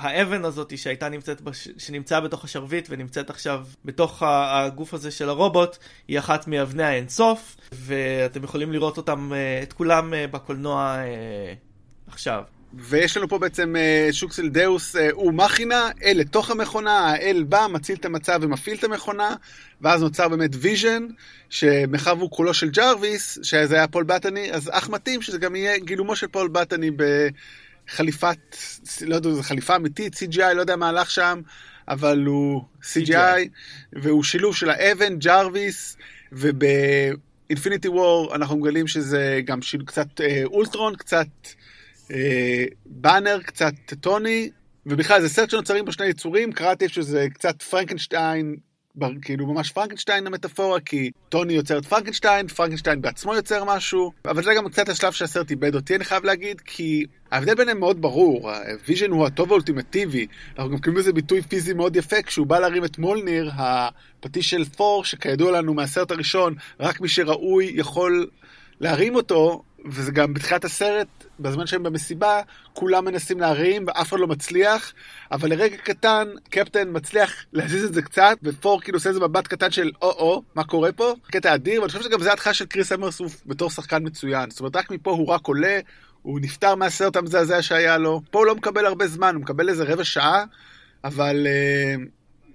האבן 0.00 0.44
הזאת 0.44 0.78
שהייתה 0.78 1.08
נמצאת, 1.08 1.40
בש... 1.40 1.68
שנמצאה 1.78 2.20
בתוך 2.20 2.44
השרביט 2.44 2.86
ונמצאת 2.90 3.30
עכשיו 3.30 3.66
בתוך 3.84 4.22
הגוף 4.26 4.94
הזה 4.94 5.10
של 5.10 5.28
הרובוט, 5.28 5.76
היא 6.08 6.18
אחת 6.18 6.46
מאבני 6.46 6.82
האינסוף, 6.82 7.56
ואתם 7.72 8.44
יכולים 8.44 8.72
לראות 8.72 8.96
אותם, 8.96 9.32
אה, 9.32 9.62
את 9.62 9.72
כולם 9.72 10.14
אה, 10.14 10.26
בקולנוע 10.26 10.96
אה, 10.98 11.54
עכשיו. 12.06 12.42
ויש 12.74 13.16
לנו 13.16 13.28
פה 13.28 13.38
בעצם 13.38 13.74
שוק 14.12 14.32
של 14.32 14.48
דאוס 14.48 14.96
הוא 15.12 15.32
מכינה, 15.32 15.90
אל 16.02 16.16
לתוך 16.16 16.50
המכונה, 16.50 16.98
האל 16.98 17.44
בא, 17.48 17.66
מציל 17.70 17.96
את 17.96 18.04
המצב 18.04 18.38
ומפעיל 18.42 18.76
את 18.76 18.84
המכונה, 18.84 19.34
ואז 19.80 20.02
נוצר 20.02 20.28
באמת 20.28 20.50
ויז'ן, 20.54 21.06
שמאחר 21.50 22.14
והוא 22.18 22.30
כולו 22.30 22.54
של 22.54 22.70
ג'רוויס, 22.70 23.38
שזה 23.42 23.74
היה 23.74 23.88
פול 23.88 24.04
בטני, 24.04 24.52
אז 24.52 24.70
אך 24.72 24.88
מתאים 24.88 25.22
שזה 25.22 25.38
גם 25.38 25.56
יהיה 25.56 25.78
גילומו 25.78 26.16
של 26.16 26.26
פול 26.26 26.48
בטני 26.48 26.90
ב... 26.90 27.28
חליפת, 27.88 28.56
לא 29.06 29.14
יודע, 29.14 29.30
זו 29.30 29.42
חליפה 29.42 29.76
אמיתית, 29.76 30.14
CGI, 30.14 30.54
לא 30.54 30.60
יודע 30.60 30.76
מה 30.76 30.88
הלך 30.88 31.10
שם, 31.10 31.40
אבל 31.88 32.24
הוא 32.24 32.62
CGI, 32.82 33.08
CGI. 33.08 33.48
והוא 33.92 34.24
שילוב 34.24 34.56
של 34.56 34.70
האבן, 34.70 35.18
ג'רוויס, 35.18 35.96
וב 36.32 36.63
Infinity 36.63 37.88
War 37.88 38.34
אנחנו 38.34 38.56
מגלים 38.56 38.86
שזה 38.86 39.40
גם 39.44 39.62
שילוב, 39.62 39.82
קצת 39.86 40.20
אה, 40.20 40.42
אולטרון, 40.44 40.96
קצת 40.96 41.26
אה, 42.12 42.64
באנר, 42.86 43.38
קצת 43.42 43.74
טוני, 44.00 44.50
ובכלל 44.86 45.20
זה 45.20 45.28
סרט 45.28 45.50
שנוצרים 45.50 45.84
פה 45.84 45.92
שני 45.92 46.06
יצורים, 46.06 46.52
קראתי 46.52 46.88
שזה 46.88 47.26
קצת 47.34 47.62
פרנקנשטיין 47.62 48.56
כאילו 49.22 49.46
ממש 49.46 49.72
פרנקנשטיין 49.72 50.26
המטאפורה, 50.26 50.80
כי 50.80 51.10
טוני 51.28 51.52
יוצר 51.52 51.78
את 51.78 51.84
פרנקנשטיין, 51.84 52.46
פרנקנשטיין 52.46 53.02
בעצמו 53.02 53.34
יוצר 53.34 53.64
משהו, 53.64 54.12
אבל 54.24 54.42
זה 54.42 54.54
גם 54.56 54.68
קצת 54.68 54.88
השלב 54.88 55.12
שהסרט 55.12 55.50
איבד 55.50 55.74
אותי, 55.74 55.96
אני 55.96 56.04
חייב 56.04 56.24
להגיד, 56.24 56.60
כי 56.60 57.06
ההבדל 57.30 57.54
ביניהם 57.54 57.80
מאוד 57.80 58.02
ברור, 58.02 58.50
הוויז'ן 58.50 59.10
הוא 59.10 59.26
הטוב 59.26 59.50
האולטימטיבי, 59.50 60.26
אנחנו 60.58 60.70
גם 60.72 60.78
קוראים 60.78 61.00
לזה 61.00 61.12
ביטוי 61.12 61.42
פיזי 61.42 61.72
מאוד 61.72 61.96
יפה, 61.96 62.22
כשהוא 62.22 62.46
בא 62.46 62.58
להרים 62.58 62.84
את 62.84 62.98
מולניר, 62.98 63.50
הפטיש 63.56 64.50
של 64.50 64.64
ת'ור, 64.64 65.04
שכידוע 65.04 65.52
לנו 65.52 65.74
מהסרט 65.74 66.10
הראשון, 66.10 66.54
רק 66.80 67.00
מי 67.00 67.08
שראוי 67.08 67.72
יכול 67.74 68.26
להרים 68.80 69.14
אותו, 69.14 69.62
וזה 69.90 70.12
גם 70.12 70.34
בתחילת 70.34 70.64
הסרט, 70.64 71.06
בזמן 71.40 71.66
שהם 71.66 71.82
במסיבה, 71.82 72.40
כולם 72.72 73.04
מנסים 73.04 73.40
להרים 73.40 73.84
ואף 73.86 74.08
אחד 74.08 74.20
לא 74.20 74.26
מצליח, 74.26 74.92
אבל 75.32 75.50
לרגע 75.50 75.76
קטן, 75.76 76.28
קפטן 76.50 76.88
מצליח 76.92 77.44
להזיז 77.52 77.84
את 77.84 77.94
זה 77.94 78.02
קצת, 78.02 78.38
ופור 78.42 78.80
כאילו 78.80 78.96
עושה 78.96 79.08
איזה 79.08 79.20
מבט 79.20 79.46
קטן 79.46 79.70
של 79.70 79.90
או-או, 80.02 80.42
מה 80.54 80.64
קורה 80.64 80.92
פה? 80.92 81.14
קטע 81.30 81.54
אדיר, 81.54 81.80
ואני 81.80 81.92
חושב 81.92 82.04
שגם 82.04 82.22
זה 82.22 82.32
התחלה 82.32 82.54
של 82.54 82.66
קריס 82.66 82.92
אמרסוף 82.92 83.42
בתור 83.46 83.70
שחקן 83.70 84.06
מצוין. 84.06 84.50
זאת 84.50 84.60
אומרת, 84.60 84.76
רק 84.76 84.90
מפה 84.90 85.10
הוא 85.10 85.28
רק 85.28 85.46
עולה, 85.46 85.80
הוא 86.22 86.40
נפטר 86.40 86.74
מהסרט 86.74 87.16
המזעזע 87.16 87.62
שהיה 87.62 87.98
לו. 87.98 88.22
פה 88.30 88.38
הוא 88.38 88.46
לא 88.46 88.54
מקבל 88.54 88.86
הרבה 88.86 89.06
זמן, 89.06 89.34
הוא 89.34 89.42
מקבל 89.42 89.68
איזה 89.68 89.84
רבע 89.84 90.04
שעה, 90.04 90.44
אבל 91.04 91.46
uh, 91.46 92.00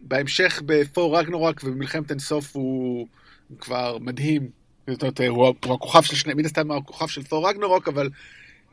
בהמשך 0.02 0.62
בפור 0.65 1.19
רגנורק 1.19 1.62
ובמלחמת 1.63 2.12
אינסוף 2.12 2.56
הוא 2.56 3.08
כבר 3.60 3.98
מדהים. 4.02 4.62
זאת 4.88 5.02
אומרת, 5.02 5.22
הוא, 5.22 5.54
הוא 5.65 5.74
הכוכב 5.74 6.02
של 6.02 6.15
שני, 6.15 6.34
מן 6.34 6.46
הסתם 6.46 6.72
הוא 6.72 6.78
הכוכב 6.78 7.08
של 7.08 7.24
ת'ור 7.24 7.50
רגנרוק, 7.50 7.88
אבל 7.88 8.10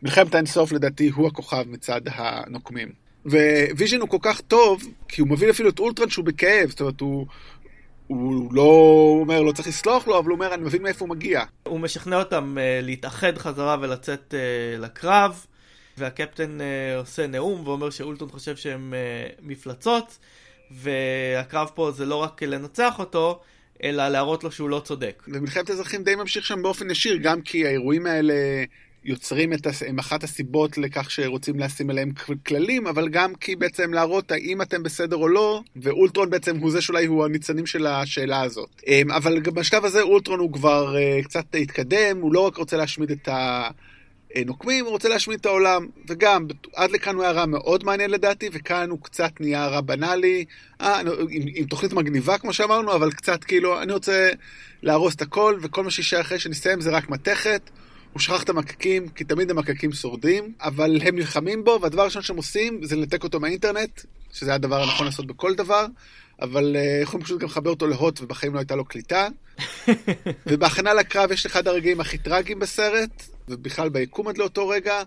מלחמת 0.03 0.35
האינסוף 0.35 0.73
לדעתי 0.73 1.09
הוא 1.09 1.27
הכוכב 1.27 1.65
מצד 1.67 2.01
הנוקמים. 2.07 2.89
וויז'ן 3.25 4.01
הוא 4.01 4.09
כל 4.09 4.19
כך 4.23 4.41
טוב, 4.41 4.83
כי 5.09 5.21
הוא 5.21 5.29
מביא 5.29 5.51
אפילו 5.51 5.69
את 5.69 5.79
אולטרון 5.79 6.11
שהוא 6.11 6.25
בכאב, 6.25 6.71
זאת 6.71 6.81
אומרת, 6.81 7.01
הוא, 7.01 7.27
הוא 8.07 8.55
לא 8.55 8.63
אומר, 9.21 9.43
לא 9.43 9.53
צריך 9.53 9.69
לסלוח 9.69 10.07
לו, 10.07 10.19
אבל 10.19 10.29
הוא 10.29 10.35
אומר, 10.35 10.55
אני 10.55 10.63
מבין 10.63 10.83
מאיפה 10.83 11.05
הוא 11.05 11.11
מגיע. 11.11 11.43
הוא 11.63 11.81
משכנע 11.81 12.19
אותם 12.19 12.57
uh, 12.57 12.85
להתאחד 12.85 13.39
חזרה 13.39 13.77
ולצאת 13.81 14.35
uh, 14.35 14.81
לקרב, 14.81 15.47
והקפטן 15.99 16.59
uh, 16.61 17.01
עושה 17.01 17.27
נאום 17.27 17.67
ואומר 17.67 17.91
שאולטרון 17.91 18.29
חושב 18.29 18.57
שהם 18.57 18.95
uh, 18.95 19.41
מפלצות, 19.43 20.19
והקרב 20.71 21.71
פה 21.75 21.91
זה 21.91 22.07
לא 22.07 22.17
רק 22.17 22.43
לנצח 22.43 22.99
אותו, 22.99 23.41
אלא 23.85 24.09
להראות 24.09 24.45
לו 24.45 24.53
שהוא 24.53 24.69
לא 24.69 24.81
צודק. 24.85 25.23
ומלחמת 25.29 25.71
האזרחים 25.71 26.03
די 26.03 26.15
ממשיך 26.15 26.47
שם 26.47 26.63
באופן 26.63 26.91
ישיר, 26.91 27.17
גם 27.17 27.43
כי 27.43 27.67
האירועים 27.67 28.07
האלה 28.07 28.35
יוצרים 29.05 29.53
את, 29.53 29.67
הם 29.87 29.99
אחת 29.99 30.25
הסיבות 30.25 30.79
לכך 30.79 31.11
שרוצים 31.11 31.61
לשים 31.61 31.91
עליהם 31.91 32.11
כללים, 32.47 32.87
אבל 32.87 33.09
גם 33.09 33.35
כי 33.35 33.57
בעצם 33.57 33.93
להראות 33.93 34.33
האם 34.33 34.63
אתם 34.63 34.83
בסדר 34.83 35.17
או 35.17 35.29
לא, 35.29 35.63
ואולטרון 35.77 36.31
בעצם 36.31 36.57
הוא 36.57 36.71
זה 36.71 36.81
שאולי 36.81 37.07
הוא 37.07 37.25
הניצנים 37.25 37.67
של 37.67 37.87
השאלה 37.87 38.43
הזאת. 38.43 38.83
אמ, 38.87 39.11
אבל 39.11 39.41
בשלב 39.41 39.85
הזה 39.85 40.03
אולטרון 40.03 40.41
הוא 40.41 40.53
כבר 40.53 40.97
אה, 40.97 41.23
קצת 41.25 41.45
התקדם, 41.55 42.21
הוא 42.21 42.35
לא 42.35 42.41
רק 42.41 42.57
רוצה 42.57 42.77
להשמיד 42.77 43.11
את 43.11 43.29
ה... 43.29 43.69
נוקמים, 44.47 44.85
הוא 44.85 44.93
רוצה 44.93 45.09
להשמיד 45.09 45.41
את 45.41 45.47
העולם, 45.47 45.87
וגם, 46.09 46.47
עד 46.75 46.91
לכאן 46.91 47.15
הוא 47.15 47.23
היה 47.23 47.33
רע 47.33 47.47
מאוד 47.47 47.85
מעניין 47.85 48.11
לדעתי, 48.11 48.49
וכאן 48.53 48.91
הוא 48.91 48.99
קצת 49.03 49.33
נהיה 49.41 49.67
רע 49.67 49.81
בנאלי, 49.81 50.45
אה, 50.81 51.01
עם, 51.01 51.43
עם 51.55 51.65
תוכנית 51.65 51.93
מגניבה 51.93 52.39
כמו 52.39 52.53
שאמרנו, 52.53 52.95
אבל 52.95 53.13
קצת 53.13 53.45
כאילו, 53.45 53.83
אני 53.83 53.93
רוצה 53.93 54.31
להרוס 54.83 55.15
את 55.15 55.23
הכל, 55.23 55.59
וכל 55.63 55.85
מה 55.85 55.91
שישאר 55.91 56.21
אחרי 56.21 56.39
שנסיים 56.39 56.81
זה 56.81 56.91
רק 56.91 57.11
מתכת. 57.11 57.71
הוא 58.13 58.21
שכח 58.21 58.43
את 58.43 58.49
המקקים, 58.49 59.09
כי 59.09 59.25
תמיד 59.25 59.51
המקקים 59.51 59.93
שורדים, 59.93 60.53
אבל 60.61 60.99
הם 61.03 61.17
נלחמים 61.17 61.65
בו, 61.65 61.79
והדבר 61.83 62.03
הראשון 62.03 62.23
שהם 62.23 62.37
עושים 62.37 62.85
זה 62.85 62.97
לנתק 62.97 63.25
אותו 63.25 63.41
מהאינטרנט, 63.41 64.01
שזה 64.33 64.55
הדבר 64.55 64.83
הנכון 64.83 65.07
לעשות 65.07 65.27
בכל 65.27 65.55
דבר, 65.55 65.87
אבל 66.41 66.77
uh, 66.77 67.03
יכולים 67.03 67.25
פשוט 67.25 67.41
גם 67.41 67.47
לחבר 67.47 67.71
אותו 67.71 67.87
להוט, 67.87 68.21
ובחיים 68.23 68.55
לא 68.55 68.59
הייתה 68.59 68.77
לו 68.77 68.85
קליטה. 68.85 69.29
ובהכנה 70.47 70.95
לקרב 70.95 71.33
יש 71.33 71.47
אחד 71.47 71.69
הרגעים 71.69 72.01
הכי 72.01 72.19
טראגיים 72.19 72.59
בסרט, 72.59 73.23
ובכלל 73.49 73.89
ביקום 73.89 74.29
עד 74.29 74.39
לאותו 74.39 74.69
רגע, 74.69 75.03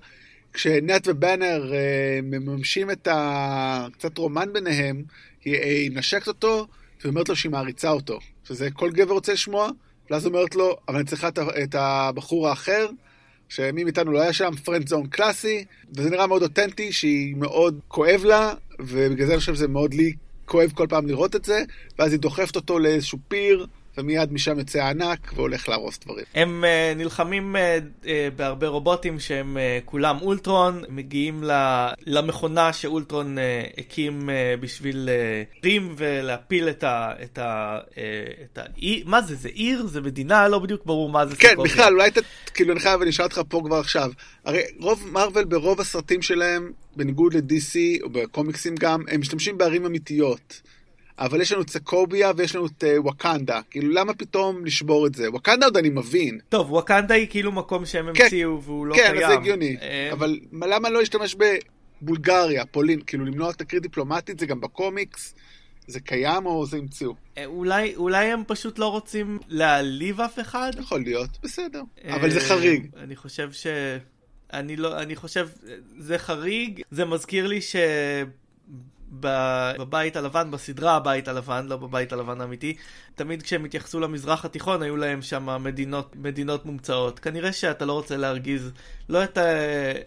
כשנט 0.54 1.08
ובאנר 1.08 1.72
uh, 1.72 2.22
מממשים 2.24 2.92
את 2.92 3.08
הקצת 3.12 4.18
רומן 4.18 4.54
ביניהם, 4.54 5.04
היא, 5.46 5.56
היא 5.56 5.92
נשקת 5.94 6.28
אותו, 6.28 6.68
ואומרת 7.04 7.30
לו 7.30 7.36
שהיא 7.36 7.52
מעריצה 7.52 7.90
אותו, 7.90 8.20
שזה 8.44 8.72
כל 8.72 8.92
גבר 8.92 9.14
רוצה 9.14 9.34
לשמוע, 9.34 9.70
ואז 10.10 10.26
אומרת 10.26 10.56
לו, 10.56 10.78
אבל 10.88 10.98
אני 10.98 11.06
צריכה 11.06 11.30
את 11.64 11.76
הבחור 11.76 12.50
האחר, 12.50 12.88
שמי 13.50 13.84
מאיתנו 13.84 14.12
לא 14.12 14.22
היה 14.22 14.34
שם, 14.34 14.52
פרנד 14.64 14.88
זון 14.88 15.08
קלאסי, 15.08 15.66
וזה 15.96 16.10
נראה 16.10 16.28
מאוד 16.28 16.42
אותנטי, 16.44 16.92
שהיא 16.92 17.36
מאוד 17.36 17.80
כואב 17.88 18.24
לה, 18.26 18.54
ובגלל 18.80 19.28
זה 19.28 19.34
אני 19.34 19.40
חושב 19.40 19.56
שזה 19.56 19.68
מאוד 19.68 19.94
לי 19.94 20.14
כואב 20.46 20.72
כל 20.76 20.88
פעם 20.90 21.08
לראות 21.08 21.36
את 21.36 21.46
זה, 21.46 21.64
ואז 22.00 22.12
היא 22.12 22.20
דוחפת 22.20 22.56
אותו 22.56 22.80
לאיזשהו 22.80 23.18
פיר, 23.28 23.66
ומיד 23.98 24.34
משם 24.34 24.60
יוצא 24.60 24.80
הענק 24.80 25.34
והולך 25.36 25.70
להרוס 25.70 26.00
דברים. 26.00 26.26
הם 26.36 26.64
uh, 26.64 26.98
נלחמים 26.98 27.56
uh, 27.56 28.06
uh, 28.06 28.08
בהרבה 28.36 28.68
רובוטים 28.68 29.20
שהם 29.20 29.58
uh, 29.58 29.86
כולם 29.86 30.18
אולטרון, 30.22 30.84
מגיעים 30.90 31.44
ל, 31.44 31.52
למכונה 32.06 32.74
שאולטרון 32.74 33.38
uh, 33.38 33.42
הקים 33.80 34.30
uh, 34.30 34.62
בשביל 34.62 35.10
uh, 35.10 35.66
רים 35.66 35.96
ולהפיל 35.98 36.70
את 36.70 36.84
ה... 36.84 37.12
את 37.24 37.38
ה, 37.38 37.80
uh, 37.90 37.98
את 38.44 38.58
ה 38.58 38.62
מה 39.06 39.22
זה, 39.22 39.36
זה 39.36 39.50
עיר? 39.50 39.86
זה 39.88 40.02
מדינה? 40.02 40.48
לא 40.48 40.60
בדיוק 40.60 40.86
ברור 40.86 41.10
מה 41.10 41.26
זה. 41.26 41.36
כן, 41.36 41.56
בכלל, 41.64 41.94
אולי 41.94 42.08
אתה, 42.08 42.22
כאילו, 42.54 42.74
אני 42.74 42.80
חייב, 42.80 43.02
אני 43.02 43.10
אשאל 43.10 43.26
אותך 43.26 43.42
פה 43.50 43.62
כבר 43.66 43.78
עכשיו. 43.78 44.12
הרי 44.46 44.62
רוב 44.80 45.08
מרוויל 45.12 45.46
ברוב 45.46 45.82
הסרטים 45.82 46.22
שלהם, 46.22 46.72
בניגוד 46.96 47.34
ל-DC, 47.34 48.04
או 48.04 48.10
בקומיקסים 48.10 48.76
גם, 48.76 49.04
הם 49.08 49.20
משתמשים 49.20 49.58
בערים 49.58 49.86
אמיתיות. 49.86 50.62
אבל 51.20 51.42
יש 51.42 51.52
לנו 51.52 51.62
את 51.62 51.70
סקוביה 51.70 52.32
ויש 52.38 52.56
לנו 52.56 52.66
את 52.66 52.84
uh, 52.84 53.02
ווקנדה. 53.02 53.62
כאילו, 53.70 53.90
למה 53.90 54.14
פתאום 54.14 54.66
לשבור 54.66 55.08
את 55.08 55.16
זה? 55.16 55.32
ווקנדה 55.32 55.66
עוד 55.66 55.78
אני 55.78 55.90
מבין. 55.90 56.40
טוב, 56.50 56.72
ווקנדה 56.72 57.16
היא 57.16 57.28
כאילו 57.30 57.52
מקום 57.52 57.86
שהם 57.86 58.14
כן, 58.14 58.24
המציאו 58.24 58.62
והוא 58.64 58.88
לא 58.88 58.96
כן, 58.96 59.02
קיים. 59.02 59.22
כן, 59.22 59.28
זה 59.28 59.34
הגיוני. 59.34 59.78
אה, 59.82 60.10
אבל 60.12 60.40
למה 60.52 60.90
לא 60.90 61.00
להשתמש 61.00 61.36
בבולגריה, 62.02 62.66
פולין? 62.66 63.02
כאילו, 63.02 63.26
למנוע 63.26 63.52
תקרית 63.52 63.82
דיפלומטית 63.82 64.40
זה 64.40 64.46
גם 64.46 64.62
בקומיקס. 64.62 65.36
זה 65.88 66.00
קיים 66.00 66.46
או 66.46 66.66
זה 66.66 66.78
המציאו? 66.78 67.14
אה, 67.38 67.46
אולי, 67.46 67.96
אולי 67.96 68.26
הם 68.26 68.44
פשוט 68.48 68.80
לא 68.80 68.88
רוצים 68.88 69.40
להעליב 69.48 70.22
אף 70.22 70.40
אחד? 70.40 70.72
יכול 70.80 71.02
להיות, 71.02 71.30
בסדר. 71.44 71.82
אבל 72.10 72.30
זה 72.30 72.40
חריג. 72.40 72.88
אני 72.98 73.16
חושב 73.16 73.52
ש... 73.52 73.68
אני 74.54 74.76
לא, 74.76 75.02
אני 75.02 75.16
חושב, 75.16 75.50
זה 75.98 76.18
חריג, 76.18 76.82
זה 76.92 77.06
מזכיר 77.06 77.48
לי 77.48 77.62
ש... 77.62 77.76
בבית 79.20 80.16
הלבן, 80.16 80.52
בסדרה 80.52 80.96
הבית 80.96 81.28
הלבן, 81.28 81.66
לא 81.68 81.78
בבית 81.78 82.14
הלבן 82.14 82.42
האמיתי, 82.42 82.76
תמיד 83.16 83.42
כשהם 83.42 83.66
התייחסו 83.66 84.00
למזרח 84.00 84.46
התיכון 84.46 84.82
היו 84.82 84.98
להם 84.98 85.22
שם 85.22 85.64
מדינות, 85.64 86.16
מדינות 86.16 86.66
מומצאות. 86.66 87.20
כנראה 87.20 87.52
שאתה 87.52 87.86
לא 87.86 87.94
רוצה 87.94 88.18
להרגיז 88.18 88.72
לא 89.10 89.24
את, 89.24 89.38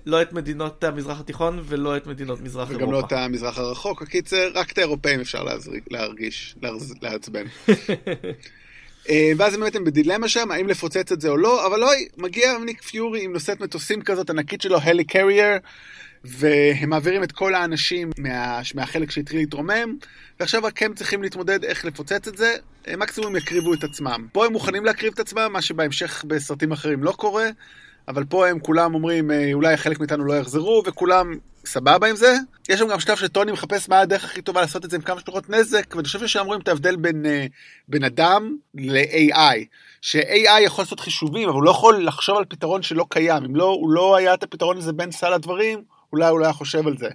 לא 0.06 0.22
את 0.22 0.32
מדינות 0.32 0.84
המזרח 0.84 1.20
התיכון 1.20 1.62
ולא 1.64 1.96
את 1.96 2.06
מדינות 2.06 2.40
מזרח 2.40 2.68
וגם 2.68 2.80
אירופה. 2.80 2.96
וגם 2.96 3.02
לא 3.02 3.06
את 3.06 3.12
המזרח 3.12 3.58
הרחוק. 3.58 4.02
הקיצר, 4.02 4.50
רק 4.54 4.72
את 4.72 4.78
האירופאים 4.78 5.20
אפשר 5.20 5.44
להרגיש, 5.90 6.56
לעצבן. 7.02 7.44
אה, 9.08 9.32
ואז 9.36 9.56
באמת 9.56 9.76
הם 9.76 9.84
בדילמה 9.84 10.28
שם, 10.28 10.50
האם 10.50 10.68
לפוצץ 10.68 11.12
את 11.12 11.20
זה 11.20 11.28
או 11.28 11.36
לא, 11.36 11.66
אבל 11.66 11.84
אוי, 11.84 12.08
מגיע 12.16 12.58
ניק 12.58 12.82
פיורי 12.82 13.24
עם 13.24 13.32
נושאת 13.32 13.60
מטוסים 13.60 14.02
כזאת 14.02 14.30
ענקית 14.30 14.60
שלו, 14.60 14.78
הלי 14.78 15.04
קרייר, 15.04 15.58
והם 16.28 16.90
מעבירים 16.90 17.22
את 17.22 17.32
כל 17.32 17.54
האנשים 17.54 18.10
מה, 18.18 18.60
מהחלק 18.74 19.10
שהתחיל 19.10 19.38
להתרומם, 19.38 19.96
ועכשיו 20.40 20.64
רק 20.64 20.82
הם 20.82 20.94
צריכים 20.94 21.22
להתמודד 21.22 21.64
איך 21.64 21.84
לפוצץ 21.84 22.28
את 22.28 22.36
זה, 22.36 22.54
מקסימום 22.96 23.30
הם 23.30 23.36
יקריבו 23.36 23.74
את 23.74 23.84
עצמם. 23.84 24.26
פה 24.32 24.46
הם 24.46 24.52
מוכנים 24.52 24.84
להקריב 24.84 25.12
את 25.12 25.20
עצמם, 25.20 25.48
מה 25.52 25.62
שבהמשך 25.62 26.24
בסרטים 26.28 26.72
אחרים 26.72 27.04
לא 27.04 27.12
קורה, 27.12 27.48
אבל 28.08 28.24
פה 28.24 28.48
הם 28.48 28.58
כולם 28.58 28.94
אומרים, 28.94 29.30
אה, 29.30 29.52
אולי 29.52 29.76
חלק 29.76 29.98
מאיתנו 29.98 30.24
לא 30.24 30.34
יחזרו, 30.34 30.82
וכולם 30.86 31.34
סבבה 31.64 32.08
עם 32.08 32.16
זה. 32.16 32.36
יש 32.68 32.80
שם 32.80 32.88
גם 32.88 33.00
שלב 33.00 33.16
שטוני 33.16 33.52
מחפש 33.52 33.88
מה 33.88 34.00
הדרך 34.00 34.24
הכי 34.24 34.42
טובה 34.42 34.60
לעשות 34.60 34.84
את 34.84 34.90
זה 34.90 34.96
עם 34.96 35.02
כמה 35.02 35.20
שפחות 35.20 35.50
נזק, 35.50 35.94
ואני 35.96 36.04
חושב 36.04 36.26
שהם 36.26 36.46
רואים 36.46 36.60
את 36.60 36.68
ההבדל 36.68 36.96
בין 36.96 37.26
אה, 37.26 37.46
בן 37.88 38.04
אדם 38.04 38.56
ל-AI. 38.74 39.56
ש-AI 40.00 40.60
יכול 40.60 40.82
לעשות 40.82 41.00
חישובים, 41.00 41.48
אבל 41.48 41.54
הוא 41.54 41.62
לא 41.62 41.70
יכול 41.70 42.06
לחשוב 42.06 42.38
על 42.38 42.44
פתרון 42.44 42.82
שלא 42.82 43.06
קיים. 43.10 43.44
אם 43.44 43.56
לא, 43.56 43.64
הוא 43.64 43.90
לא 43.90 44.16
היה 44.16 44.34
את 44.34 44.42
הפתרון 44.42 44.76
הזה 44.76 44.92
בין 44.92 45.10
סל 45.10 45.32
הדברים, 45.32 45.82
אולי 46.12 46.28
הוא 46.28 46.38
לא 46.38 46.44
היה 46.44 46.52
חושב 46.52 46.86
על 46.86 46.98
זה. 46.98 47.08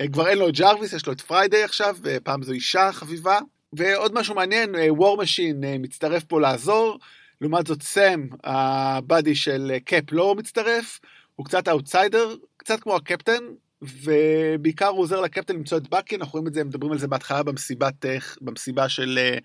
אה, 0.00 0.08
כבר 0.08 0.28
אין 0.28 0.38
לו 0.38 0.48
את 0.48 0.54
ג'רוויס, 0.54 0.92
יש 0.92 1.06
לו 1.06 1.12
את 1.12 1.20
פריידיי 1.20 1.64
עכשיו, 1.64 1.96
והפעם 2.02 2.42
זו 2.42 2.52
אישה 2.52 2.92
חביבה. 2.92 3.38
ועוד 3.72 4.14
משהו 4.14 4.34
מעניין, 4.34 4.74
וור 4.88 5.16
משין 5.16 5.64
מצטרף 5.78 6.24
פה 6.24 6.40
לעזור. 6.40 6.98
לעומת 7.42 7.66
זאת 7.66 7.82
סם, 7.82 8.26
ה 8.44 8.59
buddy 8.59 9.34
של 9.34 9.72
קאפ 9.84 10.04
לא 10.12 10.34
מצטרף, 10.34 11.00
הוא 11.34 11.46
קצת 11.46 11.68
אאוטסיידר, 11.68 12.34
קצת 12.56 12.80
כמו 12.80 12.96
הקפטן, 12.96 13.42
ובעיקר 13.82 14.86
הוא 14.86 15.00
עוזר 15.00 15.20
לקפטן 15.20 15.54
למצוא 15.54 15.78
את 15.78 15.88
בקי, 15.88 16.16
אנחנו 16.16 16.32
רואים 16.32 16.46
את 16.46 16.54
זה, 16.54 16.64
מדברים 16.64 16.92
על 16.92 16.98
זה 16.98 17.08
בהתחלה 17.08 17.42
במסיבת, 17.42 18.04
במסיבה 18.40 18.88
של 18.88 19.18
אה, 19.22 19.38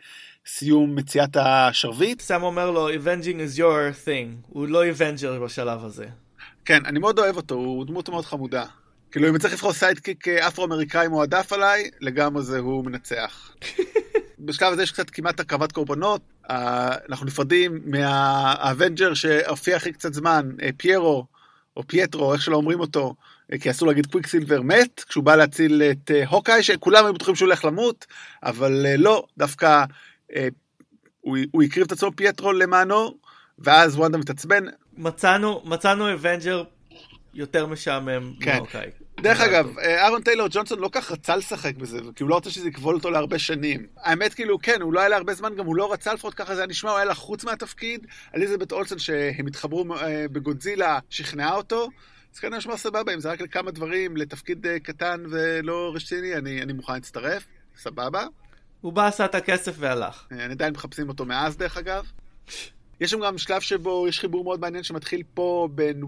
סיום 0.45 0.95
מציאת 0.95 1.37
השרביט. 1.39 2.21
סם 2.21 2.43
אומר 2.43 2.71
לו, 2.71 2.89
Avenging 2.89 3.55
is 3.55 3.57
your 3.57 4.05
thing, 4.05 4.47
הוא 4.47 4.67
לא 4.67 4.83
Avenger 4.85 5.43
בשלב 5.45 5.85
הזה. 5.85 6.05
כן, 6.67 6.85
אני 6.85 6.99
מאוד 6.99 7.19
אוהב 7.19 7.37
אותו, 7.37 7.55
הוא 7.55 7.85
דמות 7.85 8.09
מאוד 8.09 8.25
חמודה. 8.25 8.65
כאילו, 9.11 9.29
אם 9.29 9.37
צריך 9.37 9.53
לבחור 9.53 9.73
sidekick 9.73 10.27
אה, 10.27 10.47
אפרו-אמריקאי 10.47 11.07
מועדף 11.07 11.53
עליי, 11.53 11.89
לגמרי 12.01 12.43
זה 12.43 12.59
הוא 12.59 12.85
מנצח. 12.85 13.51
בשלב 14.39 14.73
הזה 14.73 14.83
יש 14.83 14.91
קצת 14.91 15.09
כמעט 15.09 15.39
הקרבת 15.39 15.71
קורבנות, 15.71 16.21
אנחנו 17.09 17.25
נפרדים 17.25 17.81
מה 17.85 18.13
Avenger 18.13 19.13
שהופיע 19.13 19.75
הכי 19.75 19.93
קצת 19.93 20.13
זמן, 20.13 20.49
אה, 20.61 20.69
פיטרו, 20.77 21.25
או 21.77 21.83
פייטרו, 21.87 22.33
איך 22.33 22.41
שלא 22.41 22.55
אומרים 22.55 22.79
אותו, 22.79 23.15
אה, 23.53 23.57
כי 23.57 23.71
אסור 23.71 23.87
להגיד 23.87 24.05
קוויק 24.05 24.27
סילבר 24.27 24.61
מת, 24.61 25.03
כשהוא 25.07 25.23
בא 25.23 25.35
להציל 25.35 25.83
את 25.91 26.11
אה, 26.11 26.27
הוקאי, 26.27 26.63
שכולם 26.63 27.05
היו 27.05 27.13
בטוחים 27.13 27.35
שהוא 27.35 27.47
הולך 27.47 27.65
למות, 27.65 28.05
אבל 28.43 28.95
לא, 28.97 29.25
דווקא 29.37 29.83
הוא, 31.21 31.37
הוא 31.51 31.63
הקריב 31.63 31.85
את 31.85 31.91
עצמו 31.91 32.11
פייטרו 32.15 32.53
למענו, 32.53 33.17
ואז 33.59 33.95
וונדה 33.95 34.17
מתעצבנת. 34.17 34.63
מצאנו, 34.97 35.61
מצאנו 35.65 36.13
Avenger 36.13 36.63
יותר 37.33 37.65
משעמם 37.65 38.33
כן. 38.39 38.55
מהוקאי. 38.55 38.89
דרך 39.21 39.41
אגב, 39.41 39.77
אה, 39.79 40.03
אהרון 40.03 40.21
טיילור 40.21 40.47
ג'ונסון 40.51 40.79
לא 40.79 40.83
כל 40.83 40.89
כך 40.91 41.11
רצה 41.11 41.35
לשחק 41.35 41.75
בזה, 41.75 41.99
כי 42.15 42.23
הוא 42.23 42.29
לא 42.29 42.35
רוצה 42.35 42.49
שזה 42.49 42.69
יכבול 42.69 42.95
אותו 42.95 43.09
להרבה 43.09 43.39
שנים. 43.39 43.87
האמת, 43.97 44.33
כאילו, 44.33 44.59
כן, 44.59 44.81
הוא 44.81 44.93
לא 44.93 44.99
היה 44.99 45.09
להרבה 45.09 45.33
זמן, 45.33 45.55
גם 45.55 45.65
הוא 45.65 45.75
לא 45.75 45.93
רצה 45.93 46.13
לפחות 46.13 46.33
ככה 46.33 46.55
זה 46.55 46.61
היה 46.61 46.67
נשמע, 46.67 46.89
הוא 46.89 46.97
היה 46.97 47.05
לחוץ 47.05 47.43
מהתפקיד. 47.43 48.07
אליזבת 48.35 48.71
אולסון, 48.71 48.99
שהם 48.99 49.47
התחברו 49.47 49.95
אה, 49.95 50.25
בגודזילה, 50.31 50.99
שכנעה 51.09 51.55
אותו. 51.55 51.89
אז 52.33 52.39
כן, 52.39 52.53
נשמע 52.53 52.77
סבבה, 52.77 53.13
אם 53.13 53.19
זה 53.19 53.31
רק 53.31 53.41
לכמה 53.41 53.71
דברים, 53.71 54.17
לתפקיד 54.17 54.67
אה, 54.67 54.79
קטן 54.79 55.23
ולא 55.29 55.91
רציני, 55.95 56.35
אני, 56.35 56.61
אני 56.61 56.73
מוכן 56.73 56.93
להצטרף, 56.93 57.43
סבבה. 57.77 58.25
הוא 58.81 58.93
בא, 58.93 59.07
עשה 59.07 59.25
את 59.25 59.35
הכסף 59.35 59.75
והלך. 59.79 60.25
אני 60.31 60.43
עדיין 60.43 60.73
מחפשים 60.73 61.09
אותו 61.09 61.25
מאז, 61.25 61.57
דרך 61.57 61.77
אגב. 61.77 62.11
יש 63.01 63.11
שם 63.11 63.19
גם 63.19 63.37
שלב 63.37 63.61
שבו 63.61 64.07
יש 64.07 64.19
חיבור 64.19 64.43
מאוד 64.43 64.59
מעניין 64.59 64.83
שמתחיל 64.83 65.23
פה 65.33 65.69
בין 65.71 66.03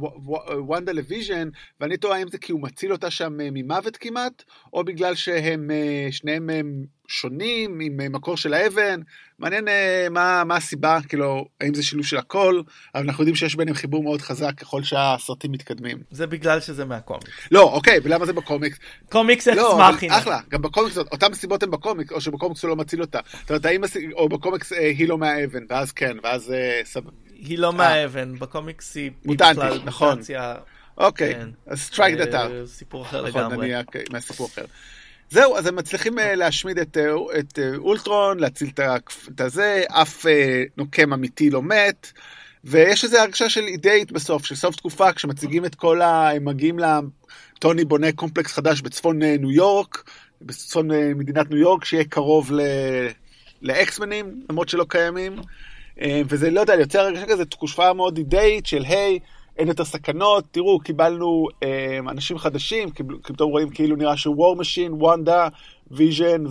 וונדה 0.67 0.91
לוויז'ן, 0.91 1.49
ואני 1.79 1.97
תוהה 1.97 2.17
האם 2.17 2.27
זה 2.27 2.37
כי 2.37 2.51
הוא 2.51 2.61
מציל 2.61 2.91
אותה 2.91 3.11
שם 3.11 3.41
אה, 3.41 3.47
ממוות 3.51 3.97
כמעט, 3.97 4.43
או 4.73 4.83
בגלל 4.83 5.15
שהם, 5.15 5.71
אה, 5.71 6.07
שניהם 6.11 6.49
הם 6.49 6.85
שונים, 7.09 7.79
עם 7.79 8.01
אה, 8.01 8.09
מקור 8.09 8.37
של 8.37 8.53
האבן. 8.53 9.01
מעניין 9.39 9.67
מה, 10.11 10.43
מה 10.43 10.55
הסיבה, 10.55 10.99
כאילו, 11.07 11.45
האם 11.61 11.73
זה 11.73 11.83
שילוב 11.83 12.05
של 12.05 12.17
הכל, 12.17 12.61
אבל 12.95 13.03
אנחנו 13.03 13.21
יודעים 13.21 13.35
שיש 13.35 13.55
ביניהם 13.55 13.75
חיבור 13.75 14.03
מאוד 14.03 14.21
חזק 14.21 14.51
ככל 14.57 14.83
שהסרטים 14.83 15.51
מתקדמים. 15.51 15.97
זה 16.11 16.27
בגלל 16.27 16.59
שזה 16.59 16.85
מהקומיקס. 16.85 17.29
לא, 17.51 17.61
אוקיי, 17.61 17.99
ולמה 18.03 18.25
זה 18.25 18.33
בקומיקס? 18.33 18.77
קומיקס 19.09 19.47
אקס 19.47 19.57
לא, 19.57 19.89
מכינה. 19.93 20.17
אחלה, 20.17 20.39
גם 20.49 20.61
בקומיקס, 20.61 20.97
אותם 20.97 21.33
סיבות 21.33 21.63
הם 21.63 21.71
בקומיקס, 21.71 22.11
או 22.11 22.21
שבקומיקס 22.21 22.63
הוא 22.63 22.69
לא 22.69 22.75
מציל 22.75 23.01
אותה. 23.01 23.19
זאת 23.41 23.49
אומרת, 23.49 23.65
האם, 23.65 23.81
או 24.13 24.29
בקומיקס 24.29 24.71
היא 24.71 25.09
לא 25.09 25.17
מהאבן, 25.17 25.63
ואז 25.69 25.91
כן, 25.91 26.17
ואז 26.23 26.53
סבבה. 26.83 27.11
היא 27.35 27.59
לא 27.59 27.73
מהאבן, 27.73 28.39
בקומיקס 28.39 28.95
היא 28.95 29.11
בכלל 29.25 29.79
נכון. 29.85 30.17
מוטציה. 30.17 30.55
אוקיי, 30.97 31.35
כן. 31.35 31.49
אז 31.67 31.81
סטרייק 31.81 32.17
דאטה. 32.17 32.47
סיפור 32.65 33.01
אחר 33.01 33.27
נכון, 33.27 33.41
לגמרי. 33.41 33.71
נכון, 33.71 33.91
אני 33.95 34.03
מהסיפור 34.11 34.47
אחר. 34.47 34.65
זהו, 35.31 35.57
אז 35.57 35.67
הם 35.67 35.75
מצליחים 35.75 36.19
אה, 36.19 36.35
להשמיד 36.35 36.77
את, 36.79 36.97
אה, 36.97 37.39
את 37.39 37.59
אה, 37.59 37.75
אולטרון, 37.77 38.39
להציל 38.39 38.69
את 39.29 39.41
הזה, 39.41 39.83
אף 39.89 40.25
נוקם 40.77 41.13
אמיתי 41.13 41.49
לא 41.49 41.61
מת, 41.61 42.11
ויש 42.63 43.03
איזו 43.03 43.17
הרגשה 43.17 43.49
של 43.49 43.63
אידאית 43.63 44.11
בסוף, 44.11 44.45
של 44.45 44.55
סוף 44.55 44.75
תקופה, 44.75 45.13
כשמציגים 45.13 45.65
את 45.65 45.75
כל 45.75 46.01
ה... 46.01 46.29
הם 46.29 46.45
מגיעים 46.45 46.79
ל... 46.79 46.85
טוני 47.59 47.85
בונה 47.85 48.11
קומפלקס 48.11 48.53
חדש 48.53 48.81
בצפון 48.81 49.21
ניו 49.21 49.51
יורק, 49.51 50.03
בצפון 50.41 50.87
מדינת 51.15 51.49
ניו 51.49 51.59
יורק, 51.59 51.85
שיהיה 51.85 52.03
קרוב 52.03 52.51
ל... 52.51 52.61
לאקסמנים, 53.61 54.41
למרות 54.49 54.69
שלא 54.69 54.85
קיימים. 54.89 55.35
וזה, 56.29 56.49
לא 56.49 56.61
יודע, 56.61 56.73
יוצר 56.73 56.99
הרגשה 56.99 57.25
כזה 57.25 57.45
תקופה 57.45 57.93
מאוד 57.93 58.17
אידאית 58.17 58.65
של 58.65 58.83
היי, 58.83 59.19
hey, 59.21 59.38
אין 59.59 59.67
יותר 59.67 59.85
סכנות, 59.85 60.45
תראו, 60.51 60.79
קיבלנו 60.79 61.47
אה, 61.63 61.99
אנשים 61.99 62.37
חדשים, 62.37 62.89
פתאום 63.23 63.51
רואים 63.51 63.69
כאילו 63.69 63.95
נראה 63.95 64.17
שוור 64.17 64.55
משין, 64.55 64.93
וונדה, 64.93 65.47
ויז'ן 65.91 66.43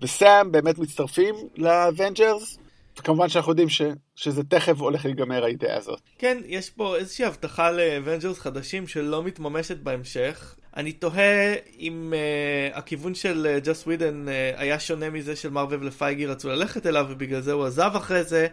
וסאם 0.00 0.52
באמת 0.52 0.78
מצטרפים 0.78 1.34
ל 1.56 1.66
Avengers. 1.66 2.58
וכמובן 2.98 3.28
שאנחנו 3.28 3.52
יודעים 3.52 3.68
ש, 3.68 3.82
שזה 4.14 4.42
תכף 4.44 4.80
הולך 4.80 5.04
להיגמר 5.04 5.44
האידאה 5.44 5.76
הזאת. 5.76 6.00
כן, 6.18 6.38
יש 6.46 6.70
פה 6.70 6.96
איזושהי 6.96 7.24
הבטחה 7.24 7.70
ל 7.70 7.78
Avengers 7.78 8.38
חדשים 8.38 8.86
שלא 8.86 9.22
מתממשת 9.22 9.76
בהמשך. 9.76 10.56
אני 10.76 10.92
תוהה 10.92 11.54
אם 11.78 12.12
uh, 12.12 12.76
הכיוון 12.76 13.14
של 13.14 13.58
ג'וס 13.64 13.82
uh, 13.82 13.86
ווידן 13.86 14.26
uh, 14.28 14.60
היה 14.60 14.80
שונה 14.80 15.10
מזה 15.10 15.36
של 15.36 15.50
מרוויל 15.50 15.80
לפייגי 15.80 16.26
רצו 16.26 16.48
ללכת 16.48 16.86
אליו 16.86 17.06
ובגלל 17.08 17.40
זה 17.40 17.52
הוא 17.52 17.64
עזב 17.64 17.90
אחרי 17.96 18.24
זה. 18.24 18.46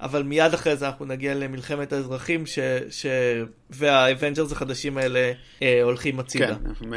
אבל 0.00 0.22
מיד 0.22 0.54
אחרי 0.54 0.76
זה 0.76 0.86
אנחנו 0.86 1.04
נגיע 1.04 1.34
למלחמת 1.34 1.92
האזרחים, 1.92 2.46
ש... 2.46 2.58
ש... 2.90 3.06
וה 3.70 3.86
Avengers 3.86 4.52
החדשים 4.52 4.98
האלה 4.98 5.32
אה, 5.62 5.82
הולכים 5.82 6.20
הצידה. 6.20 6.56
כן, 6.56 6.70
הם, 6.80 6.94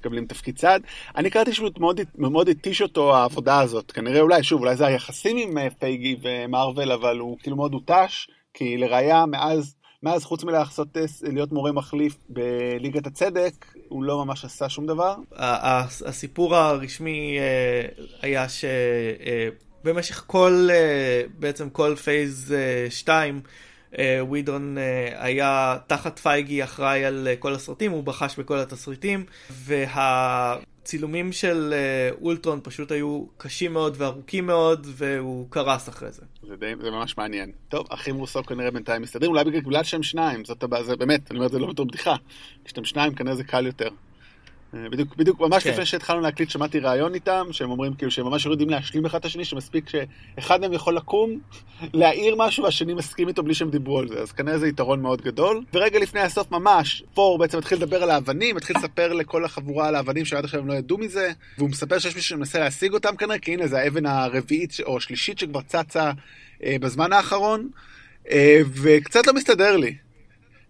מקבלים 0.00 0.26
תפקיד 0.26 0.56
צד. 0.56 0.80
אני 1.16 1.30
קראתי 1.30 1.52
שהוא 1.52 1.70
מאוד, 1.78 2.00
מאוד 2.18 2.48
התיש 2.48 2.82
אותו 2.82 3.16
העבודה 3.16 3.60
הזאת. 3.60 3.92
כנראה 3.92 4.20
אולי, 4.20 4.42
שוב, 4.42 4.60
אולי 4.60 4.76
זה 4.76 4.86
היחסים 4.86 5.36
עם 5.36 5.58
אה, 5.58 5.68
פייגי 5.78 6.16
ומרוויל, 6.22 6.92
אבל 6.92 7.18
הוא 7.18 7.38
כאילו 7.42 7.56
מאוד 7.56 7.72
הותש, 7.72 8.28
כי 8.54 8.76
לראיה, 8.76 9.26
מאז, 9.26 9.74
מאז 10.02 10.24
חוץ 10.24 10.44
מלעשות 10.44 10.88
להיות 11.22 11.52
מורה 11.52 11.72
מחליף 11.72 12.16
בליגת 12.28 13.06
הצדק, 13.06 13.66
הוא 13.88 14.04
לא 14.04 14.24
ממש 14.24 14.44
עשה 14.44 14.68
שום 14.68 14.86
דבר. 14.86 15.14
הסיפור 16.06 16.56
הרשמי 16.56 17.38
אה, 17.38 18.04
היה 18.22 18.46
שבמשך 19.82 20.24
כל, 20.26 20.68
אה, 20.70 21.22
בעצם 21.38 21.70
כל 21.70 21.94
phase 21.96 22.54
2, 22.90 23.40
ווידון 24.20 24.76
היה 25.16 25.78
תחת 25.86 26.18
פייגי 26.18 26.64
אחראי 26.64 27.04
על 27.04 27.28
כל 27.38 27.54
הסרטים, 27.54 27.90
הוא 27.90 28.04
בחש 28.04 28.38
בכל 28.38 28.58
התסריטים, 28.58 29.24
והצילומים 29.50 31.32
של 31.32 31.74
אולטרון 32.22 32.60
פשוט 32.62 32.92
היו 32.92 33.24
קשים 33.36 33.72
מאוד 33.72 33.94
וארוכים 33.98 34.46
מאוד, 34.46 34.86
והוא 34.90 35.46
קרס 35.50 35.88
אחרי 35.88 36.12
זה. 36.12 36.22
זה, 36.48 36.56
די, 36.56 36.72
זה 36.82 36.90
ממש 36.90 37.18
מעניין. 37.18 37.52
טוב, 37.68 37.86
אחים 37.90 38.16
רוסו 38.16 38.44
כנראה 38.44 38.70
בינתיים 38.70 39.02
מסתדרים, 39.02 39.30
אולי 39.30 39.44
בגלל 39.44 39.84
שהם 39.84 40.02
שניים, 40.02 40.44
זאת 40.44 40.62
הבעיה, 40.62 40.84
זה 40.84 40.96
באמת, 40.96 41.30
אני 41.30 41.38
אומר 41.38 41.46
את 41.46 41.52
זה 41.52 41.58
לא 41.58 41.66
בתור 41.66 41.86
בדיחה. 41.86 42.14
כשאתם 42.64 42.84
שניים 42.84 43.14
כנראה 43.14 43.36
זה 43.36 43.44
קל 43.44 43.66
יותר. 43.66 43.88
בדיוק, 44.74 45.16
בדיוק 45.16 45.40
ממש 45.40 45.62
כן. 45.64 45.70
לפני 45.70 45.86
שהתחלנו 45.86 46.20
להקליט 46.20 46.50
שמעתי 46.50 46.78
ראיון 46.78 47.14
איתם, 47.14 47.46
שהם 47.50 47.70
אומרים 47.70 47.94
כאילו 47.94 48.10
שהם 48.10 48.26
ממש 48.26 48.46
יודעים 48.46 48.70
להשלים 48.70 49.06
אחד 49.06 49.18
את 49.18 49.24
השני, 49.24 49.44
שמספיק 49.44 49.84
שאחד 49.88 50.60
מהם 50.60 50.72
יכול 50.72 50.96
לקום, 50.96 51.38
להעיר 51.92 52.34
משהו 52.38 52.64
והשני 52.64 52.94
מסכים 52.94 53.28
איתו 53.28 53.42
בלי 53.42 53.54
שהם 53.54 53.70
דיברו 53.70 53.98
על 53.98 54.08
זה, 54.08 54.20
אז 54.20 54.32
כנראה 54.32 54.58
זה 54.58 54.68
יתרון 54.68 55.02
מאוד 55.02 55.22
גדול. 55.22 55.62
ורגע 55.74 55.98
לפני 55.98 56.20
הסוף 56.20 56.50
ממש, 56.50 57.02
פור 57.14 57.38
בעצם 57.38 57.58
מתחיל 57.58 57.78
לדבר 57.78 58.02
על 58.02 58.10
האבנים, 58.10 58.56
מתחיל 58.56 58.76
לספר 58.76 59.12
לכל 59.12 59.44
החבורה 59.44 59.88
על 59.88 59.94
האבנים 59.94 60.24
שעד 60.24 60.44
עכשיו 60.44 60.60
הם 60.60 60.68
לא 60.68 60.74
ידעו 60.74 60.98
מזה, 60.98 61.32
והוא 61.58 61.70
מספר 61.70 61.98
שיש 61.98 62.14
מישהו 62.14 62.28
שמנסה 62.36 62.58
להשיג 62.58 62.92
אותם 62.92 63.16
כנראה, 63.16 63.38
כי 63.38 63.52
הנה 63.52 63.66
זה 63.66 63.78
האבן 63.78 64.06
הרביעית 64.06 64.76
או 64.86 64.96
השלישית 64.96 65.38
שכבר 65.38 65.60
צצה 65.62 66.10
אה, 66.64 66.76
בזמן 66.80 67.12
האחרון, 67.12 67.68
אה, 68.30 68.60
וקצת 68.82 69.26
לא 69.26 69.32
מסתדר 69.32 69.76
לי. 69.76 70.09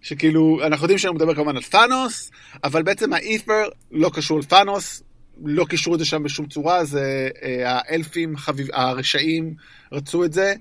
שכאילו, 0.02 0.66
אנחנו 0.66 0.84
יודעים 0.84 0.98
שהוא 0.98 1.14
מדבר 1.14 1.34
כמובן 1.34 1.56
על 1.56 1.62
פאנוס, 1.62 2.30
אבל 2.64 2.82
בעצם 2.82 3.12
האית'בר 3.12 3.68
לא 3.90 4.10
קשור 4.14 4.38
לפאנוס, 4.38 5.02
לא 5.44 5.64
קישרו 5.64 5.94
את 5.94 5.98
זה 5.98 6.04
שם 6.04 6.22
בשום 6.22 6.46
צורה, 6.46 6.84
זה 6.84 7.28
אה, 7.42 7.62
האלפים, 7.66 8.36
חביב, 8.36 8.68
הרשעים, 8.72 9.54
רצו 9.92 10.24
את 10.24 10.32
זה. 10.32 10.54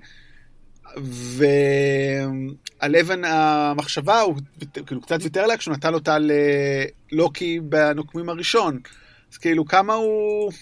ועל 0.96 2.96
אבן 2.96 3.24
המחשבה, 3.24 4.20
הוא 4.20 4.36
כאילו 4.86 5.00
קצת 5.00 5.18
ויתר 5.22 5.46
לה 5.46 5.56
כשהוא 5.56 5.74
נתן 5.74 5.94
אותה 5.94 6.16
ללוקי 7.12 7.60
בנוקמים 7.60 8.28
הראשון. 8.28 8.78
אז 9.32 9.38
כאילו, 9.38 9.64
כמה 9.64 9.94
הוא... 9.94 10.52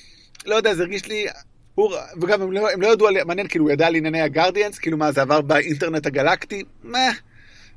לא 0.47 0.55
יודע, 0.55 0.75
זה 0.75 0.83
הרגיש 0.83 1.07
לי... 1.07 1.27
הוא, 1.75 1.95
וגם 2.21 2.43
הם 2.43 2.53
לא, 2.53 2.71
הם 2.71 2.83
לא 2.83 2.93
ידעו, 2.93 3.09
מעניין, 3.27 3.49
כאילו, 3.49 3.65
הוא 3.65 3.73
ידע 3.73 3.87
על 3.87 3.95
ענייני 3.95 4.21
הגרדיאנס, 4.21 4.79
כאילו, 4.79 4.97
מה, 4.97 5.13
זה 5.13 5.23
עבר 5.23 5.41
באינטרנט 5.41 6.07
הגלקטי? 6.07 6.63
מה, 6.83 7.09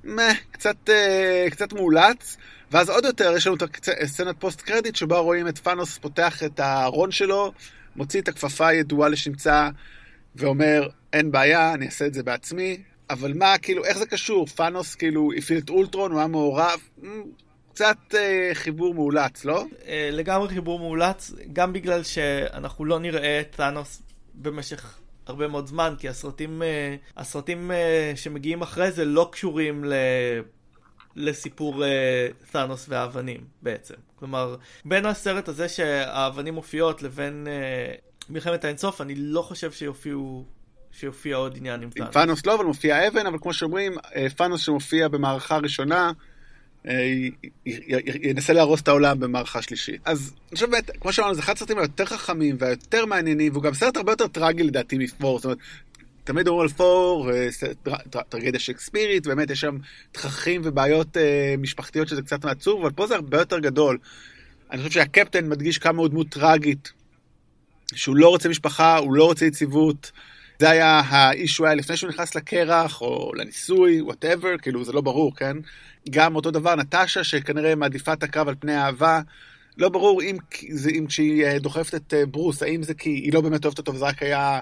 מה, 0.04 0.32
קצת, 0.52 0.90
אה, 0.90 1.48
קצת 1.52 1.74
מאולץ. 1.74 2.38
ואז 2.72 2.90
עוד 2.90 3.06
יותר, 3.06 3.34
יש 3.38 3.48
לנו 3.48 3.56
את 3.56 3.90
סצנת 4.06 4.36
פוסט 4.40 4.62
קרדיט 4.62 4.96
שבה 4.96 5.18
רואים 5.18 5.48
את 5.48 5.58
פאנוס 5.58 5.98
פותח 5.98 6.44
את 6.44 6.60
הארון 6.60 7.12
שלו, 7.12 7.52
מוציא 7.96 8.22
את 8.22 8.28
הכפפה 8.28 8.68
הידועה 8.68 9.10
לשמצה, 9.10 9.70
ואומר, 10.36 10.88
אין 11.14 11.32
בעיה, 11.32 11.74
אני 11.74 11.86
אעשה 11.86 12.06
את 12.06 12.14
זה 12.14 12.24
בעצמי. 12.24 12.78
אבל 13.10 13.34
מה, 13.34 13.58
כאילו, 13.58 13.86
איך 13.86 13.98
זה 13.98 14.06
קשור? 14.06 14.46
פאנוס 14.46 14.96
כאילו 14.96 15.30
הפעיל 15.38 15.60
את 15.60 15.70
אולטרון, 15.70 16.12
הוא 16.12 16.20
היה 16.20 16.28
מעורב. 16.28 16.80
קצת 17.74 17.98
אה, 18.14 18.50
חיבור 18.54 18.94
מאולץ, 18.94 19.46
לא? 19.46 19.66
אה, 19.88 20.10
לגמרי 20.12 20.50
חיבור 20.50 20.80
מאולץ, 20.80 21.32
גם 21.54 21.74
בגלל 21.74 22.04
שאנחנו 22.04 22.86
לא 22.86 23.00
נראה 23.00 23.42
את 23.42 23.56
פאנוס 23.56 24.02
במשך 24.36 25.01
הרבה 25.28 25.48
מאוד 25.48 25.68
זמן, 25.68 25.94
כי 26.00 26.10
הסרטים, 26.10 26.64
אה, 26.64 26.96
הסרטים 27.18 27.72
אה, 27.72 28.14
שמגיעים 28.16 28.62
אחרי 28.62 28.92
זה 28.92 29.06
לא 29.06 29.30
קשורים 29.32 29.86
ל... 29.86 29.94
לסיפור 31.16 31.84
תאנוס 32.52 32.92
אה, 32.92 32.98
והאבנים 32.98 33.42
בעצם. 33.62 33.94
כלומר, 34.16 34.56
בין 34.86 35.06
הסרט 35.06 35.48
הזה 35.48 35.70
שהאבנים 35.70 36.54
מופיעות 36.54 37.04
לבין 37.04 37.48
מלחמת 38.30 38.66
האינסוף, 38.66 39.02
אני 39.02 39.16
לא 39.16 39.42
חושב 39.42 39.72
שיופיעו 39.72 40.46
שיופיע 40.92 41.36
עוד 41.36 41.58
עניין 41.58 41.82
עם 41.82 41.90
פאנוס. 41.90 42.08
עם 42.08 42.14
פאנוס 42.14 42.46
לא, 42.46 42.56
אבל 42.56 42.66
מופיע 42.66 43.08
אבן, 43.08 43.26
אבל 43.26 43.38
כמו 43.42 43.54
שאומרים, 43.54 43.94
פאנוס 44.38 44.62
שמופיע 44.62 45.08
במערכה 45.08 45.58
ראשונה, 45.58 46.12
ינסה 48.24 48.54
להרוס 48.54 48.82
את 48.82 48.88
העולם 48.88 49.20
במערכה 49.20 49.62
שלישית. 49.62 50.02
אז 50.06 50.34
אני 50.50 50.56
חושב 50.56 50.70
באמת, 50.72 50.92
כמו 51.00 51.14
שאמרנו, 51.14 51.36
זה 51.36 51.42
אחד 51.42 51.54
הסרטים 51.54 51.78
היותר 51.78 52.06
חכמים 52.06 52.56
והיותר 52.60 53.06
מעניינים, 53.06 53.52
והוא 53.52 53.64
גם 53.64 53.74
סרט 53.74 53.98
הרבה 53.98 54.12
יותר 54.12 54.28
טרגי 54.28 54.64
לדעתי 54.64 54.98
מפור. 54.98 55.40
זאת 55.40 55.46
אומרת, 55.46 55.58
תמיד 56.24 56.48
אומרים 56.48 56.68
על 56.70 56.74
פור, 56.74 57.30
טרגדיה 58.30 58.60
שקספירית, 58.60 59.28
באמת 59.28 59.50
יש 59.50 59.60
שם 59.60 59.78
תככים 60.12 60.62
ובעיות 60.64 61.18
אה, 61.18 61.56
משפחתיות 61.58 62.08
שזה 62.08 62.22
קצת 62.22 62.46
מעצוב, 62.46 62.82
אבל 62.82 62.92
פה 62.92 63.08
זה 63.08 63.16
הרבה 63.16 63.38
יותר 63.38 63.60
גדול. 63.60 63.98
אני 64.72 64.78
חושב 64.78 64.92
שהקפטן 64.92 65.50
מדגיש 65.50 65.78
כמה 65.78 66.00
הוא 66.00 66.08
דמות 66.08 66.30
טרגית, 66.30 66.92
שהוא 67.96 68.16
לא 68.16 68.30
רוצה 68.30 68.50
משפחה, 68.50 68.98
הוא 68.98 69.14
לא 69.14 69.26
רוצה 69.26 69.46
יציבות. 69.46 70.12
זה 70.60 70.70
היה 70.70 71.02
האיש 71.06 71.54
שהוא 71.54 71.68
היה 71.68 71.76
לפני 71.76 71.98
שהוא 71.98 72.10
נכנס 72.10 72.36
לקרח, 72.36 73.02
או 73.02 73.32
לניסוי, 73.36 74.02
וואטאבר, 74.02 74.58
כאילו 74.58 74.84
זה 74.84 74.92
לא 74.92 75.02
ברור, 75.02 75.36
כן? 75.36 75.58
גם 76.10 76.36
אותו 76.36 76.52
דבר 76.52 76.76
נטשה, 76.76 77.24
שכנראה 77.24 77.76
מעדיפה 77.76 78.14
את 78.14 78.24
הקרב 78.24 78.48
על 78.48 78.56
פני 78.60 78.74
האהבה. 78.74 79.22
לא 79.78 79.90
ברור 79.90 80.22
אם 80.90 81.06
כשהיא 81.08 81.46
אה, 81.46 81.60
דוחפת 81.60 81.96
את 81.96 82.14
אה, 82.14 82.26
ברוס, 82.26 82.64
האם 82.64 82.84
זה 82.84 82.94
כי 82.94 83.10
היא 83.10 83.34
לא 83.34 83.42
באמת 83.42 83.66
אוהבת 83.66 83.78
אותו 83.78 83.94
וזה 83.94 84.06
רק 84.06 84.24
היה 84.24 84.60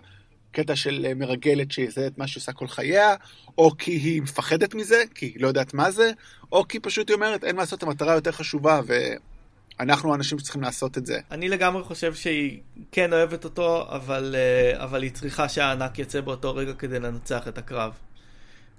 קטע 0.52 0.76
של 0.76 1.06
אה, 1.10 1.14
מרגלת 1.14 1.72
שזה 1.72 2.08
את 2.08 2.18
מה 2.18 2.28
שהיא 2.28 2.42
עושה 2.42 2.52
כל 2.52 2.68
חייה, 2.68 3.16
או 3.58 3.78
כי 3.78 3.92
היא 3.92 4.22
מפחדת 4.22 4.76
מזה, 4.76 5.04
כי 5.16 5.26
היא 5.26 5.42
לא 5.42 5.48
יודעת 5.48 5.74
מה 5.74 5.92
זה, 5.92 6.12
או 6.52 6.68
כי 6.68 6.80
פשוט 6.80 7.10
היא 7.10 7.16
אומרת, 7.16 7.44
אין 7.44 7.56
מה 7.56 7.62
לעשות, 7.62 7.84
המטרה 7.84 8.14
יותר 8.14 8.32
חשובה, 8.32 8.82
ואנחנו 9.80 10.12
האנשים 10.12 10.40
שצריכים 10.40 10.62
לעשות 10.62 10.98
את 10.98 11.06
זה. 11.06 11.20
אני 11.32 11.50
לגמרי 11.50 11.84
חושב 11.84 12.14
שהיא 12.14 12.60
כן 12.92 13.14
אוהבת 13.14 13.44
אותו, 13.44 13.86
אבל, 13.90 14.36
אבל 14.74 15.04
היא 15.04 15.12
צריכה 15.12 15.50
שהענק 15.50 16.00
יצא 16.00 16.22
באותו 16.22 16.56
רגע 16.56 16.74
כדי 16.74 17.00
לנצח 17.00 17.48
את 17.48 17.58
הקרב. 17.58 17.92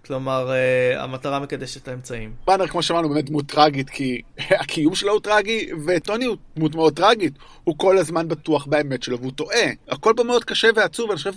כלומר, 0.06 0.50
uh, 0.50 0.98
המטרה 0.98 1.38
מקדשת 1.38 1.82
את 1.82 1.88
האמצעים. 1.88 2.32
באנר, 2.46 2.66
כמו 2.66 2.82
שאמרנו, 2.82 3.08
באמת 3.08 3.24
דמות 3.24 3.46
טראגית, 3.46 3.90
כי 3.90 4.22
הקיום 4.60 4.94
שלו 4.94 5.12
הוא 5.12 5.20
טראגי, 5.20 5.70
וטוני 5.86 6.24
הוא 6.24 6.36
דמות 6.56 6.74
מאוד 6.74 6.96
טראגית. 6.96 7.32
הוא 7.64 7.78
כל 7.78 7.98
הזמן 7.98 8.28
בטוח 8.28 8.66
באמת 8.66 9.02
שלו, 9.02 9.18
והוא 9.20 9.32
טועה. 9.32 9.70
הכל 9.88 10.12
פה 10.16 10.24
מאוד 10.24 10.44
קשה 10.44 10.68
ועצוב, 10.76 11.08
ואני 11.08 11.16
חושב, 11.16 11.32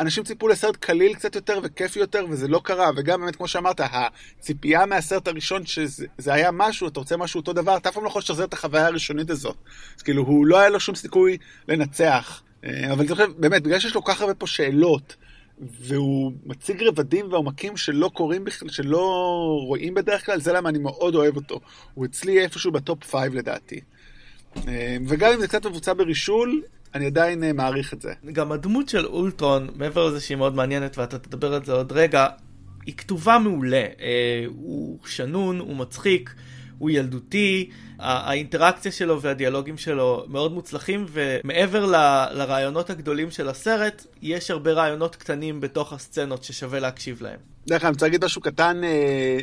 אנשים 0.00 0.24
ציפו 0.24 0.48
לסרט 0.48 0.76
קליל 0.76 1.14
קצת 1.14 1.34
יותר 1.34 1.60
וכיף 1.62 1.96
יותר, 1.96 2.24
וזה 2.30 2.48
לא 2.48 2.60
קרה. 2.64 2.90
וגם 2.96 3.20
באמת, 3.20 3.36
כמו 3.36 3.48
שאמרת, 3.48 3.80
הציפייה 3.80 4.86
מהסרט 4.86 5.28
הראשון, 5.28 5.66
שזה 5.66 6.34
היה 6.34 6.50
משהו, 6.50 6.88
אתה 6.88 7.00
רוצה 7.00 7.16
משהו 7.16 7.40
אותו 7.40 7.52
דבר, 7.52 7.76
אתה 7.76 7.88
אף 7.88 7.94
פעם 7.94 8.04
לא 8.04 8.08
יכול 8.08 8.20
לשחזר 8.20 8.44
את 8.44 8.52
החוויה 8.52 8.86
הראשונית 8.86 9.30
הזאת. 9.30 9.56
אז 9.96 10.02
כאילו, 10.02 10.22
הוא 10.22 10.46
לא 10.46 10.58
היה 10.58 10.68
לו 10.68 10.80
שום 10.80 10.94
סיכוי 10.94 11.38
לנצח. 11.68 12.42
אה, 12.64 12.92
אבל 12.92 13.00
אני 13.00 13.08
חושב, 13.08 13.30
באמת, 13.36 13.62
בגלל 13.62 13.78
שיש 13.78 13.94
לו 13.94 14.04
כל 14.04 14.12
כך 14.12 14.20
הרבה 14.20 14.34
פה 14.34 14.46
שאלות, 14.46 15.16
והוא 15.60 16.32
מציג 16.46 16.82
רבדים 16.82 17.26
ועומקים 17.32 17.76
שלא 17.76 18.10
קוראים 18.14 18.44
בכלל, 18.44 18.68
שלא 18.68 19.04
רואים 19.66 19.94
בדרך 19.94 20.26
כלל, 20.26 20.40
זה 20.40 20.52
למה 20.52 20.68
אני 20.68 20.78
מאוד 20.78 21.14
אוהב 21.14 21.36
אותו. 21.36 21.60
הוא 21.94 22.06
אצלי 22.06 22.40
איפשהו 22.40 22.72
ב 22.72 22.80
top 22.80 23.04
five 23.04 23.34
לדעתי. 23.34 23.80
אה, 24.68 24.96
וגם 25.08 25.32
אם 25.32 25.40
זה 25.40 25.48
קצת 25.48 25.66
מבוצע 25.66 25.92
ברישול, 25.92 26.62
אני 26.94 27.06
עדיין 27.06 27.44
אה, 27.44 27.52
מעריך 27.52 27.94
את 27.94 28.02
זה. 28.02 28.12
גם 28.32 28.52
הדמות 28.52 28.88
של 28.88 29.06
אולטרון, 29.06 29.68
מעבר 29.76 30.06
לזה 30.08 30.20
שהיא 30.20 30.36
מאוד 30.36 30.54
מעניינת 30.54 30.98
ואתה 30.98 31.18
תדבר 31.18 31.54
על 31.54 31.64
זה 31.64 31.72
עוד 31.72 31.92
רגע, 31.92 32.26
היא 32.86 32.94
כתובה 32.96 33.38
מעולה. 33.38 33.86
אה, 34.00 34.44
הוא 34.48 34.98
שנון, 35.06 35.58
הוא 35.58 35.76
מצחיק. 35.76 36.34
הוא 36.80 36.90
ילדותי, 36.90 37.70
האינטראקציה 38.00 38.92
שלו 38.92 39.22
והדיאלוגים 39.22 39.78
שלו 39.78 40.24
מאוד 40.28 40.52
מוצלחים, 40.52 41.06
ומעבר 41.12 41.86
ל, 41.86 41.94
לרעיונות 42.32 42.90
הגדולים 42.90 43.30
של 43.30 43.48
הסרט, 43.48 44.06
יש 44.22 44.50
הרבה 44.50 44.72
רעיונות 44.72 45.16
קטנים 45.16 45.60
בתוך 45.60 45.92
הסצנות 45.92 46.44
ששווה 46.44 46.80
להקשיב 46.80 47.22
להם. 47.22 47.38
דרך 47.66 47.80
אגב, 47.80 47.86
אני 47.86 47.92
רוצה 47.92 48.06
להגיד 48.06 48.24
משהו 48.24 48.40
קטן. 48.40 48.84
אה... 48.84 49.38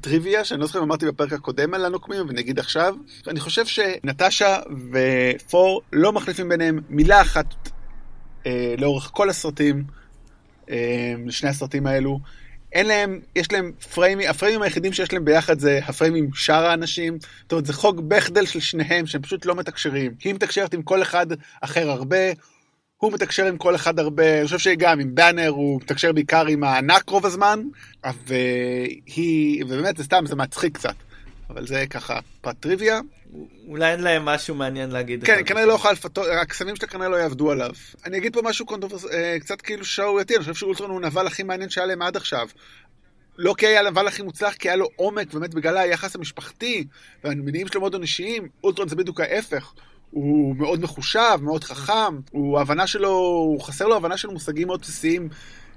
טריוויה, 0.00 0.44
שאני 0.44 0.60
לא 0.60 0.66
זוכר 0.66 0.78
אם 0.78 0.84
אמרתי 0.84 1.06
בפרק 1.06 1.32
הקודם 1.32 1.74
על 1.74 1.84
הנוקמים, 1.84 2.26
ונגיד 2.28 2.58
עכשיו. 2.58 2.94
אני 3.28 3.40
חושב 3.40 3.66
שנטשה 3.66 4.56
ופור 4.92 5.82
לא 5.92 6.12
מחליפים 6.12 6.48
ביניהם 6.48 6.80
מילה 6.88 7.20
אחת 7.20 7.54
אה, 8.46 8.74
לאורך 8.78 9.10
כל 9.12 9.30
הסרטים, 9.30 9.84
אה, 10.70 11.14
שני 11.30 11.48
הסרטים 11.48 11.86
האלו. 11.86 12.20
אין 12.72 12.86
להם, 12.86 13.20
יש 13.36 13.52
להם 13.52 13.72
פריימים, 13.94 14.30
הפריימים 14.30 14.62
היחידים 14.62 14.92
שיש 14.92 15.12
להם 15.12 15.24
ביחד 15.24 15.58
זה 15.58 15.80
הפריימים 15.86 16.24
עם 16.24 16.30
שאר 16.34 16.66
האנשים. 16.66 17.18
זאת 17.42 17.52
אומרת, 17.52 17.66
זה 17.66 17.72
חוק 17.72 18.00
בכדל 18.00 18.46
של 18.46 18.60
שניהם, 18.60 19.06
שהם 19.06 19.22
פשוט 19.22 19.46
לא 19.46 19.54
מתקשרים. 19.54 20.14
היא 20.24 20.34
מתקשרת 20.34 20.74
עם 20.74 20.82
כל 20.82 21.02
אחד 21.02 21.26
אחר 21.60 21.90
הרבה, 21.90 22.16
הוא 22.96 23.12
מתקשר 23.12 23.46
עם 23.46 23.56
כל 23.56 23.74
אחד 23.74 23.98
הרבה, 23.98 24.38
אני 24.38 24.44
חושב 24.44 24.58
שגם 24.58 25.00
עם 25.00 25.14
באנר 25.14 25.48
הוא 25.48 25.80
מתקשר 25.82 26.12
בעיקר 26.12 26.46
עם 26.46 26.64
הענק 26.64 27.08
רוב 27.08 27.26
הזמן, 27.26 27.62
והיא, 28.26 29.64
ובאמת 29.64 29.96
זה 29.96 30.04
סתם, 30.04 30.26
זה 30.26 30.36
מצחיק 30.36 30.74
קצת. 30.74 30.94
אבל 31.50 31.66
זה 31.66 31.84
ככה 31.90 32.18
פרט 32.40 32.56
טריוויה. 32.60 33.00
אולי 33.68 33.92
אין 33.92 34.00
להם 34.00 34.24
משהו 34.24 34.54
מעניין 34.54 34.90
להגיד. 34.90 35.24
כן, 35.24 35.40
כנראה 35.46 35.66
לא 35.66 35.72
אוכל 35.72 35.92
לפתות, 35.92 36.26
הקסמים 36.42 36.76
שלה 36.76 36.88
כנראה 36.88 37.08
לא 37.08 37.16
יעבדו 37.16 37.50
עליו. 37.50 37.70
אני 38.06 38.18
אגיד 38.18 38.34
פה 38.34 38.42
משהו 38.42 38.66
קונטרוברס... 38.66 39.04
אה, 39.04 39.36
קצת 39.40 39.60
כאילו 39.60 39.84
שערורייתי, 39.84 40.34
אני 40.34 40.40
חושב 40.40 40.54
שאולטרון 40.54 40.90
הוא 40.90 40.98
הנבל 40.98 41.26
הכי 41.26 41.42
מעניין 41.42 41.70
שהיה 41.70 41.86
להם 41.86 42.02
עד 42.02 42.16
עכשיו. 42.16 42.48
לוקי 43.38 43.66
היה 43.66 43.80
הנבל 43.80 44.06
הכי 44.06 44.22
מוצלח, 44.22 44.54
כי 44.54 44.68
היה 44.68 44.76
לו 44.76 44.88
עומק, 44.96 45.34
באמת 45.34 45.54
בגלל 45.54 45.76
היחס 45.76 46.16
המשפחתי, 46.16 46.84
והמניעים 47.24 47.68
שלו 47.68 47.80
מאוד 47.80 47.94
אנושיים, 47.94 48.48
אולטרון 48.64 48.88
זה 48.88 48.96
בדיוק 48.96 49.20
ההפך. 49.20 49.72
הוא 50.10 50.56
מאוד 50.56 50.80
מחושב, 50.80 51.38
מאוד 51.40 51.64
חכם, 51.64 52.18
הוא 52.30 52.58
ההבנה 52.58 52.86
שלו, 52.86 53.10
הוא 53.10 53.60
חסר 53.60 53.86
לו 53.86 53.96
הבנה 53.96 54.16
של 54.16 54.28
מושגים 54.28 54.66
מאוד 54.66 54.80
בסיסיים 54.80 55.28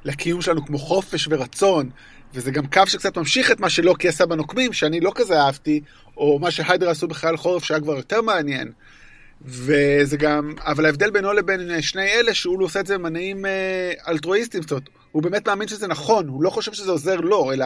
לקיום 0.06 0.41
שלנו, 0.41 0.66
כמו 0.66 0.78
חופש 0.78 1.28
ורצון. 1.32 1.89
וזה 2.34 2.52
גם 2.52 2.68
קו 2.68 2.82
שקצת 2.88 3.18
ממשיך 3.18 3.52
את 3.52 3.60
מה 3.60 3.70
שלוקי 3.70 4.08
עשה 4.08 4.26
בנוקמים, 4.26 4.74
שאני 4.74 4.99
לא 4.99 5.12
כזה 5.16 5.41
אהבתי, 5.41 5.82
או 6.18 6.39
מה 6.39 6.52
שהיידרה 6.51 6.89
עשו 6.89 7.08
בחייל 7.08 7.38
חורף 7.38 7.64
שהיה 7.64 7.80
כבר 7.80 7.97
יותר 7.97 8.22
מעניין. 8.22 8.72
וזה 9.45 10.18
גם, 10.18 10.54
אבל 10.60 10.86
ההבדל 10.86 11.12
בינו 11.12 11.34
לבין 11.34 11.82
שני 11.82 12.06
אלה, 12.06 12.34
שהוא 12.34 12.64
עושה 12.64 12.80
את 12.80 12.88
זה 12.88 12.97
במניעים 12.97 13.45
אה, 13.45 13.91
אלטרואיסטיים, 14.08 14.64
זאת 14.64 14.72
אומרת, 14.72 14.89
הוא 15.12 15.24
באמת 15.24 15.47
מאמין 15.47 15.68
שזה 15.68 15.88
נכון, 15.88 16.28
הוא 16.28 16.43
לא 16.43 16.49
חושב 16.49 16.74
שזה 16.74 16.91
עוזר 16.91 17.16
לו, 17.16 17.52
אלא 17.54 17.66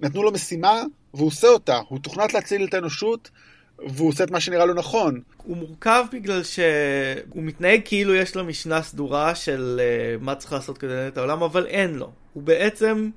נתנו 0.00 0.22
לו 0.22 0.32
משימה 0.32 0.82
והוא 1.14 1.26
עושה 1.26 1.48
אותה, 1.48 1.80
הוא 1.88 1.98
תוכנת 1.98 2.34
להציל 2.34 2.64
את 2.64 2.74
האנושות. 2.74 3.30
והוא 3.78 4.08
עושה 4.08 4.24
את 4.24 4.30
מה 4.30 4.40
שנראה 4.40 4.64
לו 4.64 4.74
נכון. 4.74 5.20
הוא 5.36 5.56
מורכב 5.56 6.04
בגלל 6.12 6.42
שהוא 6.42 7.42
מתנהג 7.42 7.80
כאילו 7.84 8.14
יש 8.14 8.36
לו 8.36 8.44
משנה 8.44 8.82
סדורה 8.82 9.34
של 9.34 9.80
uh, 9.80 10.24
מה 10.24 10.34
צריך 10.34 10.52
לעשות 10.52 10.78
כדי 10.78 10.90
לנהל 10.90 11.08
את 11.08 11.18
העולם, 11.18 11.42
אבל 11.42 11.66
אין 11.66 11.94
לו. 11.94 12.10
הוא 12.32 12.42
בעצם 12.42 13.10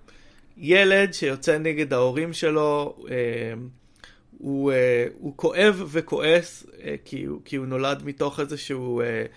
ילד 0.58 1.14
שיוצא 1.14 1.58
נגד 1.58 1.94
ההורים 1.94 2.34
שלו, 2.34 2.96
uh, 2.98 3.10
הוא, 4.38 4.72
uh, 4.72 4.76
הוא 5.20 5.34
כואב 5.36 5.84
וכועס 5.88 6.66
uh, 6.70 6.84
כי, 7.06 7.24
הוא, 7.24 7.40
כי 7.46 7.56
הוא 7.56 7.66
נולד 7.66 8.06
מתוך 8.06 8.40
איזשהו 8.40 9.02
uh, 9.02 9.30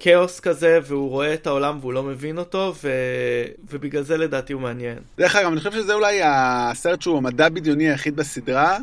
כאוס 0.00 0.40
כזה, 0.40 0.78
והוא 0.82 1.10
רואה 1.10 1.34
את 1.34 1.46
העולם 1.46 1.78
והוא 1.80 1.92
לא 1.92 2.02
מבין 2.02 2.38
אותו, 2.38 2.74
ו... 2.82 2.90
ובגלל 3.70 4.02
זה 4.02 4.16
לדעתי 4.16 4.52
הוא 4.52 4.62
מעניין. 4.62 4.98
דרך 5.18 5.36
אגב, 5.36 5.52
אני 5.52 5.58
חושב 5.58 5.72
שזה 5.72 5.94
אולי 5.94 6.20
הסרט 6.24 7.02
שהוא 7.02 7.16
המדע 7.16 7.48
בדיוני 7.48 7.90
היחיד 7.90 8.16
בסדרה. 8.16 8.78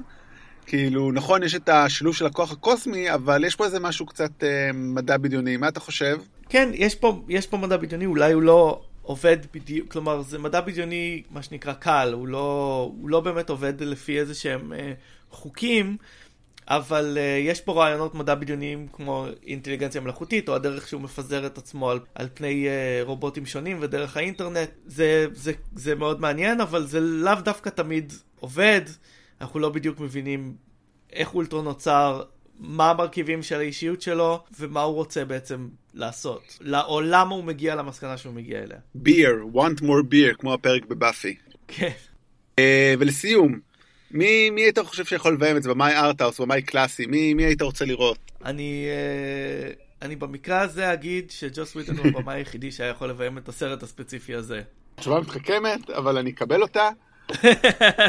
כאילו, 0.69 1.11
נכון, 1.11 1.43
יש 1.43 1.55
את 1.55 1.69
השילוב 1.69 2.15
של 2.15 2.25
הכוח 2.25 2.51
הקוסמי, 2.51 3.13
אבל 3.13 3.43
יש 3.43 3.55
פה 3.55 3.65
איזה 3.65 3.79
משהו 3.79 4.05
קצת 4.05 4.43
אה, 4.43 4.69
מדע 4.73 5.17
בדיוני. 5.17 5.57
מה 5.57 5.67
אתה 5.67 5.79
חושב? 5.79 6.17
כן, 6.49 6.69
יש 6.73 6.95
פה, 6.95 7.21
יש 7.29 7.47
פה 7.47 7.57
מדע 7.57 7.77
בדיוני, 7.77 8.05
אולי 8.05 8.33
הוא 8.33 8.41
לא 8.41 8.81
עובד 9.01 9.37
בדיוק, 9.53 9.91
כלומר, 9.91 10.21
זה 10.21 10.39
מדע 10.39 10.61
בדיוני, 10.61 11.23
מה 11.31 11.43
שנקרא 11.43 11.73
קל, 11.73 12.11
הוא 12.13 12.27
לא, 12.27 12.91
הוא 13.01 13.09
לא 13.09 13.19
באמת 13.19 13.49
עובד 13.49 13.81
לפי 13.81 14.19
איזה 14.19 14.35
שהם 14.35 14.73
אה, 14.73 14.93
חוקים, 15.31 15.97
אבל 16.67 17.17
אה, 17.17 17.37
יש 17.45 17.61
פה 17.61 17.73
רעיונות 17.73 18.15
מדע 18.15 18.35
בדיוניים 18.35 18.87
כמו 18.93 19.25
אינטליגנציה 19.47 20.01
מלאכותית, 20.01 20.49
או 20.49 20.55
הדרך 20.55 20.87
שהוא 20.87 21.01
מפזר 21.01 21.45
את 21.45 21.57
עצמו 21.57 21.89
על, 21.89 21.99
על 22.15 22.27
פני 22.33 22.67
אה, 22.67 22.99
רובוטים 23.03 23.45
שונים 23.45 23.77
ודרך 23.81 24.17
האינטרנט. 24.17 24.69
זה, 24.85 25.25
זה, 25.33 25.51
זה 25.75 25.95
מאוד 25.95 26.21
מעניין, 26.21 26.61
אבל 26.61 26.85
זה 26.85 26.99
לאו 26.99 27.35
דווקא 27.43 27.69
תמיד 27.69 28.13
עובד. 28.39 28.81
אנחנו 29.41 29.59
לא 29.59 29.69
בדיוק 29.69 29.99
מבינים 29.99 30.55
איך 31.13 31.33
אולטרון 31.33 31.65
נוצר, 31.65 32.23
מה 32.59 32.89
המרכיבים 32.89 33.43
של 33.43 33.59
האישיות 33.59 34.01
שלו, 34.01 34.43
ומה 34.59 34.81
הוא 34.81 34.95
רוצה 34.95 35.25
בעצם 35.25 35.67
לעשות. 35.93 36.59
או 36.87 37.01
למה 37.01 37.35
הוא 37.35 37.43
מגיע 37.43 37.75
למסקנה 37.75 38.17
שהוא 38.17 38.33
מגיע 38.33 38.63
אליה. 38.63 38.77
beer, 39.05 39.55
want 39.55 39.81
more 39.81 40.03
beer, 40.11 40.35
כמו 40.39 40.53
הפרק 40.53 40.85
בבאפי. 40.85 41.35
כן. 41.67 41.89
אה, 42.55 42.61
ולסיום, 42.99 43.59
מי, 44.11 44.49
מי 44.49 44.61
היית 44.61 44.79
חושב 44.79 45.05
שיכול 45.05 45.33
לביים 45.33 45.57
את 45.57 45.63
זה? 45.63 45.69
במאי 45.69 45.95
arthouse, 45.95 46.39
במאי 46.39 46.61
קלאסי? 46.61 47.05
מי, 47.05 47.33
מי 47.33 47.43
היית 47.43 47.61
רוצה 47.61 47.85
לראות? 47.85 48.17
אני, 48.45 48.85
אה, 49.71 50.05
אני 50.05 50.15
במקרה 50.15 50.61
הזה 50.61 50.93
אגיד 50.93 51.31
שג'וס 51.31 51.75
ווידון 51.75 51.97
הוא 51.97 52.07
הבמאי 52.15 52.35
היחידי 52.35 52.71
שהיה 52.71 52.89
יכול 52.89 53.09
לביים 53.09 53.37
את 53.37 53.49
הסרט 53.49 53.83
הספציפי 53.83 54.35
הזה. 54.35 54.61
תשובה 54.95 55.19
מתחכמת, 55.19 55.89
אבל 55.89 56.17
אני 56.17 56.29
אקבל 56.29 56.61
אותה. 56.61 56.89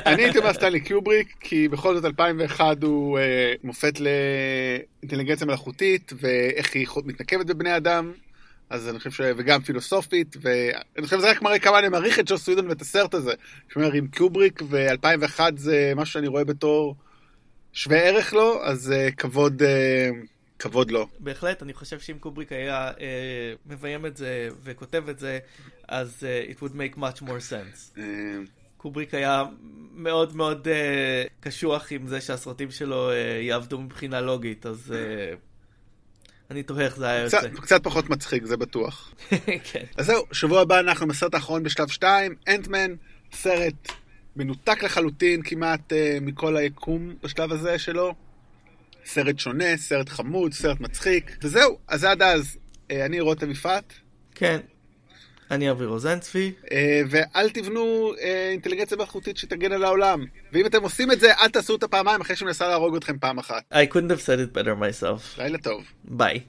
אני 0.06 0.22
הייתי 0.22 0.38
אומר 0.38 0.52
סטנלי 0.52 0.80
קיובריק, 0.80 1.34
כי 1.40 1.68
בכל 1.68 1.94
זאת 1.94 2.04
2001 2.04 2.82
הוא 2.82 3.18
אה, 3.18 3.52
מופת 3.64 3.92
לאינטליגנציה 4.00 5.46
מלאכותית, 5.46 6.12
ואיך 6.20 6.74
היא 6.74 6.86
מתנקמת 7.04 7.46
בבני 7.46 7.76
אדם, 7.76 8.12
אז 8.70 8.88
אני 8.88 8.98
חושב 8.98 9.10
ש... 9.10 9.20
וגם 9.36 9.62
פילוסופית, 9.62 10.36
ואני 10.40 11.04
חושב 11.04 11.18
שזה 11.18 11.30
רק 11.30 11.42
מראה 11.42 11.58
כמה 11.58 11.78
אני 11.78 11.88
מעריך 11.88 12.18
את 12.18 12.24
ג'וס 12.28 12.48
ווידון 12.48 12.68
ואת 12.68 12.80
הסרט 12.80 13.14
הזה. 13.14 13.32
כלומר, 13.72 13.92
עם 13.92 14.06
קיובריק 14.06 14.62
ו-2001 14.68 15.40
זה 15.56 15.92
משהו 15.96 16.12
שאני 16.12 16.28
רואה 16.28 16.44
בתור 16.44 16.94
שווה 17.72 17.98
ערך 17.98 18.32
לו, 18.32 18.64
אז 18.64 18.92
אה, 18.92 19.10
כבוד... 19.10 19.62
אה, 19.62 20.10
כבוד 20.58 20.90
לו. 20.90 21.08
בהחלט, 21.18 21.62
אני 21.62 21.72
חושב 21.72 22.00
שאם 22.00 22.18
קובריק 22.18 22.52
היה 22.52 22.90
אה, 23.00 23.52
מביים 23.66 24.06
את 24.06 24.16
זה 24.16 24.48
וכותב 24.62 25.08
את 25.08 25.18
זה, 25.18 25.38
אז 25.88 26.26
אה, 26.28 26.44
it 26.50 26.62
would 26.62 26.72
make 26.72 26.98
much 26.98 27.22
more 27.22 27.50
sense. 27.50 27.98
אה... 27.98 28.02
קובריק 28.82 29.14
היה 29.14 29.44
מאוד 29.94 30.36
מאוד 30.36 30.68
אה, 30.68 31.30
קשוח 31.40 31.92
עם 31.92 32.06
זה 32.06 32.20
שהסרטים 32.20 32.70
שלו 32.70 33.10
אה, 33.10 33.14
יעבדו 33.42 33.80
מבחינה 33.80 34.20
לוגית, 34.20 34.66
אז 34.66 34.94
אה, 34.94 35.36
אני 36.50 36.62
תוהה 36.62 36.84
איך 36.84 36.96
זה 36.96 37.08
היה 37.08 37.26
קצת, 37.26 37.42
יוצא. 37.42 37.60
קצת 37.60 37.82
פחות 37.84 38.10
מצחיק, 38.10 38.44
זה 38.44 38.56
בטוח. 38.56 39.14
כן. 39.72 39.84
אז 39.96 40.06
זהו, 40.06 40.24
שבוע 40.32 40.60
הבא 40.60 40.80
אנחנו 40.80 41.08
בסרט 41.08 41.34
האחרון 41.34 41.62
בשלב 41.62 41.88
2, 41.88 42.34
אנטמן, 42.48 42.94
סרט 43.32 43.88
מנותק 44.36 44.82
לחלוטין 44.82 45.42
כמעט 45.42 45.92
uh, 45.92 46.20
מכל 46.20 46.56
היקום 46.56 47.14
בשלב 47.22 47.52
הזה 47.52 47.78
שלו. 47.78 48.14
סרט 49.04 49.38
שונה, 49.38 49.76
סרט 49.76 50.08
חמוד, 50.08 50.52
סרט 50.52 50.80
מצחיק, 50.80 51.36
וזהו, 51.42 51.78
אז 51.88 52.04
עד 52.04 52.22
אז, 52.22 52.58
uh, 52.88 52.92
אני 53.06 53.20
רותם 53.20 53.50
יפעת. 53.50 53.92
כן, 54.34 54.60
אני 55.50 55.70
אבי 55.70 55.84
רוזנצפי. 55.84 56.52
אה, 56.72 57.02
ואל 57.10 57.50
תבנו 57.50 58.12
אה, 58.20 58.48
אינטליגנציה 58.50 58.96
מלאכותית 58.96 59.36
שתגן 59.36 59.72
על 59.72 59.84
העולם. 59.84 60.24
ואם 60.52 60.66
אתם 60.66 60.82
עושים 60.82 61.12
את 61.12 61.20
זה, 61.20 61.32
אל 61.34 61.48
תעשו 61.48 61.72
אותה 61.72 61.88
פעמיים 61.88 62.20
אחרי 62.20 62.36
שהוא 62.36 62.46
מנסה 62.46 62.68
להרוג 62.68 62.96
אתכם 62.96 63.18
פעם 63.18 63.38
אחת. 63.38 63.62
I 63.72 63.94
couldn't 63.94 64.10
have 64.10 64.20
said 64.20 64.38
it 64.40 64.58
better 64.58 64.74
myself. 64.80 65.38
לילה 65.38 65.58
טוב. 65.58 65.84
ביי. 66.04 66.40